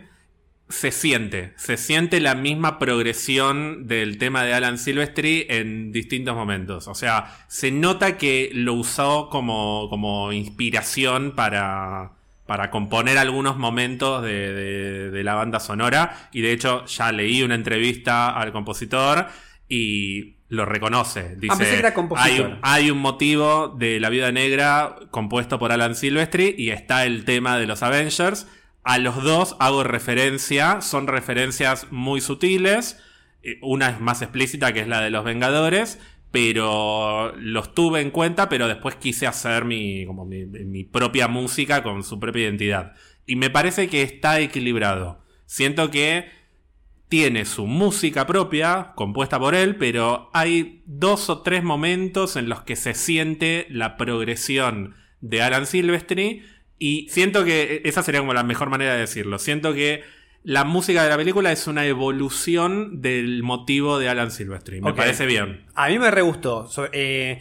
[0.71, 1.53] se siente.
[1.57, 6.87] Se siente la misma progresión del tema de Alan Silvestri en distintos momentos.
[6.87, 12.11] O sea, se nota que lo usó como, como inspiración para,
[12.45, 16.29] para componer algunos momentos de, de- de la banda sonora.
[16.31, 19.27] Y de hecho, ya leí una entrevista al compositor
[19.69, 21.35] y lo reconoce.
[21.37, 22.29] Dice, Ah, era compositor.
[22.31, 27.05] "Hay un- hay un motivo de La Vida Negra compuesto por Alan Silvestri y está
[27.05, 28.47] el tema de los Avengers.
[28.83, 32.99] A los dos hago referencia, son referencias muy sutiles.
[33.43, 35.99] Eh, Una es más explícita, que es la de los Vengadores,
[36.31, 42.03] pero los tuve en cuenta, pero después quise hacer mi, como mi, propia música con
[42.03, 42.93] su propia identidad.
[43.25, 45.23] Y me parece que está equilibrado.
[45.45, 46.29] Siento que
[47.09, 52.61] tiene su música propia, compuesta por él, pero hay dos o tres momentos en los
[52.61, 56.43] que se siente la progresión de Alan Silvestri.
[56.83, 59.37] Y siento que esa sería como la mejor manera de decirlo.
[59.37, 60.03] Siento que
[60.43, 64.81] la música de la película es una evolución del motivo de Alan Silvestri.
[64.81, 65.63] Me parece bien.
[65.75, 66.67] A mí me re gustó.
[66.67, 67.39] So- eh,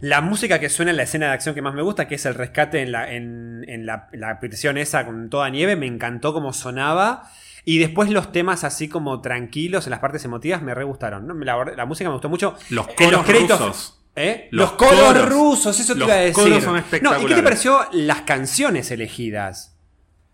[0.00, 2.26] la música que suena en la escena de acción que más me gusta, que es
[2.26, 6.32] el rescate en la, en, en la, la prisión esa con toda nieve, me encantó
[6.32, 7.24] cómo sonaba.
[7.64, 11.26] Y después los temas así como tranquilos en las partes emotivas me re gustaron.
[11.26, 11.34] ¿no?
[11.34, 12.54] La, música me gustó mucho.
[12.70, 14.00] Los En coros rusos.
[14.16, 14.48] ¿Eh?
[14.50, 15.28] Los Los, coros, coros.
[15.28, 16.34] rusos, eso te Los iba a decir.
[16.34, 17.42] coros son No, ¿y qué te espectaculares.
[17.44, 19.74] pareció las canciones elegidas?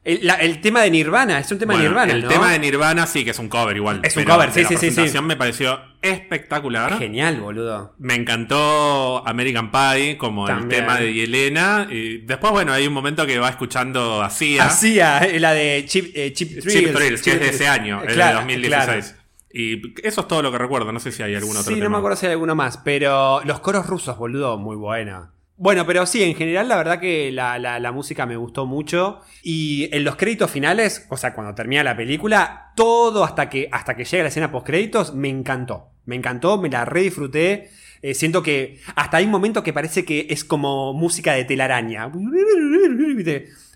[0.04, 2.28] El, la- el tema de Nirvana, es un tema Bueno, de Nirvana, el ¿no?
[2.28, 4.00] tema de Nirvana sí que es un cover igual.
[4.02, 4.86] Es un cover, sí, la sí, sí, sí.
[4.86, 6.98] presentación me pareció espectacular.
[6.98, 7.94] Genial, boludo.
[7.98, 10.80] Me encantó American Pie como También.
[10.80, 11.86] el tema de Yelena.
[11.90, 16.10] Y después, bueno, hay un momento que va escuchando así Hacía eh, la de Chip,
[16.16, 16.72] eh, Chip Thrills.
[16.72, 19.14] Chip Thrills, que es de ese año, es Claro, de 2016.
[19.52, 20.92] Y eso es todo lo que recuerdo.
[20.92, 21.84] No sé si hay algún otro Sí, tema.
[21.84, 25.32] no me acuerdo si hay alguno más, pero los coros rusos, boludo, muy buena.
[25.58, 29.20] Bueno, pero sí, en general la verdad que la, la- la música me gustó mucho.
[29.42, 33.94] Y en los créditos finales, o sea, cuando termina la película, todo hasta que, hasta
[33.94, 35.90] que llega la escena post créditos, me encantó.
[36.06, 37.70] Me encantó, me la re disfruté.
[38.00, 42.10] Eh, siento que hasta hay un momento que parece que es como música de telaraña.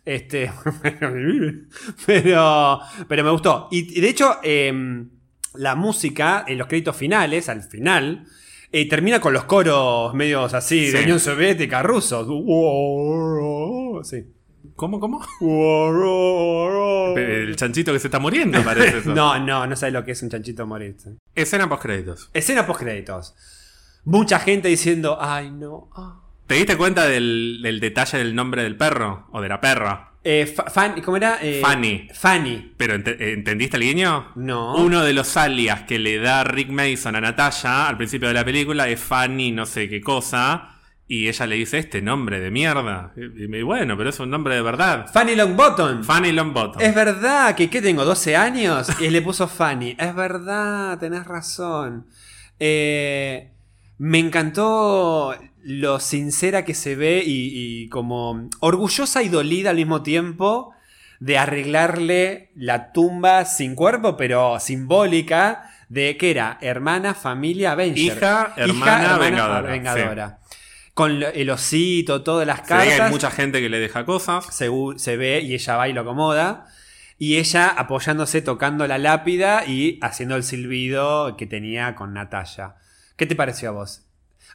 [0.05, 0.51] Este.
[2.07, 2.81] pero.
[3.09, 3.69] Pero me gustó.
[3.71, 5.11] Y, y de hecho, em,
[5.59, 8.25] la música en los créditos finales, al final,
[8.73, 11.05] eh, termina con los coros medios así de Sí.
[11.05, 12.27] Unión Soviética, rusos.
[14.09, 14.25] Sí.
[14.75, 15.23] ¿Cómo, cómo?
[17.17, 19.11] El chanchito que se está muriendo, parece eso.
[19.15, 20.97] No, no, no sabes lo que es un chanchito morir.
[21.35, 22.31] Escena post créditos.
[22.35, 23.35] Escena post créditos.
[24.05, 25.89] Mucha gente diciendo, ay no.
[25.97, 26.21] ah".
[26.47, 29.27] ¿Te diste cuenta del, del detalle del nombre del perro?
[29.33, 30.13] O de la perra.
[30.29, 31.39] Eh, Fan- ¿Cómo era?
[31.41, 32.09] Eh, Fanny.
[32.13, 32.73] Fanny.
[32.77, 34.33] ¿Pero ente- entendiste el guiño?
[34.35, 34.75] No.
[34.75, 38.45] Uno de los alias que le da Rick Mason a Natalia al principio de la
[38.45, 40.71] película es Fanny no sé qué cosa.
[41.07, 43.13] Y ella le dice este nombre de mierda.
[43.17, 45.07] Y, y bueno, pero es un nombre de verdad.
[45.13, 46.03] Fanny Longbottom.
[46.03, 46.83] Fanny Longbottom.
[46.83, 48.05] Es verdad que ¿qué tengo?
[48.05, 49.95] 12 años y le puso Fanny.
[49.97, 52.09] Es verdad, tenés razón.
[52.59, 53.53] Eh,
[53.99, 57.51] me encantó lo sincera que se ve y,
[57.85, 60.75] y como orgullosa y dolida al mismo tiempo
[61.21, 68.17] de arreglarle la tumba sin cuerpo, pero simbólica, de que era hermana, familia, Avenger.
[68.17, 70.39] Hija, hermana, vengadora, vengadora.
[70.95, 73.01] Con el osito, todas las Se ve que cartas.
[73.01, 74.47] hay mucha gente que le deja cosas.
[74.55, 76.67] se ve y ella va y lo acomoda.
[77.19, 82.75] Y ella apoyándose, tocando la lápida y haciendo el silbido que tenía con Natalia.
[83.17, 84.07] ¿Qué te pareció a vos?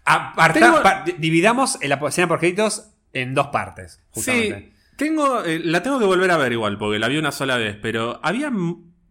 [0.06, 4.00] Aparta- Tengo- pa- di- dividamos la escena por créditos en dos partes.
[4.14, 4.74] Sí, justamente.
[4.96, 7.78] tengo, eh, la tengo que volver a ver igual, porque la vi una sola vez,
[7.82, 8.52] pero había,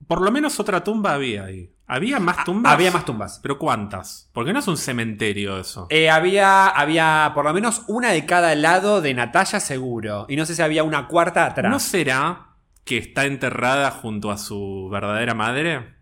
[0.06, 1.72] por lo menos otra tumba había ahí.
[1.86, 2.70] ¿Había más tumbas?
[2.70, 3.40] Ah, Había más tumbas.
[3.42, 4.30] ¿Pero cuántas?
[4.32, 5.88] Porque no es un cementerio eso.
[5.90, 10.24] Eh, había, había por lo menos una de cada lado de Natalia seguro.
[10.28, 11.68] Y no sé si había una cuarta atrás.
[11.68, 12.46] ¿No será
[12.84, 15.96] que está enterrada junto a su verdadera madre?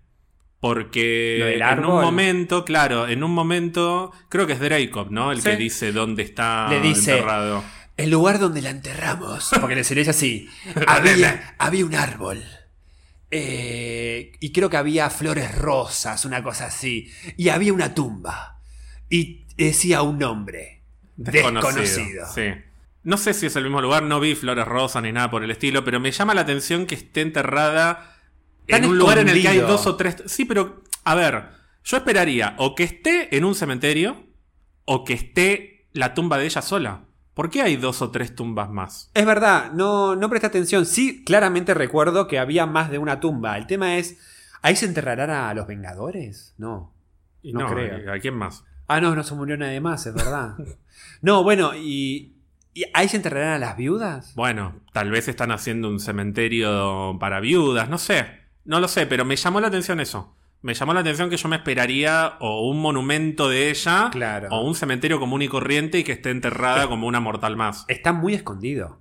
[0.61, 1.95] Porque ¿Lo del en árbol?
[1.97, 5.31] un momento, claro, en un momento, creo que es Dracov, ¿no?
[5.31, 5.51] El Sí.
[5.51, 7.63] que dice dónde está Le dice- enterrado.
[7.97, 9.51] El lugar donde la enterramos.
[9.61, 10.49] Porque le dice así.
[10.87, 12.43] había, había un árbol.
[13.31, 17.11] Eh, y creo que había flores rosas, una cosa así.
[17.37, 18.59] Y había una tumba.
[19.11, 20.83] Y decía un nombre.
[21.17, 22.27] Desconocido.
[22.35, 22.43] Sí.
[23.05, 25.51] No sé si es el mismo lugar, no vi flores rosas ni nada por el
[25.51, 28.18] estilo, pero me llama la atención que esté enterrada
[28.69, 30.23] Tan en un lugar en el que hay dos o tres.
[30.27, 31.45] Sí, pero a ver,
[31.85, 34.27] yo esperaría o que esté en un cementerio
[34.85, 37.05] o que esté la tumba de ella sola.
[37.35, 39.11] ¿Por qué hay dos o tres tumbas más?
[39.15, 40.85] Es verdad, no, no presté atención.
[40.87, 43.57] Sí, claramente recuerdo que había más de una tumba.
[43.57, 44.19] El tema es.
[44.61, 46.55] ¿Ahí se enterrarán a los Vengadores?
[46.59, 46.93] No.
[47.43, 48.13] Y No creo.
[48.13, 48.65] ¿A quién más?
[48.89, 50.57] Ah, no, no se murió nadie más, es verdad.
[51.23, 52.35] no, bueno, y.
[52.75, 54.35] ¿Y ahí se enterrarán a las viudas?
[54.35, 58.48] Bueno, tal vez están haciendo un cementerio para viudas, no sé.
[58.69, 60.37] No lo sé, pero me llamó la atención eso.
[60.61, 64.49] Me llamó la atención que yo me esperaría o un monumento de ella Claro.
[64.51, 67.87] o un cementerio común y corriente y que esté enterrada como una mortal más.
[67.89, 69.01] Está muy escondido.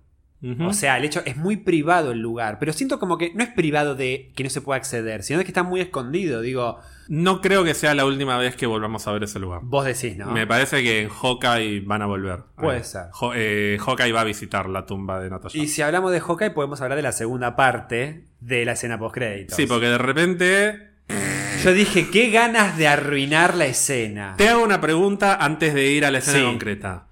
[0.65, 3.49] O sea, el hecho es muy privado el lugar, pero siento como que no es
[3.49, 6.41] privado de que no se pueda acceder, sino de que está muy escondido.
[6.41, 9.61] Digo, no creo que sea la última vez que volvamos a ver ese lugar.
[9.63, 10.31] vos decís, ¿no?
[10.31, 12.41] Me parece que en Hawkeye van a volver.
[12.55, 13.05] Puede Eh, ser.
[13.19, 15.57] Ho- eh, Hawkeye va a visitar la tumba de Natasha.
[15.57, 19.55] Y si hablamos de Hawkeye, podemos hablar de la segunda parte de la escena post-créditos.
[19.55, 20.87] Sí, porque de repente
[21.63, 24.35] Yo dije, qué ganas de arruinar la escena.
[24.37, 26.45] Te hago una pregunta antes de ir a la escena Sí.
[26.45, 27.06] concreta.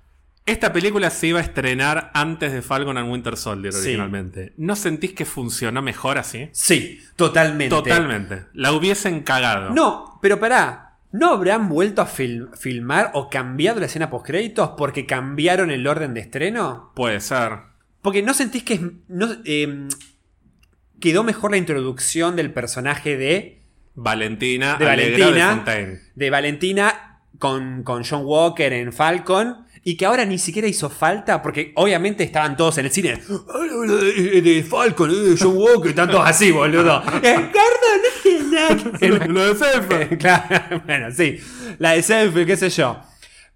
[0.45, 3.79] Esta película se iba a estrenar antes de Falcon and Winter Soldier Sí.
[3.79, 4.53] originalmente.
[4.57, 6.49] ¿No sentís que funcionó mejor así?
[6.51, 7.69] Sí, totalmente.
[7.75, 8.45] Totalmente.
[8.53, 9.71] La hubiesen cagado.
[9.71, 10.81] No, pero pará.
[11.11, 16.13] ¿No habrán vuelto a fil- filmar o cambiado la escena post-créditos porque cambiaron el orden
[16.13, 16.91] de estreno?
[16.95, 17.53] Puede ser.
[18.01, 19.87] Porque no sentís que es- no, eh,
[20.99, 23.63] quedó mejor la introducción del personaje de,
[23.95, 25.63] Valentina, De Valentina.
[25.65, 30.89] de de Valentina con, con John Walker en Falcon y que ahora ni siquiera hizo
[30.89, 33.21] falta porque obviamente estaban todos en el cine.
[33.21, 37.03] De, de Falcon, eh, de John Walker, están todos así, boludo.
[37.23, 39.29] Eh, Gordo, no tiene nada que ver.
[39.29, 40.17] Lo de Self.
[40.19, 41.37] claro, bueno, sí.
[41.77, 42.99] La de selfie, qué sé yo.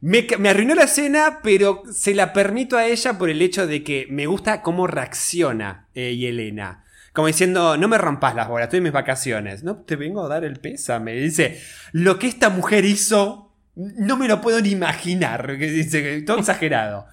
[0.02, 3.84] Me, me arruinó la escena, pero se la permito a ella por el hecho de
[3.84, 6.86] que me gusta cómo reacciona eh, Yelena.
[7.12, 9.64] Como diciendo, no me rompas las bolas, estoy en mis vacaciones.
[9.64, 11.14] No te vengo a dar el pésame.
[11.14, 11.60] Dice,
[11.92, 13.49] lo que esta mujer hizo,
[13.98, 15.58] no me lo puedo ni imaginar.
[15.58, 17.08] Que dice, todo exagerado.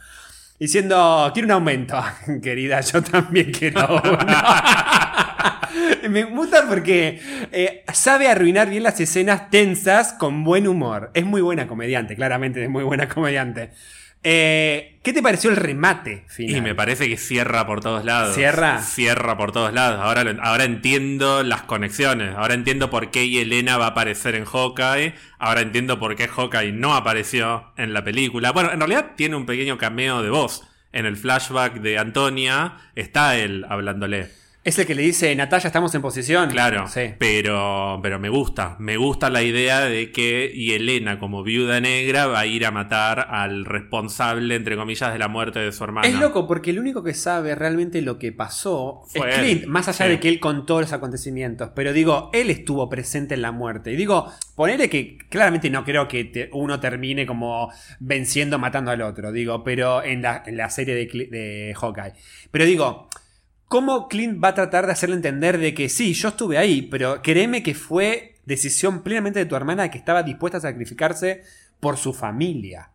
[0.58, 2.02] Diciendo, quiero un aumento.
[2.42, 4.02] Querida, yo también quiero.
[6.08, 7.20] Me gusta porque
[7.52, 11.10] eh, sabe arruinar bien las escenas tensas con buen humor.
[11.14, 13.70] Es muy buena comediante, claramente es muy buena comediante.
[14.22, 16.56] Eh, ¿Qué te pareció el remate final?
[16.56, 18.34] Y me parece que cierra por todos lados.
[18.34, 18.82] ¿Cierra?
[18.82, 20.00] Cierra por todos lados.
[20.00, 22.34] Ahora, ahora entiendo las conexiones.
[22.34, 25.14] Ahora entiendo por qué Yelena va a aparecer en Hawkeye.
[25.38, 28.50] Ahora entiendo por qué Hawkeye no apareció en la película.
[28.50, 30.64] Bueno, en realidad tiene un pequeño cameo de voz.
[30.92, 34.30] En el flashback de Antonia está él hablándole.
[34.66, 36.50] Es el que le dice, Natalia, estamos en posición.
[36.50, 37.14] Claro, Sí.
[37.18, 38.74] pero, pero me gusta.
[38.80, 43.28] Me gusta la idea de que Yelena, como viuda negra, va a ir a matar
[43.30, 46.08] al responsable, entre comillas, de la muerte de su hermana.
[46.08, 49.40] Es loco porque el único que sabe realmente lo que pasó Fue es él.
[49.44, 50.10] Clint, más allá Sí.
[50.10, 51.70] de que él contó los acontecimientos.
[51.76, 53.92] Pero digo, él estuvo presente en la muerte.
[53.92, 57.70] Y digo, ponele que claramente no creo que te- uno termine como
[58.00, 59.30] venciendo, matando al otro.
[59.30, 62.14] Digo, pero en la, en la serie de, de Hawkeye.
[62.50, 63.08] Pero digo,
[63.68, 67.22] ¿cómo Clint va a tratar de hacerle entender de que sí, yo estuve ahí, pero
[67.22, 71.42] créeme que fue decisión plenamente de tu hermana que estaba dispuesta a sacrificarse
[71.80, 72.90] por su familia?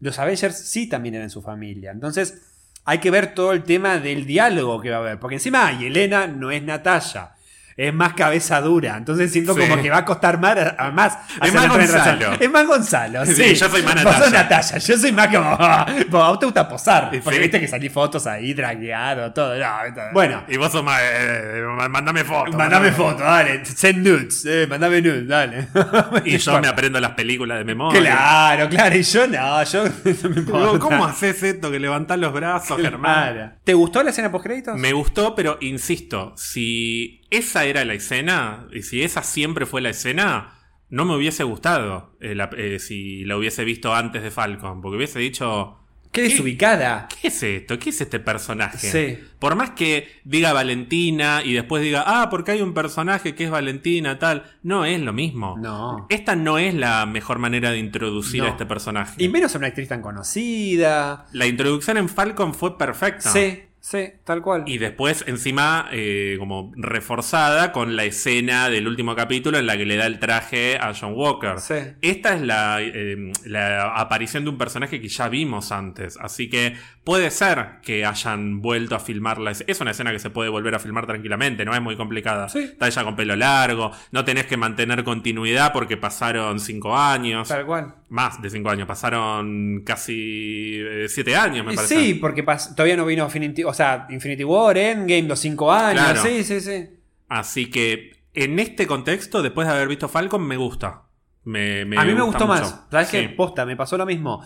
[0.00, 1.90] Los Avengers sí también eran su familia.
[1.90, 2.42] Entonces,
[2.84, 5.18] hay que ver todo el tema del diálogo que va a haber.
[5.18, 7.32] Porque encima Yelena no es Natalia.
[7.78, 8.96] Es más cabeza dura.
[8.96, 9.60] Entonces siento Sí.
[9.60, 12.32] como que va a costar más, a más hacer más Gonzalo.
[12.40, 13.24] Es más Gonzalo.
[13.24, 14.18] Sí, Sí, yo soy más Vos Natalia.
[14.24, 14.78] sos Natalia.
[14.78, 15.50] Yo soy más como.
[16.10, 17.08] Vos, a vos te gusta posar.
[17.12, 17.20] Sí.
[17.22, 19.56] Porque viste que salí fotos ahí, dragueado, todo.
[19.56, 19.66] No,
[20.12, 20.42] bueno.
[20.48, 21.00] Y vos sos más.
[21.00, 22.54] eh, eh, mandame fotos.
[22.56, 23.64] Mandame fotos, dale.
[23.64, 24.44] Send nudes.
[24.44, 25.68] Eh, mandame nudes, dale.
[26.24, 28.00] Y yo me aprendo las películas de memoria.
[28.00, 28.96] Claro, claro.
[28.96, 29.84] Y yo no, yo
[30.24, 30.78] no me importa.
[30.80, 33.58] ¿Cómo haces esto que levantás los brazos, Germán?
[33.62, 34.76] ¿Te gustó la escena post créditos?
[34.76, 39.90] Me gustó, pero insisto, si esa era la escena, y si esa siempre fue la
[39.90, 40.54] escena,
[40.90, 44.96] no me hubiese gustado eh, la- eh, si la hubiese visto antes de Falcon, porque
[44.96, 45.74] hubiese dicho,
[46.10, 47.06] Qué desubicada.
[47.20, 47.78] ¿qué es esto?
[47.78, 48.78] ¿Qué es este personaje?
[48.90, 49.22] Sí.
[49.38, 53.50] Por más que diga Valentina y después diga, ah, porque hay un personaje que es
[53.50, 55.56] Valentina, tal, no es lo mismo.
[55.60, 56.06] No.
[56.08, 58.46] Esta no es la mejor manera de introducir No.
[58.48, 59.22] a este personaje.
[59.22, 61.26] Y menos a una actriz tan conocida.
[61.32, 63.30] La introducción en Falcon fue perfecta.
[63.30, 64.64] Sí, sí, tal cual.
[64.66, 69.86] Y después, encima, eh, como reforzada con la escena del último capítulo en la que
[69.86, 71.58] le da el traje a John Walker.
[71.58, 71.74] Sí.
[72.02, 76.16] Esta es la, eh, la aparición de un personaje que ya vimos antes.
[76.18, 76.76] Así que
[77.08, 79.52] puede ser que hayan vuelto a filmarla.
[79.52, 82.50] Es una escena que se puede volver a filmar tranquilamente, no es muy complicada.
[82.50, 82.58] Sí.
[82.58, 87.48] Está ella con pelo largo, no tenés que mantener continuidad porque pasaron cinco años.
[87.48, 87.94] Tal cual.
[88.10, 91.98] Más de cinco años, pasaron casi eh, siete años, me parece.
[91.98, 96.02] sí, porque todavía no vino Infinity, o sea, Infinity War, Endgame, los cinco años.
[96.02, 96.22] Claro.
[96.22, 96.90] Sí, sí, sí.
[97.30, 101.04] Así que en este contexto, después de haber visto Falcon, me gusta.
[101.44, 102.60] Me, a mí me gustó mucho.
[102.60, 102.84] más.
[102.90, 103.16] ¿Sabes Sí.
[103.16, 103.28] qué?
[103.30, 104.44] Posta, me pasó lo mismo.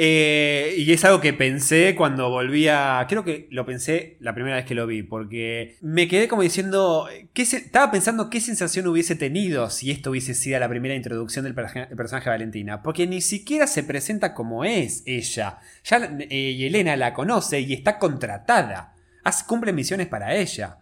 [0.00, 3.04] Eh, y es algo que pensé cuando volvía.
[3.08, 5.02] Creo que lo pensé la primera vez que lo vi.
[5.02, 7.08] Porque me quedé como diciendo.
[7.34, 11.44] ¿qué se- estaba pensando qué sensación hubiese tenido si esto hubiese sido la primera introducción
[11.44, 12.80] del personaje de Valentina.
[12.82, 15.58] Porque ni siquiera se presenta como es ella.
[15.84, 18.94] Ya eh, Elena la conoce y está contratada.
[19.24, 20.78] Hace, cumple misiones para ella.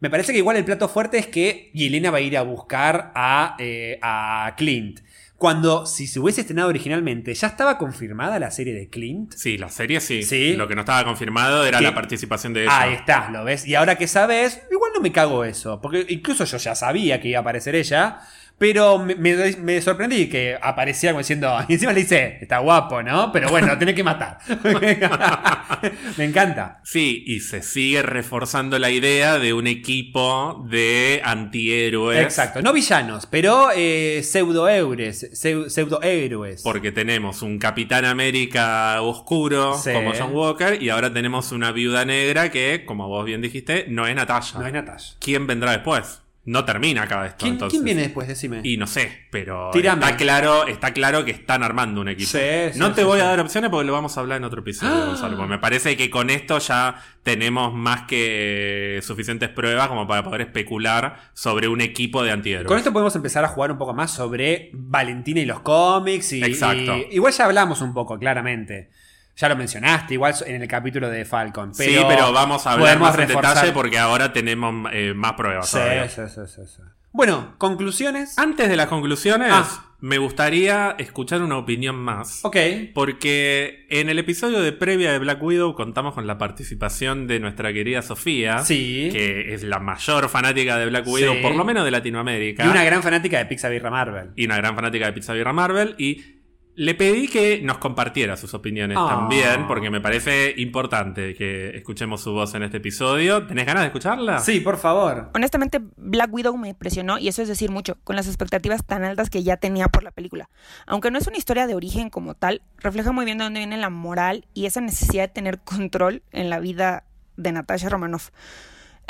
[0.00, 3.12] Me parece que igual el plato fuerte es que Yelena va a ir a buscar
[3.14, 5.00] a, eh, a Clint.
[5.40, 9.32] Cuando, si se hubiese estrenado originalmente, ¿ya estaba confirmada la serie de Clint?
[9.32, 10.22] Sí, la serie sí.
[10.22, 10.52] Sí.
[10.52, 11.84] Lo que no estaba confirmado era ¿Qué?
[11.84, 12.78] la participación de ella.
[12.78, 13.66] Ahí está, ¿lo ves?
[13.66, 15.80] Y ahora que sabes, igual no me cago eso.
[15.80, 18.20] Porque incluso yo ya sabía que iba a aparecer ella.
[18.60, 21.50] Pero me, me- me sorprendí que aparecía como diciendo.
[21.66, 23.32] Y encima le dice, está guapo, ¿no?
[23.32, 24.36] Pero bueno, lo tenés que matar.
[26.18, 26.80] me encanta.
[26.84, 32.20] Sí, y se sigue reforzando la idea de un equipo de antihéroes.
[32.22, 32.60] Exacto.
[32.60, 35.32] No villanos, pero eh, pseudohéroes.
[35.32, 36.62] seu- Pseudohéroes.
[36.62, 39.90] Porque tenemos un Capitán América oscuro Sí.
[39.92, 44.06] como John Walker y ahora tenemos una viuda negra que, como vos bien dijiste, no
[44.06, 44.58] es Natasha.
[44.58, 45.14] No es Natasha.
[45.18, 46.20] ¿Quién vendrá después?
[46.42, 47.36] No termina acá esto.
[47.40, 47.76] ¿Quién, entonces.
[47.76, 48.26] quién viene después?
[48.26, 48.60] Decime.
[48.64, 50.04] Y no sé, pero Tirame.
[50.06, 52.30] está claro, está claro que están armando un equipo.
[52.30, 52.38] Sí,
[52.72, 53.24] sí, no te sí, voy sí.
[53.24, 55.06] a dar opciones porque lo vamos a hablar en otro episodio, Ah.
[55.08, 60.24] Gonzalo, porque me parece que con esto ya tenemos más que suficientes pruebas como para
[60.24, 62.66] poder especular sobre un equipo de antihéroes.
[62.66, 66.32] Con esto podemos empezar a jugar un poco más sobre Valentina y los cómics.
[66.32, 66.96] Y, Exacto.
[66.96, 68.90] y- igual ya hablamos un poco, claramente.
[69.36, 71.72] Ya lo mencionaste, igual en el capítulo de Falcon.
[71.76, 75.68] Pero sí, pero vamos a hablar más en detalle porque ahora tenemos eh, más pruebas.
[75.70, 75.78] Sí,
[76.08, 76.82] sí, sí, sí, sí.
[77.12, 78.38] Bueno, conclusiones.
[78.38, 79.94] Antes de las conclusiones, Ah.
[80.00, 82.44] me gustaría escuchar una opinión más.
[82.44, 82.56] Ok.
[82.94, 87.72] Porque en el episodio de previa de Black Widow contamos con la participación de nuestra
[87.72, 89.08] querida Sofía, Sí.
[89.10, 91.40] que es la mayor fanática de Black Widow, Sí.
[91.42, 94.30] por lo menos de Latinoamérica, Y una gran fanática de Pixar y Marvel.
[94.36, 96.39] y una gran fanática de Pizza Birra Marvel, y
[96.80, 99.06] le pedí que nos compartiera sus opiniones Ah.
[99.06, 103.46] también, porque me parece importante que escuchemos su voz en este episodio.
[103.46, 104.38] ¿Tenés ganas de escucharla?
[104.38, 105.28] Sí, por favor.
[105.34, 109.28] Honestamente, Black Widow me impresionó y eso es decir mucho, con las expectativas tan altas
[109.28, 110.48] que ya tenía por la película.
[110.86, 113.76] Aunque no es una historia de origen como tal, refleja muy bien de dónde viene
[113.76, 117.04] la moral y esa necesidad de tener control en la vida
[117.36, 118.30] de Natasha Romanoff.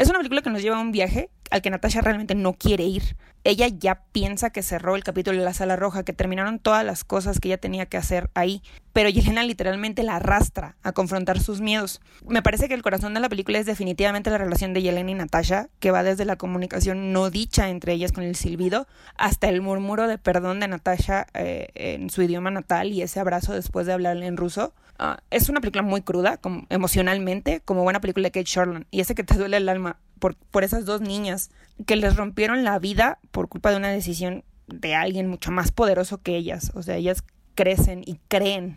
[0.00, 2.84] Es una película que nos lleva a un viaje al que Natasha realmente no quiere
[2.84, 3.18] ir.
[3.44, 7.04] Ella ya piensa que cerró el capítulo de la sala roja, que terminaron todas las
[7.04, 8.62] cosas que ella tenía que hacer ahí,
[8.94, 12.00] pero Yelena literalmente la arrastra a confrontar sus miedos.
[12.26, 15.14] Me parece que el corazón de la película es definitivamente la relación de Yelena y
[15.14, 18.86] Natasha, que va desde la comunicación no dicha entre ellas con el silbido
[19.18, 23.52] hasta el murmuro de perdón de Natasha eh, en su idioma natal y ese abrazo
[23.52, 24.72] después de hablarle en ruso.
[25.02, 28.84] Ah, es una película muy cruda, emocionalmente, como buena película de Kate Shortland.
[28.90, 31.50] Y ese que te duele el alma por, por esas dos niñas
[31.86, 36.18] que les rompieron la vida por culpa de una decisión de alguien mucho más poderoso
[36.18, 36.72] que ellas.
[36.74, 37.24] O sea, ellas
[37.54, 38.76] crecen y creen,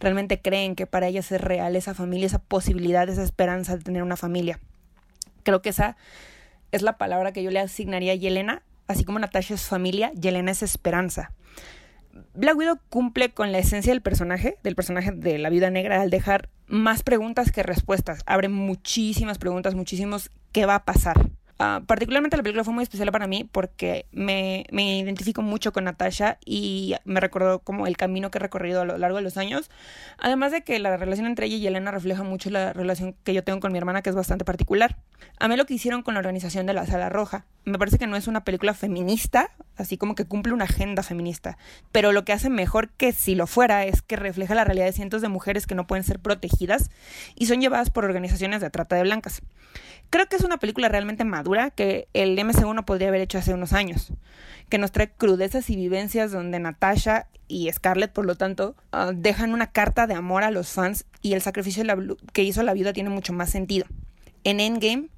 [0.00, 4.02] realmente creen que para ellas es real esa familia, esa posibilidad, esa esperanza de tener
[4.02, 4.60] una familia.
[5.44, 5.96] Creo que esa
[6.72, 8.62] es la palabra que yo le asignaría a Yelena.
[8.86, 11.32] Así como Natasha es familia, Yelena es esperanza.
[12.36, 16.10] Black Widow cumple con la esencia del personaje, del personaje de la viuda negra, al
[16.10, 18.22] dejar más preguntas que respuestas.
[18.26, 21.30] Abre muchísimas preguntas, muchísimos qué va a pasar.
[21.58, 25.84] Ah, particularmente la película fue muy especial para mí porque me, me identifico mucho con
[25.84, 29.36] Natasha y me recordó como el camino que he recorrido a lo largo de los
[29.36, 29.70] años.
[30.18, 33.44] Además de que la relación entre ella y Elena refleja mucho la relación que yo
[33.44, 34.96] tengo con mi hermana, que es bastante particular.
[35.38, 37.44] A mí lo que hicieron con la organización de la Sala Roja.
[37.64, 41.56] Me parece que no es una película feminista, así como que cumple una agenda feminista.
[41.92, 44.92] Pero lo que hace mejor que si lo fuera es que refleja la realidad de
[44.92, 46.90] cientos de mujeres que no pueden ser protegidas
[47.36, 49.42] y son llevadas por organizaciones de trata de blancas.
[50.10, 53.52] Creo que es una película realmente madura que el MCU no podría haber hecho hace
[53.54, 54.12] unos años,
[54.68, 59.52] que nos trae crudezas y vivencias donde Natasha y Scarlett, por lo tanto, uh, dejan
[59.52, 61.84] una carta de amor a los fans y el sacrificio
[62.32, 63.86] que hizo la viuda tiene mucho más sentido.
[64.44, 65.08] En Endgame,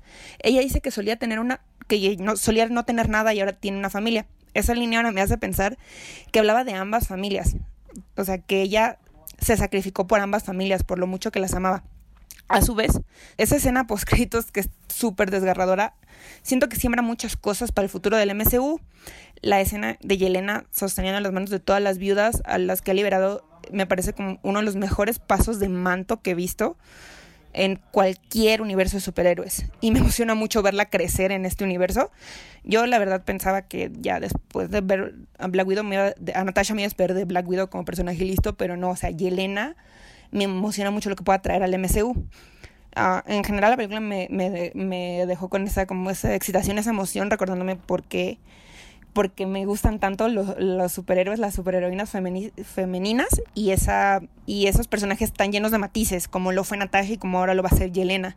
[0.40, 3.78] ella dice que solía tener una que no, solía no tener nada y ahora tiene
[3.78, 4.26] una familia.
[4.54, 5.78] Esa línea ahora me hace pensar
[6.32, 7.56] que hablaba de ambas familias.
[8.16, 8.98] O sea, que ella
[9.38, 11.84] se sacrificó por ambas familias, por lo mucho que las amaba.
[12.48, 13.00] A su vez,
[13.38, 15.94] esa escena post-créditos que es súper desgarradora,
[16.42, 18.80] siento que siembra muchas cosas para el futuro del MCU.
[19.42, 22.94] La escena de Yelena sosteniendo las manos de todas las viudas a las que ha
[22.94, 26.76] liberado me parece como uno de los mejores pasos de manto que he visto
[27.52, 29.66] en cualquier universo de superhéroes.
[29.80, 32.10] Y me emociona mucho verla crecer en este universo.
[32.64, 35.84] Yo la verdad pensaba que ya después de ver a Black Widow,
[36.34, 38.96] a Natasha me iba a esperar de Black Widow como personaje listo, pero no, o
[38.96, 39.76] sea, Yelena
[40.30, 42.10] me emociona mucho lo que pueda traer al MCU.
[42.96, 47.76] Uh, en general la película me, dejó con esa, como esa excitación, esa emoción, recordándome
[47.76, 48.38] por qué,
[49.12, 55.32] porque me gustan tanto los, superhéroes, las superheroínas femeni femeninas y, esa, y esos personajes
[55.32, 57.92] tan llenos de matices, como lo fue Natasha y como ahora lo va a ser
[57.92, 58.36] Yelena.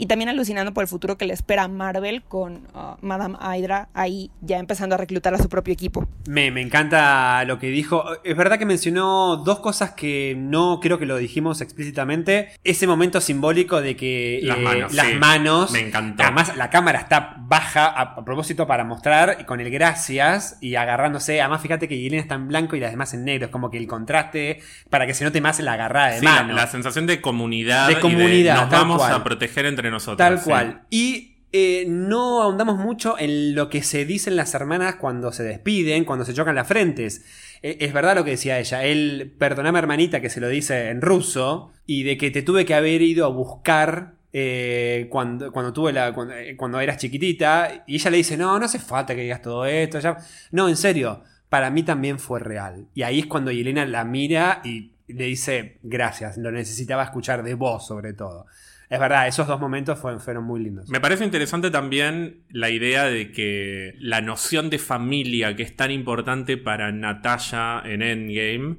[0.00, 3.90] Y también alucinando por el futuro que le espera a Marvel con uh, Madame Hydra
[3.92, 6.08] ahí ya empezando a reclutar a su propio equipo.
[6.26, 8.02] Me, me, encanta lo que dijo.
[8.24, 12.48] Es verdad que mencionó dos cosas que no creo que lo dijimos explícitamente.
[12.64, 14.94] Ese momento simbólico de que las eh, manos.
[14.94, 15.14] Las sí.
[15.16, 16.22] manos Me encantó.
[16.22, 20.76] Además, la cámara está baja a, a, propósito para mostrar y con el gracias y
[20.76, 21.42] agarrándose.
[21.42, 23.44] Además, fíjate que Yelena está en blanco y las demás en negro.
[23.44, 26.54] Es como que el contraste para que se note más la agarrada de sí, mano.
[26.54, 27.86] La, la, sensación de comunidad.
[27.88, 28.54] De comunidad.
[28.54, 29.12] De nos vamos cual.
[29.12, 30.18] a proteger entre nosotros.
[30.18, 30.82] Tal cual.
[30.90, 36.04] Y eh, no ahondamos mucho en lo que se dicen las hermanas cuando se despiden,
[36.04, 37.24] cuando se chocan las frentes.
[37.62, 38.84] Eh, es verdad lo que decía ella.
[38.84, 42.74] Él, perdoname hermanita, que se lo dice en ruso, y de que te tuve que
[42.74, 47.84] haber ido a buscar eh, cuando, cuando, tuve la, cuando, cuando, eras chiquitita.
[47.86, 49.98] Y ella le dice, no, no hace falta que digas todo esto.
[49.98, 50.18] Ya.
[50.52, 52.86] No, en serio, para mí también fue real.
[52.94, 57.54] Y ahí es cuando Yelena la mira y le dice, gracias, lo necesitaba escuchar de
[57.54, 58.46] vos sobre todo.
[58.90, 60.88] Es verdad, esos dos momentos fueron, fueron, muy lindos.
[60.88, 65.92] Me parece interesante también la idea de que la noción de familia que es tan
[65.92, 68.78] importante para Natasha en Endgame,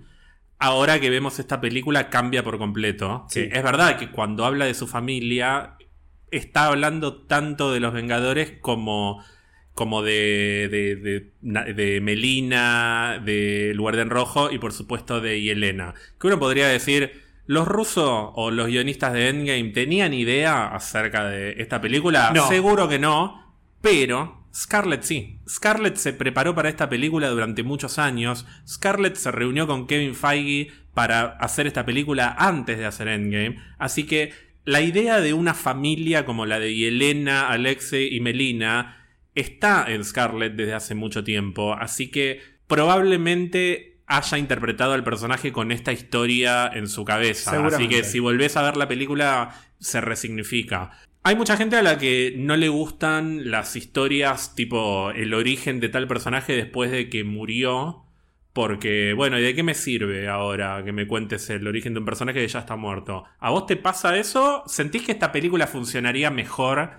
[0.59, 3.25] ahora que vemos esta película cambia por completo.
[3.29, 3.47] Sí.
[3.49, 5.77] Es verdad que cuando habla de su familia
[6.29, 9.23] está hablando tanto de los Vengadores como
[9.73, 15.93] como de, de, de, de Melina, de Guardián Rojo y por supuesto de Yelena.
[16.19, 21.55] Que uno podría decir, ¿Los rusos o los guionistas de Endgame tenían idea acerca de
[21.57, 22.31] esta película?
[22.33, 22.47] No.
[22.47, 25.41] Seguro que no, pero Scarlett sí.
[25.49, 28.47] Scarlett se preparó para esta película durante muchos años.
[28.65, 33.57] Scarlett se reunió con Kevin Feige para hacer esta película antes de hacer Endgame.
[33.77, 34.31] Así que
[34.63, 40.53] la idea de una familia como la de Yelena, Alexei y Melina está en Scarlett
[40.53, 41.73] desde hace mucho tiempo.
[41.73, 47.65] Así que probablemente haya interpretado al personaje con esta historia en su cabeza.
[47.65, 50.91] Así que si volvés a ver la película, se resignifica.
[51.23, 55.87] Hay mucha gente a la que no le gustan las historias tipo el origen de
[55.87, 58.05] tal personaje después de que murió.
[58.53, 62.05] Porque, bueno, ¿y de qué me sirve ahora que me cuentes el origen de un
[62.05, 63.23] personaje que ya está muerto?
[63.39, 64.63] ¿A vos te pasa eso?
[64.65, 66.89] ¿Sentís que esta película funcionaría mejor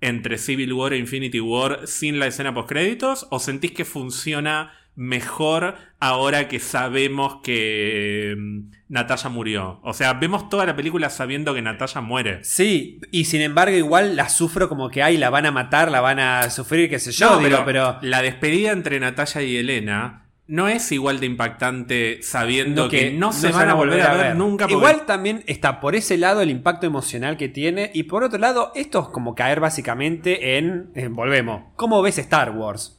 [0.00, 3.26] entre Civil War e Infinity War sin la escena post créditos?
[3.30, 9.80] ¿O sentís que funciona mejor ahora que sabemos que um, Natalia murió.
[9.82, 12.44] O sea, vemos toda la película sabiendo que Natalia muere.
[12.44, 16.00] Sí, y sin embargo igual la sufro como que ay, la van a matar, la
[16.00, 19.56] van a sufrir, qué sé yo, no, digo, pero, pero, la despedida entre Natalia y
[19.56, 24.12] Elena no es igual de impactante sabiendo que, que, no, se van a volver a
[24.12, 24.36] ver, ver.
[24.36, 24.66] nunca.
[24.66, 24.74] Porque...
[24.74, 28.72] Igual también está por ese lado el impacto emocional que tiene y por otro lado
[28.74, 32.98] esto es como caer básicamente en, en volvemos, ¿cómo ves Star Wars?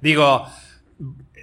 [0.00, 0.46] Digo,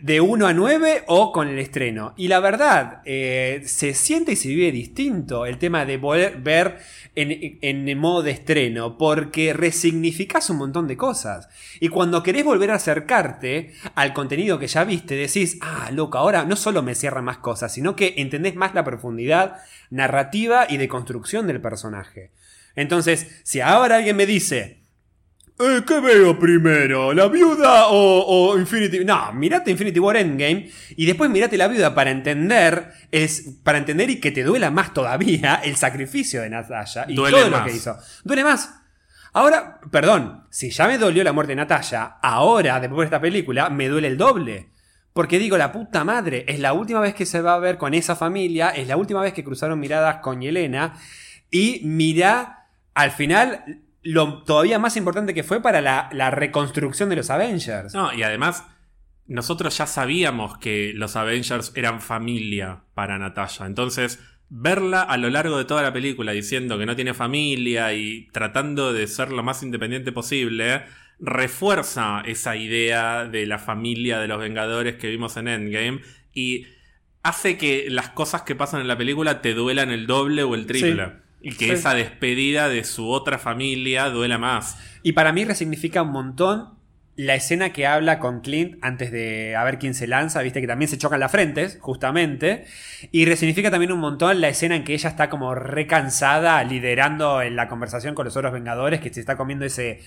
[0.05, 2.13] de 1 a 9 o con el estreno.
[2.15, 6.77] Y la verdad, eh, se siente y se vive distinto el tema de poder ver
[7.15, 11.49] en, en, modo de estreno, porque resignificas un montón de cosas.
[11.79, 16.45] Y cuando querés volver a acercarte al contenido que ya viste, decís, ah, loco, ahora
[16.45, 19.55] no solo me cierra más cosas, sino que entendés más la profundidad
[19.89, 22.29] narrativa y de construcción del personaje.
[22.75, 24.84] Entonces, si ahora alguien me dice,
[25.57, 27.13] Eh, ¿Qué veo primero?
[27.13, 29.05] ¿La viuda o, o Infinity?
[29.05, 34.09] No, mirate Infinity War Endgame y después mirate la viuda para entender, es, para entender
[34.09, 37.67] y que te duela más todavía el sacrificio de Natasha y Duele todo lo más.
[37.69, 37.95] que hizo.
[38.25, 38.81] Duele más.
[39.31, 43.69] Ahora, perdón, si ya me dolió la muerte de Natalia, ahora, después de esta película,
[43.69, 44.71] me duele el doble.
[45.13, 47.93] Porque digo, la puta madre, es la última vez que se va a ver con
[47.93, 50.93] esa familia, es la última vez que cruzaron miradas con Yelena,
[51.51, 57.15] y mira, al final, lo todavía más importante que fue para la, la reconstrucción de
[57.15, 57.93] los Avengers.
[57.95, 58.63] No, y además,
[59.25, 63.65] nosotros ya sabíamos que los Avengers eran familia para Natasha.
[63.65, 68.27] Entonces, verla a lo largo de toda la película diciendo que no tiene familia y
[68.31, 70.83] tratando de ser lo más independiente posible,
[71.19, 76.01] refuerza esa idea de la familia de los Vengadores que vimos en Endgame
[76.31, 76.67] y
[77.23, 80.67] hace que las cosas que pasan en la película te duelan el doble o el
[80.67, 81.05] triple.
[81.05, 81.11] Sí.
[81.45, 81.71] Y que Sí.
[81.71, 84.77] esa despedida de su otra familia duela más.
[85.03, 86.69] Y para mí resignifica un montón
[87.17, 90.67] la escena que habla con Clint antes de a ver quién se lanza, viste que
[90.67, 92.65] también se chocan las frentes, justamente.
[93.11, 97.55] Y resignifica también un montón la escena en que ella está como recansada liderando en
[97.55, 100.01] la conversación con los otros Vengadores, que se está comiendo ese,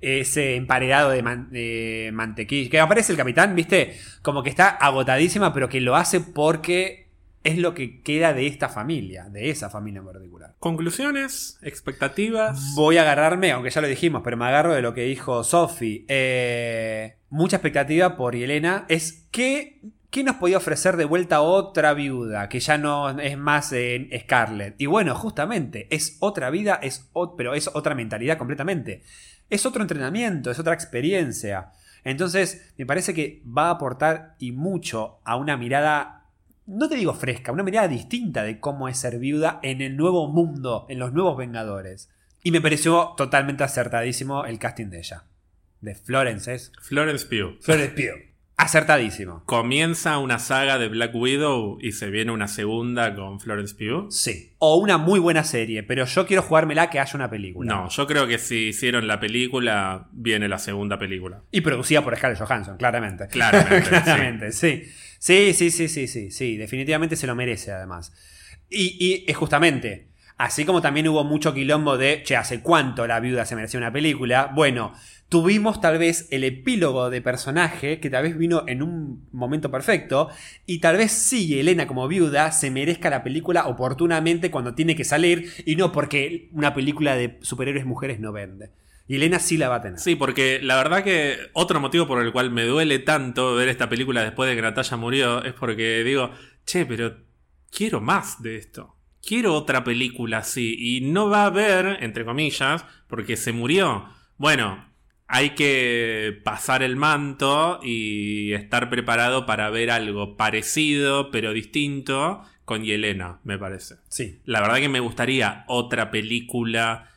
[0.00, 2.70] ese emparedado de, man- de mantequilla.
[2.70, 7.03] Que aparece el capitán, viste, como que está agotadísima, pero que lo hace porque
[7.44, 10.54] es lo que queda de esta familia, de esa familia en particular.
[10.58, 12.72] Conclusiones, expectativas.
[12.74, 16.06] Voy a agarrarme, aunque ya lo dijimos, pero me agarro de lo que dijo Sophie.
[16.08, 18.86] Eh, mucha expectativa por Yelena.
[18.88, 19.80] Es que.
[20.10, 22.48] ¿Qué nos podía ofrecer de vuelta otra viuda?
[22.48, 24.76] Que ya no es más en Scarlett.
[24.78, 29.02] Y bueno, justamente, es otra vida, es pero es otra mentalidad completamente.
[29.50, 31.72] Es otro entrenamiento, es otra experiencia.
[32.04, 36.23] Entonces, me parece que va a aportar y mucho a una mirada
[36.66, 40.28] no te digo fresca, una mirada distinta de cómo es ser viuda en el nuevo
[40.28, 42.10] mundo, en los nuevos Vengadores.
[42.42, 45.24] Y me pareció totalmente acertadísimo el casting de ella.
[45.80, 46.72] De Florence, ¿es?
[46.80, 47.58] Florence Pugh.
[47.60, 48.34] Florence Pugh.
[48.56, 49.42] Acertadísimo.
[49.46, 54.10] Comienza una saga de Black Widow y se viene una segunda con Florence Pugh.
[54.12, 54.54] Sí.
[54.58, 57.74] O una muy buena serie, pero yo quiero jugármela que haya una película.
[57.74, 61.42] No, yo creo que si hicieron la película, viene la segunda película.
[61.50, 63.26] Y producida por Scarlett Johansson, claramente.
[63.26, 64.84] Claramente, claramente, sí.
[64.84, 64.92] Sí,
[65.52, 66.56] sí, sí, sí, sí, sí.
[66.56, 68.12] Definitivamente se lo merece, además.
[68.68, 73.20] Y, y es justamente, así como también hubo mucho quilombo de, che, ¿hace cuánto la
[73.20, 74.52] viuda se merecía una película?
[74.54, 74.92] Bueno,
[75.28, 80.28] tuvimos tal vez el epílogo de personaje que tal vez vino en un momento perfecto
[80.66, 85.04] y tal vez sí Elena como viuda se merezca la película oportunamente cuando tiene que
[85.04, 88.70] salir y no porque una película de superhéroes mujeres no vende.
[89.06, 89.98] Y Elena sí la va a tener.
[89.98, 93.88] Sí, porque la verdad que otro motivo por el cual me duele tanto ver esta
[93.88, 96.30] película después de que Natalia murió es porque digo,
[96.64, 97.16] che, pero
[97.70, 98.96] quiero más de esto.
[99.26, 100.76] Quiero otra película así.
[100.78, 104.08] Y no va a haber, entre comillas, porque se murió.
[104.38, 104.90] Bueno,
[105.26, 112.84] hay que pasar el manto y estar preparado para ver algo parecido, pero distinto, con
[112.84, 113.96] Yelena, me parece.
[114.08, 114.40] Sí.
[114.44, 117.10] La verdad que me gustaría otra película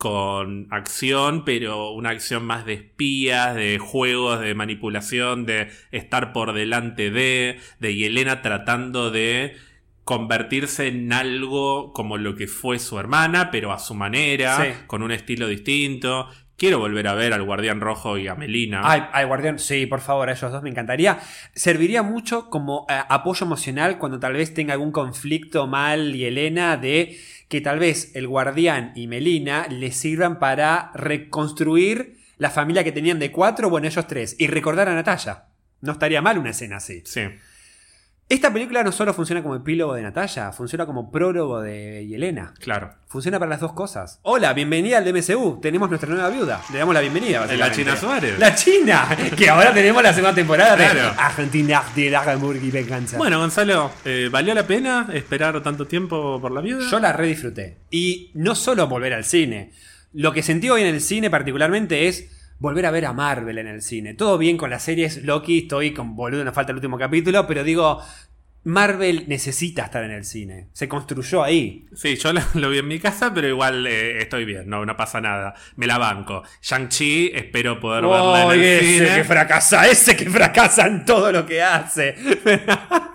[0.00, 6.54] con acción, pero una acción más de espías, de juegos de manipulación, de estar por
[6.54, 9.56] delante de, de Yelena tratando de
[10.04, 14.70] convertirse en algo como lo que fue su hermana, pero a su manera, Sí.
[14.86, 16.28] con un estilo distinto.
[16.56, 18.80] Quiero volver a ver al Guardián Rojo y a Melina.
[18.84, 21.18] Ay, ay, Guardián, sí, por favor, a ellos dos me encantaría.
[21.54, 26.78] Serviría mucho como eh, apoyo emocional cuando tal vez tenga algún conflicto mal y Elena
[26.78, 27.18] de
[27.50, 33.18] que tal vez el Guardián y Melina les sirvan para reconstruir la familia que tenían
[33.18, 35.46] de cuatro, bueno, ellos tres, y recordar a Natalia.
[35.80, 37.02] No estaría mal una escena así.
[37.04, 37.22] Sí.
[38.30, 42.54] Esta película no solo funciona como epílogo de Natalia, funciona como prólogo de Yelena.
[42.60, 42.94] Claro.
[43.08, 44.20] Funciona para las dos cosas.
[44.22, 45.58] Hola, bienvenida al DMCU.
[45.60, 46.62] Tenemos nuestra nueva viuda.
[46.72, 47.44] Le damos la bienvenida.
[47.56, 47.72] La.
[47.72, 48.38] China Suárez.
[48.38, 49.08] La China.
[49.36, 51.12] Que ahora tenemos la segunda temporada de Claro.
[51.18, 53.16] Argentina de la y venganza.
[53.18, 56.88] Bueno, Gonzalo, eh, ¿valió la pena esperar tanto tiempo por la viuda?
[56.88, 57.78] Yo la redisfruté.
[57.90, 59.72] Y no solo volver al cine.
[60.12, 63.66] Lo que sentí hoy en el cine particularmente es volver a ver a Marvel en
[63.66, 64.14] el cine.
[64.14, 67.64] Todo bien con las series Loki, estoy con boludo, nos falta el último capítulo, pero
[67.64, 68.00] digo,
[68.62, 70.68] Marvel necesita estar en el cine.
[70.74, 71.86] Se construyó ahí.
[71.94, 74.94] Sí, yo lo, lo vi en mi casa, pero igual eh, estoy bien, no, no
[74.98, 75.54] pasa nada.
[75.76, 76.42] Me la banco.
[76.62, 79.14] Shang-Chi, espero poder verla Oh, en el ese cine.
[79.16, 82.14] que fracasa, ese que fracasa en todo lo que hace.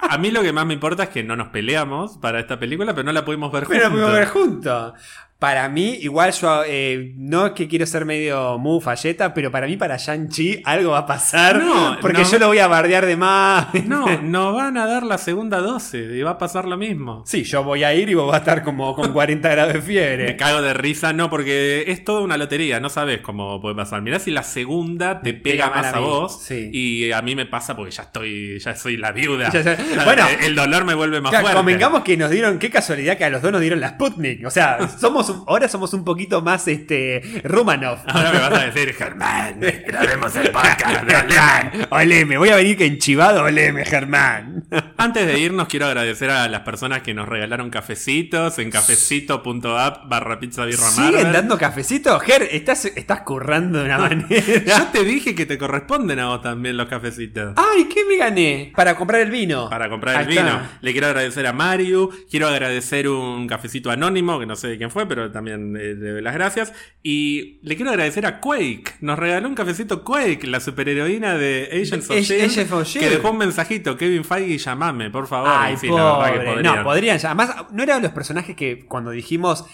[0.07, 2.93] A mí lo que más me importa es que no nos peleamos para esta película,
[2.93, 3.93] pero no la pudimos ver Pero la juntos.
[4.01, 4.93] pudimos ver juntos.
[5.37, 9.67] Para mí, igual yo eh, no es que quiero ser medio mu falleta, pero para
[9.67, 11.61] mí, para Shang-Chi, algo va a pasar.
[11.61, 12.31] No, porque no.
[12.31, 13.67] yo lo voy a bardear de más.
[13.85, 17.23] No, no van a dar la segunda dosis y va a pasar lo mismo.
[17.25, 19.79] Sí, yo voy a ir y vos vas a estar como con 40 grados de
[19.79, 20.35] Me fiebre.
[20.37, 24.01] cago de risa, no, porque es toda una lotería, no sabes cómo puede pasar.
[24.01, 26.69] Mirá si la segunda te pega, más a vos sí.
[26.71, 29.51] y a mí me pasa porque ya estoy, ya soy la viuda.
[29.51, 30.23] Ya- ya- La- bueno.
[30.41, 31.57] el dolor me vuelve más Claro, fuerte.
[31.57, 34.45] convengamos que nos dieron, qué casualidad que a los dos nos dieron la Sputnik.
[34.45, 37.99] O sea, somos un- ahora somos un poquito más este Rumanov.
[38.07, 41.05] Ahora me vas a decir, Germán, grabemos el podcast.
[41.09, 44.65] Germán, oleme, voy a venir que enchivado, oleme, Germán.
[44.97, 50.39] Antes de irnos, quiero agradecer a las personas que nos regalaron cafecitos en cafecito.app barra
[50.39, 52.19] pizza birra ¿Siguen dando cafecito?
[52.19, 54.27] Ger, estás, estás currando de una manera.
[54.29, 57.53] Yo te dije que te corresponden a vos también los cafecitos.
[57.55, 58.71] Ay, ¿qué me gané?
[58.75, 59.69] Para comprar el vino.
[59.69, 60.43] Para comprar el está.
[60.43, 60.61] vino.
[60.81, 62.09] Le quiero agradecer a Mario.
[62.29, 66.09] Quiero agradecer un cafecito anónimo, que no sé de quién fue, pero también eh, le
[66.11, 66.73] doy las gracias.
[67.03, 68.95] Y le quiero agradecer a Quake.
[69.01, 73.37] Nos regaló un cafecito Quake, la superheroína de Agents of S.H.I.E.L.D., of Que dejó un
[73.37, 73.97] mensajito.
[73.97, 75.49] Kevin Feige, llamame, por favor.
[75.51, 76.45] Ay, Y sí, la verdad que pobre.
[76.53, 76.75] podrían.
[76.77, 77.19] No, podrían.
[77.23, 79.65] Además, no eran los personajes que cuando dijimos.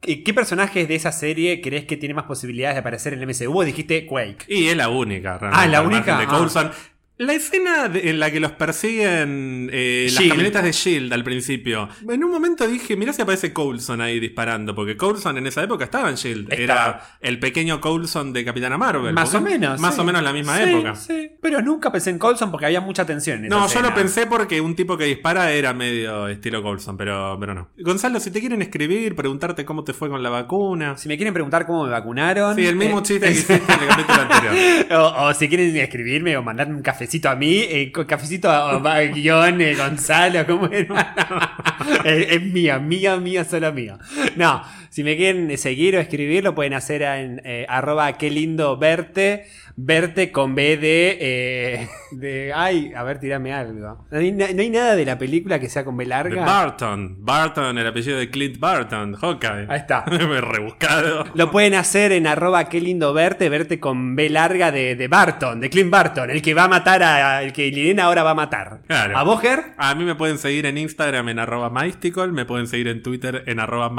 [0.00, 3.26] ¿Qué qué personajes de esa serie crees que tiene más posibilidades de aparecer en el
[3.28, 3.62] MCU?
[3.64, 4.44] Dijiste Quake.
[4.46, 5.64] Y es la única, realmente.
[5.64, 6.16] Ah, ¿la única?
[6.18, 6.72] De Ah.
[7.18, 11.88] La escena de- en la que los persiguen eh, las camionetas de Shield al principio.
[12.08, 15.84] En un momento dije, mirá si aparece Coulson ahí disparando, porque Coulson en esa época
[15.84, 16.52] estaba en Shield.
[16.52, 16.62] Estaba.
[16.88, 19.12] Era el pequeño Coulson de Capitana Marvel.
[19.14, 19.80] Más o menos.
[19.80, 20.00] Más sí.
[20.00, 20.94] o menos la misma Sí, época.
[20.94, 23.94] Sí, pero nunca pensé en Coulson porque había mucha tensión en esa No, yo lo
[23.94, 27.68] pensé porque un tipo que dispara era medio estilo Coulson, pero, pero no.
[27.78, 30.96] Gonzalo, si te quieren escribir, preguntarte cómo te fue con la vacuna.
[30.96, 32.54] Si me quieren preguntar cómo me vacunaron.
[32.54, 34.54] Sí, el mismo eh, chiste que hiciste en el capítulo anterior.
[34.98, 39.60] O, o si quieren escribirme o mandarme un cafecito a mí, eh, cafecito a, guion
[39.62, 41.56] eh, Gonzalo, ¿cómo era?
[42.04, 43.98] es, es mía, mía, mía, solo mío.
[44.36, 48.76] No, si me quieren seguir o escribir, lo pueden hacer en eh, arroba qué lindo
[48.76, 52.52] verte, verte con B de, eh, de.
[52.54, 54.06] Ay, a ver, tirame algo.
[54.10, 56.44] No hay, na- no hay nada de la película que sea con B De larga.
[56.44, 57.16] Barton.
[57.20, 59.14] Barton, el apellido de Clint Barton.
[59.14, 59.66] Hawkeye.
[59.68, 60.04] Ahí está.
[60.10, 61.24] Me he rebuscado.
[61.34, 65.60] Lo pueden hacer en arroba qué lindo verte, verte con B larga de, de Barton,
[65.60, 68.34] de Clint Barton, el que va a matar a, el que Lirena ahora va a
[68.34, 68.80] matar.
[68.86, 69.16] Claro.
[69.16, 69.60] ¿A vos, Ger?
[69.76, 73.44] A mí me pueden seguir en Instagram en arroba mystical, me pueden seguir en Twitter
[73.46, 73.90] en arroba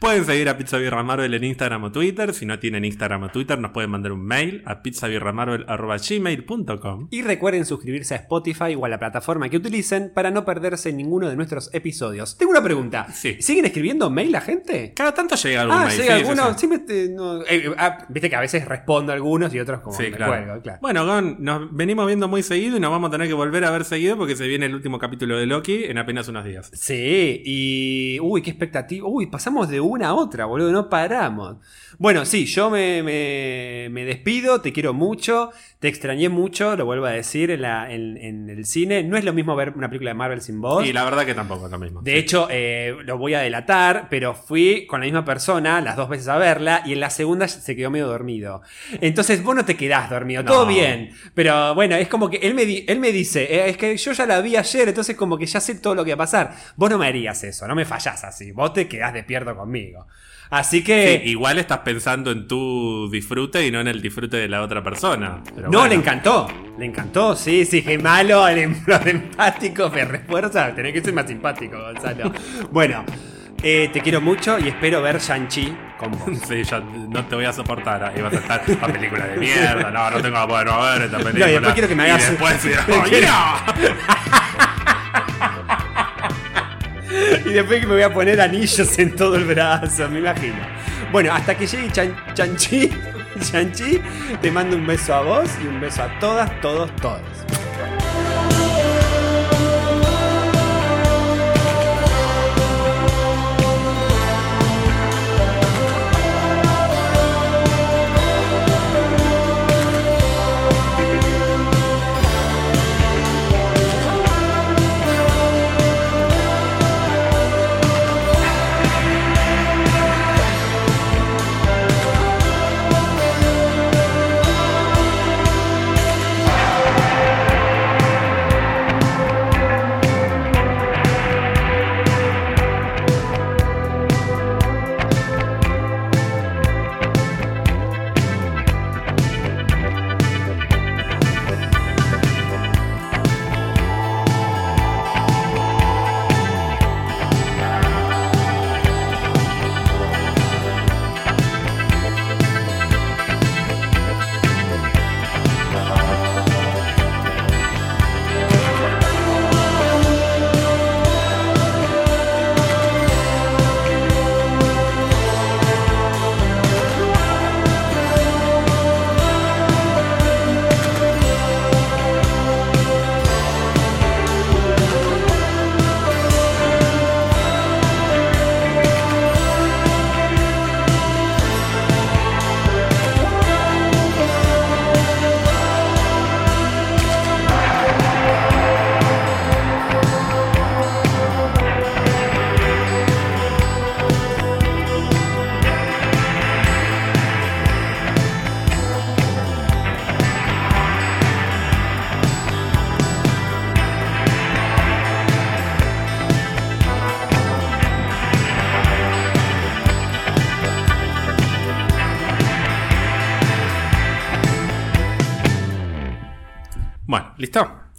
[0.00, 3.28] pueden seguir a Pizza Birra Marvel en Instagram o Twitter, si no tienen Instagram o
[3.28, 7.08] Twitter nos pueden mandar un mail a pizzabirramarvel arroba gmail.com.
[7.10, 11.28] Y recuerden suscribirse a Spotify o a la plataforma que utilicen para no perderse ninguno
[11.28, 12.36] de nuestros episodios.
[12.38, 13.06] Tengo una pregunta.
[13.12, 13.36] Sí.
[13.40, 14.92] ¿Siguen escribiendo mail la gente?
[14.94, 15.92] Cada tanto llega algún Ah, mail.
[15.92, 16.34] sí, sí.
[16.56, 19.80] sí me- eh, no, eh, ah, Viste que a veces respondo a algunos y otros
[19.80, 20.32] como me claro.
[20.32, 20.78] cuelgo, claro.
[20.82, 23.70] Bueno, Gon, nos venimos viendo muy seguido y nos vamos a tener que volver a
[23.70, 26.70] ver seguido porque se viene el último capítulo de Loki en apenas unos días.
[26.74, 28.18] Sí, y.
[28.20, 29.06] Uy, qué expectativa.
[29.08, 31.56] Uy, pasamos de una a otra, boludo, no paramos.
[31.98, 37.06] Bueno, sí, yo me, me- me despido, te quiero mucho, te extrañé mucho, lo vuelvo
[37.06, 39.02] a decir en, la- en- en el cine.
[39.02, 40.84] No es lo mismo ver una película de Marvel sin vos.
[40.86, 42.02] Y la verdad que tampoco es lo mismo.
[42.02, 42.18] De Sí.
[42.18, 46.28] hecho, eh, lo voy a delatar, pero fui con la misma persona las dos veces
[46.28, 48.62] a verla y en la segunda se quedó medio dormido.
[49.00, 50.50] Entonces vos no te quedás dormido, No.
[50.52, 51.10] todo bien.
[51.34, 54.12] Pero bueno, es como que él me, di- él me dice, eh, es que yo
[54.12, 56.54] ya la vi ayer, entonces como que ya sé todo lo que va a pasar.
[56.76, 60.06] Vos no me harías eso, no me fallás así, vos te quedás despierto conmigo.
[60.50, 61.20] Así que...
[61.24, 64.82] Sí, igual estás pensando en tu disfrute y no en el disfrute de la otra
[64.82, 65.42] persona.
[65.54, 65.88] Pero no, bueno.
[65.88, 66.46] le encantó.
[66.78, 70.74] Le encantó, sí, sí, que malo, el em- empático me refuerza.
[70.74, 72.32] Tenés que ser más simpático, Gonzalo.
[72.70, 73.04] bueno,
[73.62, 76.38] eh, te quiero mucho y espero ver Shang-Chi con vos.
[76.48, 78.04] Sí, yo no te voy a soportar.
[78.04, 79.90] Ahí vas a estar la película de mierda.
[79.90, 81.46] No, no tengo poder no ver esta película.
[81.46, 83.64] No, y después quiero que me hagas- Y después, ¡Oh, yeah!
[87.46, 90.56] Y después que me voy a poner anillos en todo el brazo, me imagino.
[91.12, 92.90] Bueno, hasta que llegue Chan- Chanchi,
[93.40, 94.00] Chanchi,
[94.40, 97.20] te mando un beso a vos y un beso a todas, todos, todos.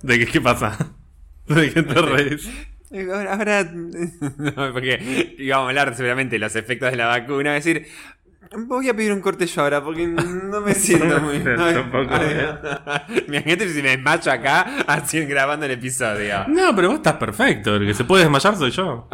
[0.06, 0.78] ¿De qué, qué pasa?
[1.48, 2.50] ¿De qué te reís?
[3.30, 7.54] Ahora, no, porque íbamos a hablar seguramente de los efectos de la vacuna.
[7.54, 7.88] decir,
[8.68, 11.40] voy a pedir un corte yo ahora porque no me siento muy.
[11.40, 12.14] Pero tampoco.
[13.28, 16.48] Imagínate si me desmacho acá así grabando el episodio.
[16.48, 17.76] No, pero vos estás perfecto.
[17.76, 19.10] El que se puede desmayar soy yo.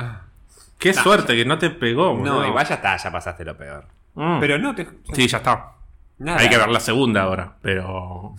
[0.77, 2.47] Qué suerte que no te pegó, No, boludo.
[2.47, 3.85] igual ya está, ya pasaste lo peor.
[4.15, 4.39] Mm.
[4.41, 4.87] Pero no te.
[5.13, 5.71] Sí, ya está.
[6.19, 6.39] Nada.
[6.39, 8.35] Hay que ver la segunda ahora, pero...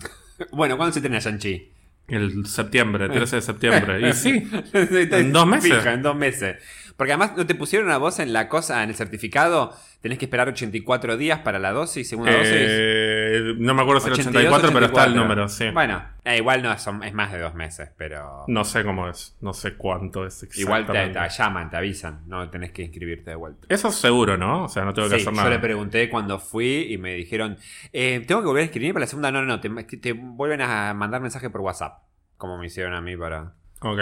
[0.51, 1.72] Bueno, ¿cuándo se estrena Shang-Chi?
[2.07, 4.09] El septiembre, 13 de septiembre.
[4.09, 5.85] Y sí, en ¿En dos meses?
[5.85, 6.57] en dos meses.
[6.97, 10.25] Porque además no te pusieron a vos en la cosa, en el certificado, tenés que
[10.25, 12.51] esperar 84 días para la dosis, segunda dosis.
[12.55, 15.21] eh, no me acuerdo si era 82, 84, pero está el 84.
[15.23, 15.69] número, sí.
[15.71, 19.35] Bueno, eh, igual no son, es más de dos meses, pero No sé cómo es,
[19.41, 21.19] no sé cuánto es igual te, exactamente.
[21.19, 23.65] te llaman, te avisan, no tenés que inscribirte de vuelta.
[23.69, 24.65] Eso es seguro, ¿no?
[24.65, 25.49] O sea, no tengo que Sí, hacer yo nada.
[25.49, 27.57] le pregunté cuando fui y me dijeron,
[27.91, 29.31] eh, tengo que volver a escribir para la segunda.
[29.31, 32.03] No, no, no, te, te vuelven a mandar mensaje por WhatsApp,
[32.37, 33.53] como me hicieron a mí para...
[33.81, 33.99] Ok.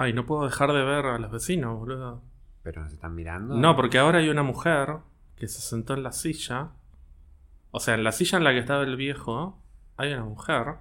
[0.00, 2.22] Ay, no puedo dejar de ver a los vecinos, boludo.
[2.62, 3.54] Pero nos están mirando.
[3.54, 4.96] No, porque ahora hay una mujer
[5.36, 6.70] que se sentó en la silla.
[7.70, 9.58] O sea, en la silla en la que estaba el viejo,
[9.98, 10.76] hay una mujer.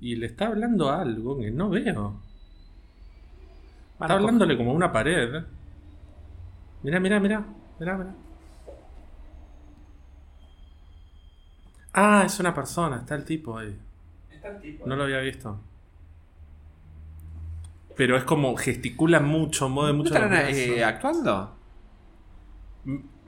[0.00, 2.22] Y le está hablando a algo que no veo.
[4.00, 5.42] Está hablándole como a una pared.
[6.84, 7.44] Mira, mira, mira.
[7.80, 8.14] Mira, mira.
[11.92, 13.76] Ah, es una persona, está el tipo ahí.
[14.86, 15.58] No lo había visto.
[18.00, 20.14] Pero es como gesticula mucho, mueve ¿No mucho.
[20.14, 21.54] estarán los eh, actuando?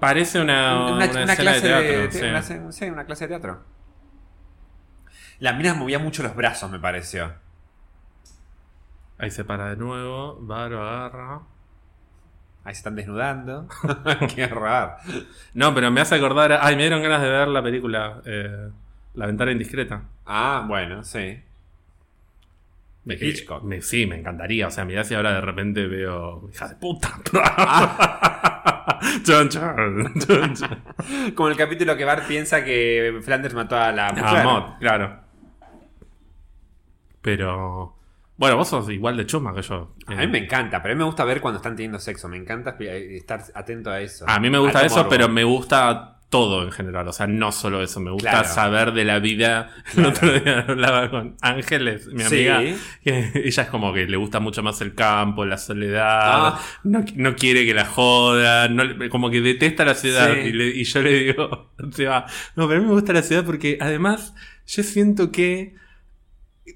[0.00, 2.42] Parece una, una, una una escena clase de de, teatro.
[2.42, 2.54] sí.
[2.54, 3.64] una, sí, una clase de teatro.
[5.40, 7.34] La mina movía mucho los brazos, me pareció.
[9.18, 11.42] Ahí se para de nuevo, va, lo agarra.
[12.64, 13.68] Ahí se están desnudando.
[14.34, 14.96] Qué raro.
[15.52, 16.60] No, pero me hace acordar.
[16.62, 18.70] Ay, me dieron ganas de ver la película eh,
[19.12, 20.04] La ventana indiscreta.
[20.24, 21.42] Ah, bueno, sí.
[23.04, 23.64] De Que- Hitchcock.
[23.64, 24.68] me- sí, me encantaría.
[24.68, 26.48] O sea, mirá si ahora de repente veo.
[26.52, 27.10] ¡Hija de puta!
[29.24, 30.14] Chon, chon,
[30.54, 31.34] chon.
[31.34, 34.24] Como el capítulo que Bart piensa que Flanders mató a la mujer.
[34.26, 35.20] Ah, Mod, claro.
[37.20, 37.96] Pero.
[38.36, 39.94] Bueno, vos sos igual de chuma que yo.
[40.06, 42.28] A mí me encanta, pero a mí me gusta ver cuando están teniendo sexo.
[42.28, 44.24] Me encanta estar atento a eso.
[44.28, 47.06] A mí me gusta eso, pero me gusta todo en general.
[47.06, 48.00] O sea, no solo eso.
[48.00, 48.48] Me gusta Claro.
[48.48, 49.68] saber de la vida.
[49.88, 50.08] El Claro.
[50.08, 52.48] otro día hablaba con Ángeles, mi Sí.
[52.48, 52.76] amiga.
[53.04, 56.20] Que ella es como que le gusta mucho más el campo, la soledad.
[56.56, 56.60] Ah.
[56.84, 57.84] No, no quiere que la
[58.70, 60.32] no le- como que detesta la ciudad.
[60.32, 60.48] Sí.
[60.48, 62.24] Y, le- y yo le digo, se va,
[62.56, 64.34] no, pero a mí me gusta la ciudad porque además
[64.66, 65.74] yo siento que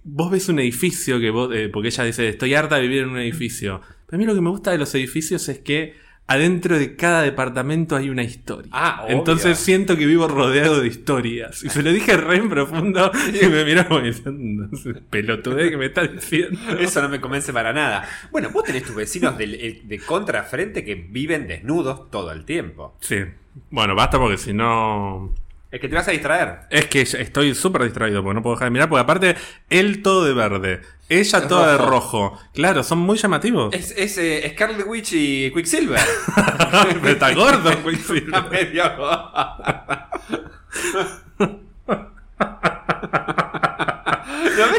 [0.05, 3.09] vos ves un edificio que vos, eh, porque ella dice, estoy harta de vivir en
[3.09, 3.81] un edificio.
[4.07, 5.95] Pero a mí lo que me gusta de los edificios es que
[6.27, 8.71] adentro de cada departamento hay una historia.
[8.73, 9.17] Ah, obvio.
[9.17, 11.63] Entonces siento que vivo rodeado de historias.
[11.63, 14.69] Y se lo dije re en profundo y me miró como diciendo,
[15.11, 16.59] pelotudez que me estás diciendo.
[16.79, 18.09] Eso no me convence para nada.
[18.31, 22.97] Bueno, vos tenés tus vecinos de, contrafrente que viven desnudos todo el tiempo.
[23.01, 23.25] Sí.
[23.71, 25.35] Bueno, basta porque si no...
[25.77, 26.61] Es que te vas a distraer.
[26.71, 28.89] Es que estoy súper distraído porque no puedo dejar de mirar.
[28.89, 29.37] Porque aparte,
[29.69, 30.81] él todo de verde,
[31.11, 32.41] ella toda de rojo.
[32.55, 33.75] Claro, son muy llamativos.
[33.75, 36.01] Es, es eh, Scarlet Witch y Quicksilver.
[37.03, 38.49] Pero está gordo, Quicksilver.
[38.51, 38.85] Medio.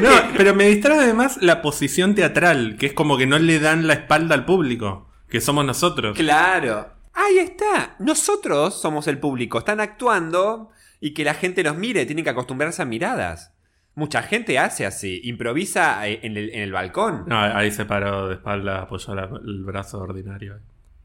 [0.01, 3.85] ¿No pero me distrae además la posición teatral, que es como que no le dan
[3.85, 6.17] la espalda al público, que somos nosotros.
[6.17, 6.87] Claro.
[7.13, 7.95] Ahí está.
[7.99, 9.59] Nosotros somos el público.
[9.59, 12.05] Están actuando y que la gente los mire.
[12.05, 13.53] Tienen que acostumbrarse a miradas.
[13.95, 15.21] Mucha gente hace así.
[15.23, 17.23] Improvisa eh, en el, en el balcón.
[17.27, 20.59] No, ahí se paró de espalda, apoyó la- el brazo ordinario.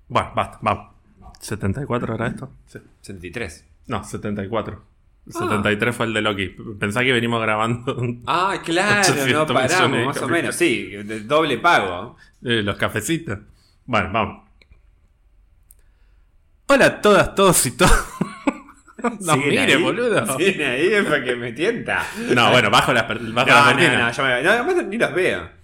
[0.09, 0.93] Bueno, basta, vamos.
[1.41, 2.53] ¿74 era esto?
[2.67, 2.79] Sí.
[3.01, 3.67] 63.
[3.87, 4.85] No, 74.
[5.27, 6.49] 73 fue el de Loki.
[6.79, 7.97] Pensá que venimos grabando
[8.27, 10.55] Ah, claro, 800 no paramos, más o menos.
[10.55, 12.17] Sí, de doble pago.
[12.45, 13.39] eh, los cafecitos.
[13.87, 14.49] Bueno, vamos.
[16.69, 17.93] Hola a todas, todos y todos.
[19.21, 19.83] no ¿Siguen mire, ahí?
[19.83, 20.27] boludo.
[20.39, 22.05] Siguen ahí es para que me tienta.
[22.35, 24.99] No, bueno, bajo la, per- bajo No, la no, no, yo me- no, además ni
[24.99, 25.62] los veo.